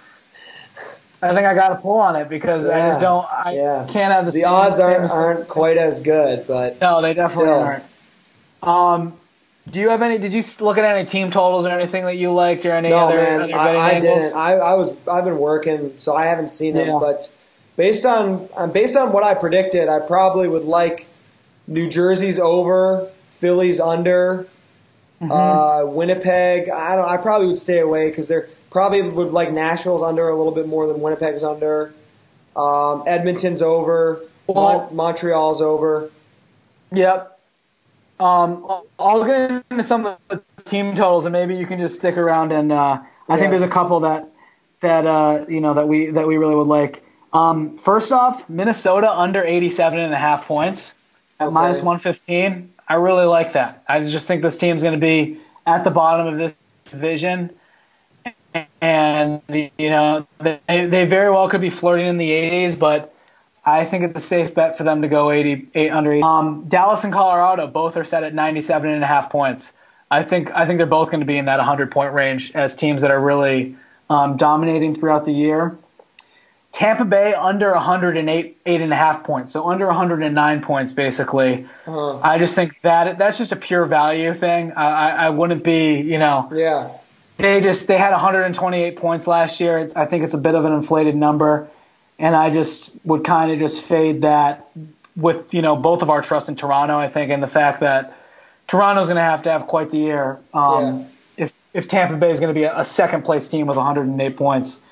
[1.23, 3.27] I think I got to pull on it because yeah, I just don't.
[3.31, 3.87] I yeah.
[3.89, 4.33] can't have the.
[4.33, 7.61] The odds aren't aren't quite as good, but no, they definitely still.
[7.61, 7.85] aren't.
[8.63, 9.19] Um,
[9.71, 10.19] do you have any?
[10.19, 13.09] Did you look at any team totals or anything that you liked or any no,
[13.09, 13.17] other?
[13.17, 14.35] man, I, I didn't.
[14.35, 16.89] I, I was I've been working, so I haven't seen them.
[16.89, 16.99] Yeah.
[17.01, 17.35] But
[17.77, 21.06] based on um, based on what I predicted, I probably would like
[21.67, 24.47] New Jersey's over, Philly's under,
[25.21, 25.31] mm-hmm.
[25.31, 26.69] uh, Winnipeg.
[26.69, 27.09] I don't.
[27.09, 30.69] I probably would stay away because they're Probably would like Nashville's under a little bit
[30.69, 31.95] more than Winnipeg's under.
[32.55, 34.21] Um, Edmonton's over.
[34.47, 36.11] Mon- Montreal's over.
[36.93, 37.41] Yep.
[38.21, 42.19] Um, I'll get into some of the team totals, and maybe you can just stick
[42.19, 42.53] around.
[42.53, 43.37] And uh, I yeah.
[43.37, 44.29] think there's a couple that
[44.81, 47.03] that uh, you know that we that we really would like.
[47.33, 50.93] Um, first off, Minnesota under 87 and a half points
[51.41, 51.55] at okay.
[51.55, 52.73] minus 115.
[52.89, 53.83] I really like that.
[53.89, 56.55] I just think this team's going to be at the bottom of this
[56.85, 57.51] division
[58.81, 63.15] and you know they, they very well could be flirting in the 80s, but
[63.65, 66.23] I think it's a safe bet for them to go 80, 8 under 80.
[66.23, 69.73] Um, Dallas and Colorado both are set at 97 and a half points.
[70.11, 72.77] I think I think they're both going to be in that 100 point range as
[72.77, 73.77] teams that are really
[74.09, 75.77] um, dominating throughout the year.
[76.77, 81.67] Tampa Bay under 108 eight and a half points, so under 109 points basically.
[81.87, 82.19] Uh-huh.
[82.19, 84.73] I just think that that's just a pure value thing.
[84.73, 86.91] I, I, I wouldn't be, you know, yeah
[87.37, 89.79] they just they had 128 points last year.
[89.79, 91.69] It's, I think it's a bit of an inflated number,
[92.19, 94.69] and I just would kind of just fade that
[95.17, 96.99] with you know both of our trust in Toronto.
[96.99, 98.17] I think and the fact that
[98.69, 101.01] Toronto's going to have to have quite the year um,
[101.37, 101.45] yeah.
[101.45, 104.37] if if Tampa Bay is going to be a, a, second place team with 108
[104.37, 104.83] points.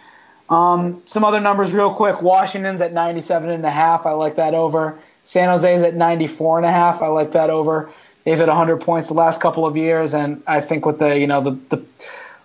[0.48, 2.20] Um, some other numbers real quick.
[2.20, 4.06] Washington's at 97 and a half.
[4.06, 4.98] I like that over.
[5.24, 7.00] San Jose's at 94 and a half.
[7.00, 7.90] I like that over.
[8.24, 11.26] They've hit 100 points the last couple of years, and I think with the you
[11.26, 11.84] know the, the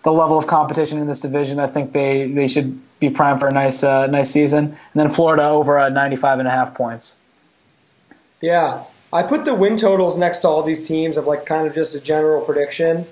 [0.04, 3.48] the level of competition in this division, I think they, they should be primed for
[3.48, 4.66] a nice uh, nice season.
[4.66, 7.20] And then Florida over at 95 and a half points.
[8.42, 11.74] Yeah, I put the win totals next to all these teams of like kind of
[11.74, 13.08] just a general prediction.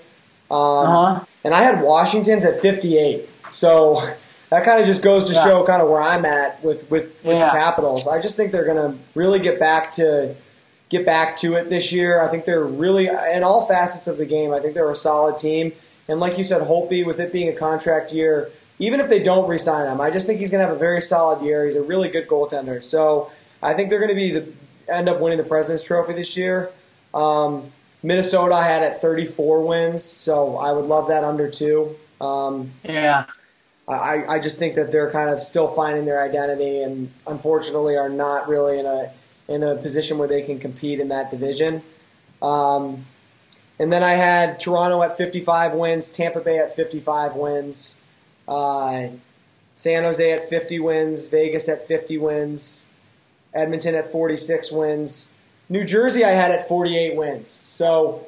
[0.49, 1.25] Um, uh-huh.
[1.43, 4.01] And I had Washington's at 58, so
[4.49, 5.43] that kind of just goes to yeah.
[5.43, 7.45] show kind of where I'm at with with, with yeah.
[7.45, 8.07] the Capitals.
[8.07, 10.35] I just think they're going to really get back to
[10.89, 12.21] get back to it this year.
[12.21, 14.53] I think they're really in all facets of the game.
[14.53, 15.73] I think they're a solid team.
[16.07, 18.49] And like you said, Holtby, with it being a contract year,
[18.79, 21.01] even if they don't re-sign him, I just think he's going to have a very
[21.01, 21.65] solid year.
[21.65, 22.81] He's a really good goaltender.
[22.81, 24.53] So I think they're going to be the,
[24.87, 26.71] end up winning the President's Trophy this year.
[27.13, 27.71] Um,
[28.03, 31.95] Minnesota I had at 34 wins, so I would love that under two.
[32.21, 33.25] Um, yeah.
[33.87, 38.09] I, I just think that they're kind of still finding their identity and unfortunately are
[38.09, 39.11] not really in a
[39.47, 41.81] in a position where they can compete in that division.
[42.41, 43.05] Um,
[43.79, 48.03] and then I had Toronto at 55 wins, Tampa Bay at 55 wins,
[48.47, 49.07] uh,
[49.73, 52.91] San Jose at 50 wins, Vegas at 50 wins,
[53.53, 55.35] Edmonton at 46 wins.
[55.69, 57.49] New Jersey I had at 48 wins.
[57.49, 58.27] So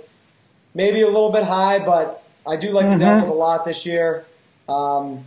[0.73, 2.99] maybe a little bit high, but I do like mm-hmm.
[2.99, 4.25] the Devils a lot this year.
[4.67, 5.25] Um,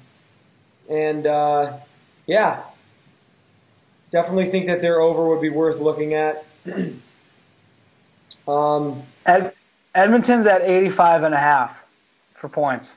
[0.89, 1.79] and uh,
[2.27, 2.63] yeah,
[4.11, 6.45] definitely think that their over would be worth looking at.
[8.49, 9.55] um, Ed-
[9.95, 11.85] Edmonton's at 85 and a half
[12.35, 12.97] for points.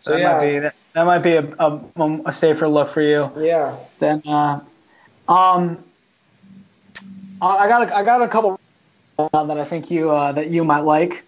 [0.00, 0.32] So that yeah.
[0.32, 0.58] might be
[0.94, 3.30] that might be a, a, a, safer look for you.
[3.38, 3.76] Yeah.
[3.98, 4.60] Then, uh,
[5.28, 5.82] um,
[7.40, 8.58] I got a, I got a couple
[9.16, 11.22] that I think you uh, that you might like.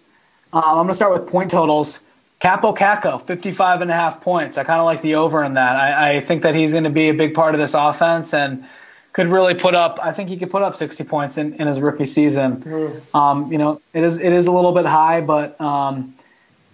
[0.53, 1.99] Um, I'm gonna start with point totals.
[2.41, 4.57] Kaapo Kakko, 55 and a half points.
[4.57, 5.75] I kind of like the over in that.
[5.77, 8.65] I, I think that he's going to be a big part of this offense and
[9.13, 9.99] could really put up.
[10.03, 12.57] I think he could put up 60 points in, in his rookie season.
[12.57, 13.17] Mm-hmm.
[13.17, 16.15] Um, you know, it is it is a little bit high, but um,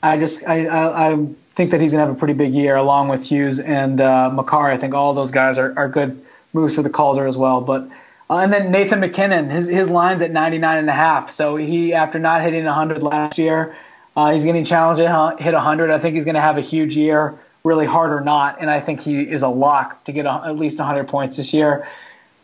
[0.02, 2.76] I just I, I, I think that he's going to have a pretty big year
[2.76, 4.72] along with Hughes and uh, Makar.
[4.72, 7.62] I think all those guys are, are good moves for the Calder as well.
[7.62, 7.88] But
[8.28, 11.30] uh, and then Nathan MacKinnon, his his line's at 99 and a half.
[11.30, 13.76] So he after not hitting 100 last year
[14.16, 15.92] uh, he's getting challenged to hit 100.
[15.92, 18.80] I think he's going to have a huge year, really hard or not, and I
[18.80, 21.88] think he is a lock to get a, at least 100 points this year.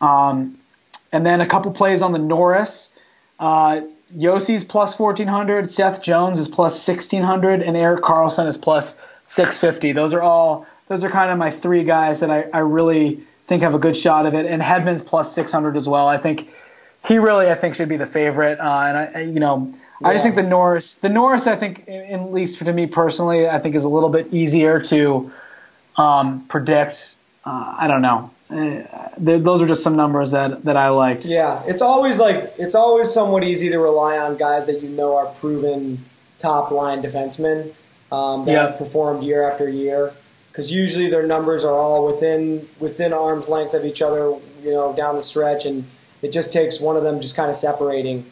[0.00, 0.58] Um,
[1.12, 2.96] and then a couple plays on the Norris.
[3.38, 3.82] Uh,
[4.16, 8.94] Josi's plus 1400, Seth Jones is plus 1600, and Erik Karlsson is plus
[9.26, 9.92] 650.
[9.92, 13.62] Those are all those are kind of my three guys that I, I really think
[13.62, 14.46] have a good shot of it.
[14.46, 16.08] And Hedman's plus 600 as well.
[16.08, 16.48] I think
[17.06, 18.58] he really I think should be the favorite.
[18.58, 22.30] Uh, and I you know I just think the Norris, the Norris, I think, at
[22.30, 25.32] least for to me personally, I think is a little bit easier to
[25.96, 27.16] um, predict.
[27.44, 28.30] Uh, I don't know.
[28.50, 31.26] Uh, those are just some numbers that, that I liked.
[31.26, 35.16] Yeah, it's always like it's always somewhat easy to rely on guys that you know
[35.16, 36.04] are proven
[36.38, 37.74] top line defensemen
[38.10, 40.14] um, that have performed year after year.
[40.50, 44.94] Because usually their numbers are all within within arm's length of each other, you know,
[44.96, 45.84] down the stretch, and
[46.22, 48.30] it just takes one of them just kind of separating.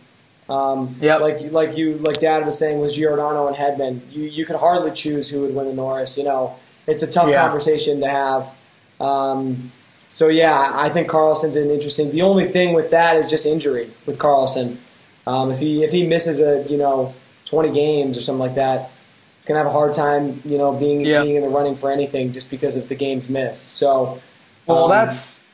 [0.49, 4.01] Um, yeah, like like you like Dad was saying was Giordano and Hedman.
[4.13, 6.17] You you could hardly choose who would win the Norris.
[6.17, 6.57] You know,
[6.87, 7.43] it's a tough yeah.
[7.43, 8.55] conversation to have.
[9.01, 9.73] Um,
[10.09, 12.13] so yeah, I think Karlsson's an interesting.
[12.13, 14.79] The only thing with that is just injury with Karlsson.
[15.27, 17.15] Um, if he if he misses a you know
[17.45, 18.91] twenty games or something like that,
[19.39, 21.23] he's gonna have a hard time you know being yeah.
[21.23, 23.73] being in the running for anything just because of the games missed.
[23.73, 24.21] So,
[24.67, 25.45] well, um, that's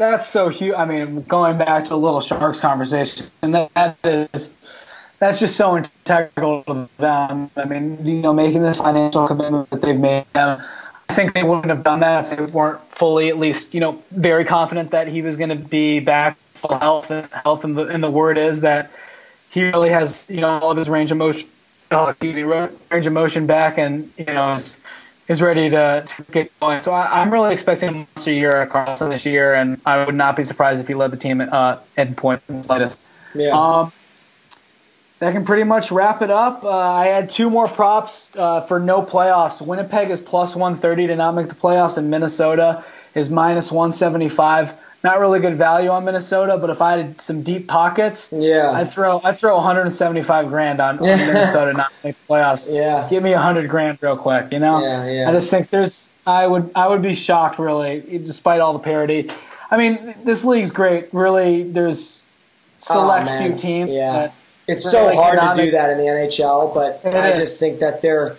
[0.00, 0.74] that's so huge.
[0.74, 4.54] I mean, going back to a little Sharks conversation, and that is
[5.18, 7.50] that's just so integral to them.
[7.54, 10.24] I mean, you know, making this financial commitment that they've made.
[10.34, 10.64] I
[11.10, 14.44] think they wouldn't have done that if they weren't fully, at least, you know, very
[14.44, 17.10] confident that he was going to be back full health.
[17.10, 18.90] And health, and the, and the word is that
[19.50, 21.48] he really has, you know, all of his range of motion,
[21.90, 24.82] uh, range of motion back, and you know, is
[25.30, 26.80] is ready to, to get going.
[26.80, 30.16] So I, am really expecting a monster year at Karlsson this year, and I would
[30.16, 33.00] not be surprised if he led the team uh, at points in the slightest.
[33.32, 33.52] Yeah.
[33.52, 33.92] Um,
[35.20, 36.64] that can pretty much wrap it up.
[36.64, 39.64] Uh, I had two more props uh, for no playoffs.
[39.64, 42.84] Winnipeg is plus 130 to not make the playoffs, and Minnesota
[43.14, 47.68] is minus 175 not really good value on Minnesota, but if I had some deep
[47.68, 52.34] pockets, yeah, I'd throw I'd throw 175 grand on, on Minnesota not to make the
[52.34, 52.70] playoffs.
[52.80, 54.52] Yeah, give me 100 grand real quick.
[54.52, 55.28] You know, yeah, yeah.
[55.28, 59.30] I just think there's I would I would be shocked really, despite all the parity.
[59.70, 61.12] I mean, this league's great.
[61.14, 62.24] Really, there's
[62.78, 63.90] select oh, few teams.
[63.90, 64.32] Yeah,
[64.66, 67.38] it's so hard to do that in the NHL, but I is.
[67.38, 68.36] just think that they're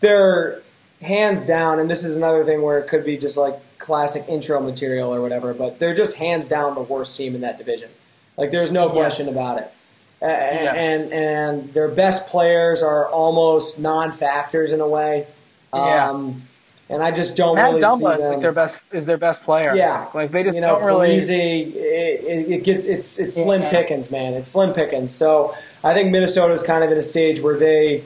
[0.00, 0.62] they're
[1.00, 4.60] hands down, and this is another thing where it could be just like classic intro
[4.60, 7.90] material or whatever, but they're just hands down the worst team in that division.
[8.36, 9.34] Like there's no question yes.
[9.34, 9.72] about it.
[10.20, 10.76] And, yes.
[10.76, 15.26] and, and their best players are almost non-factors in a way.
[15.74, 16.10] Yeah.
[16.10, 16.42] Um,
[16.88, 18.32] and I just don't Matt really Dumba see them.
[18.32, 19.74] Like their best is their best player.
[19.74, 21.16] Yeah, like they just you know, don't really.
[21.16, 21.62] Easy.
[21.62, 23.70] It, it, gets it's it's slim yeah.
[23.70, 24.34] pickings, man.
[24.34, 25.14] It's slim pickings.
[25.14, 28.04] So I think Minnesota's kind of in a stage where they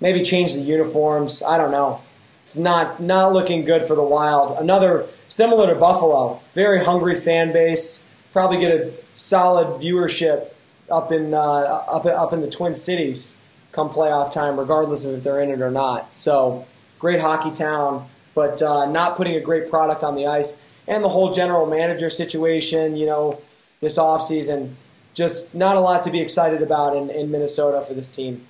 [0.00, 1.42] maybe change the uniforms.
[1.42, 2.00] I don't know.
[2.42, 4.56] It's not not looking good for the Wild.
[4.58, 8.10] Another similar to Buffalo, very hungry fan base.
[8.32, 10.48] Probably get a solid viewership
[10.90, 13.36] up in uh, up up in the Twin Cities
[13.72, 16.14] come playoff time, regardless of if they're in it or not.
[16.14, 16.66] So
[16.98, 21.10] great hockey town, but uh, not putting a great product on the ice, and the
[21.10, 22.96] whole general manager situation.
[22.96, 23.40] You know,
[23.80, 24.74] this offseason,
[25.14, 28.46] just not a lot to be excited about in, in Minnesota for this team.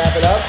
[0.00, 0.39] Wrap it up?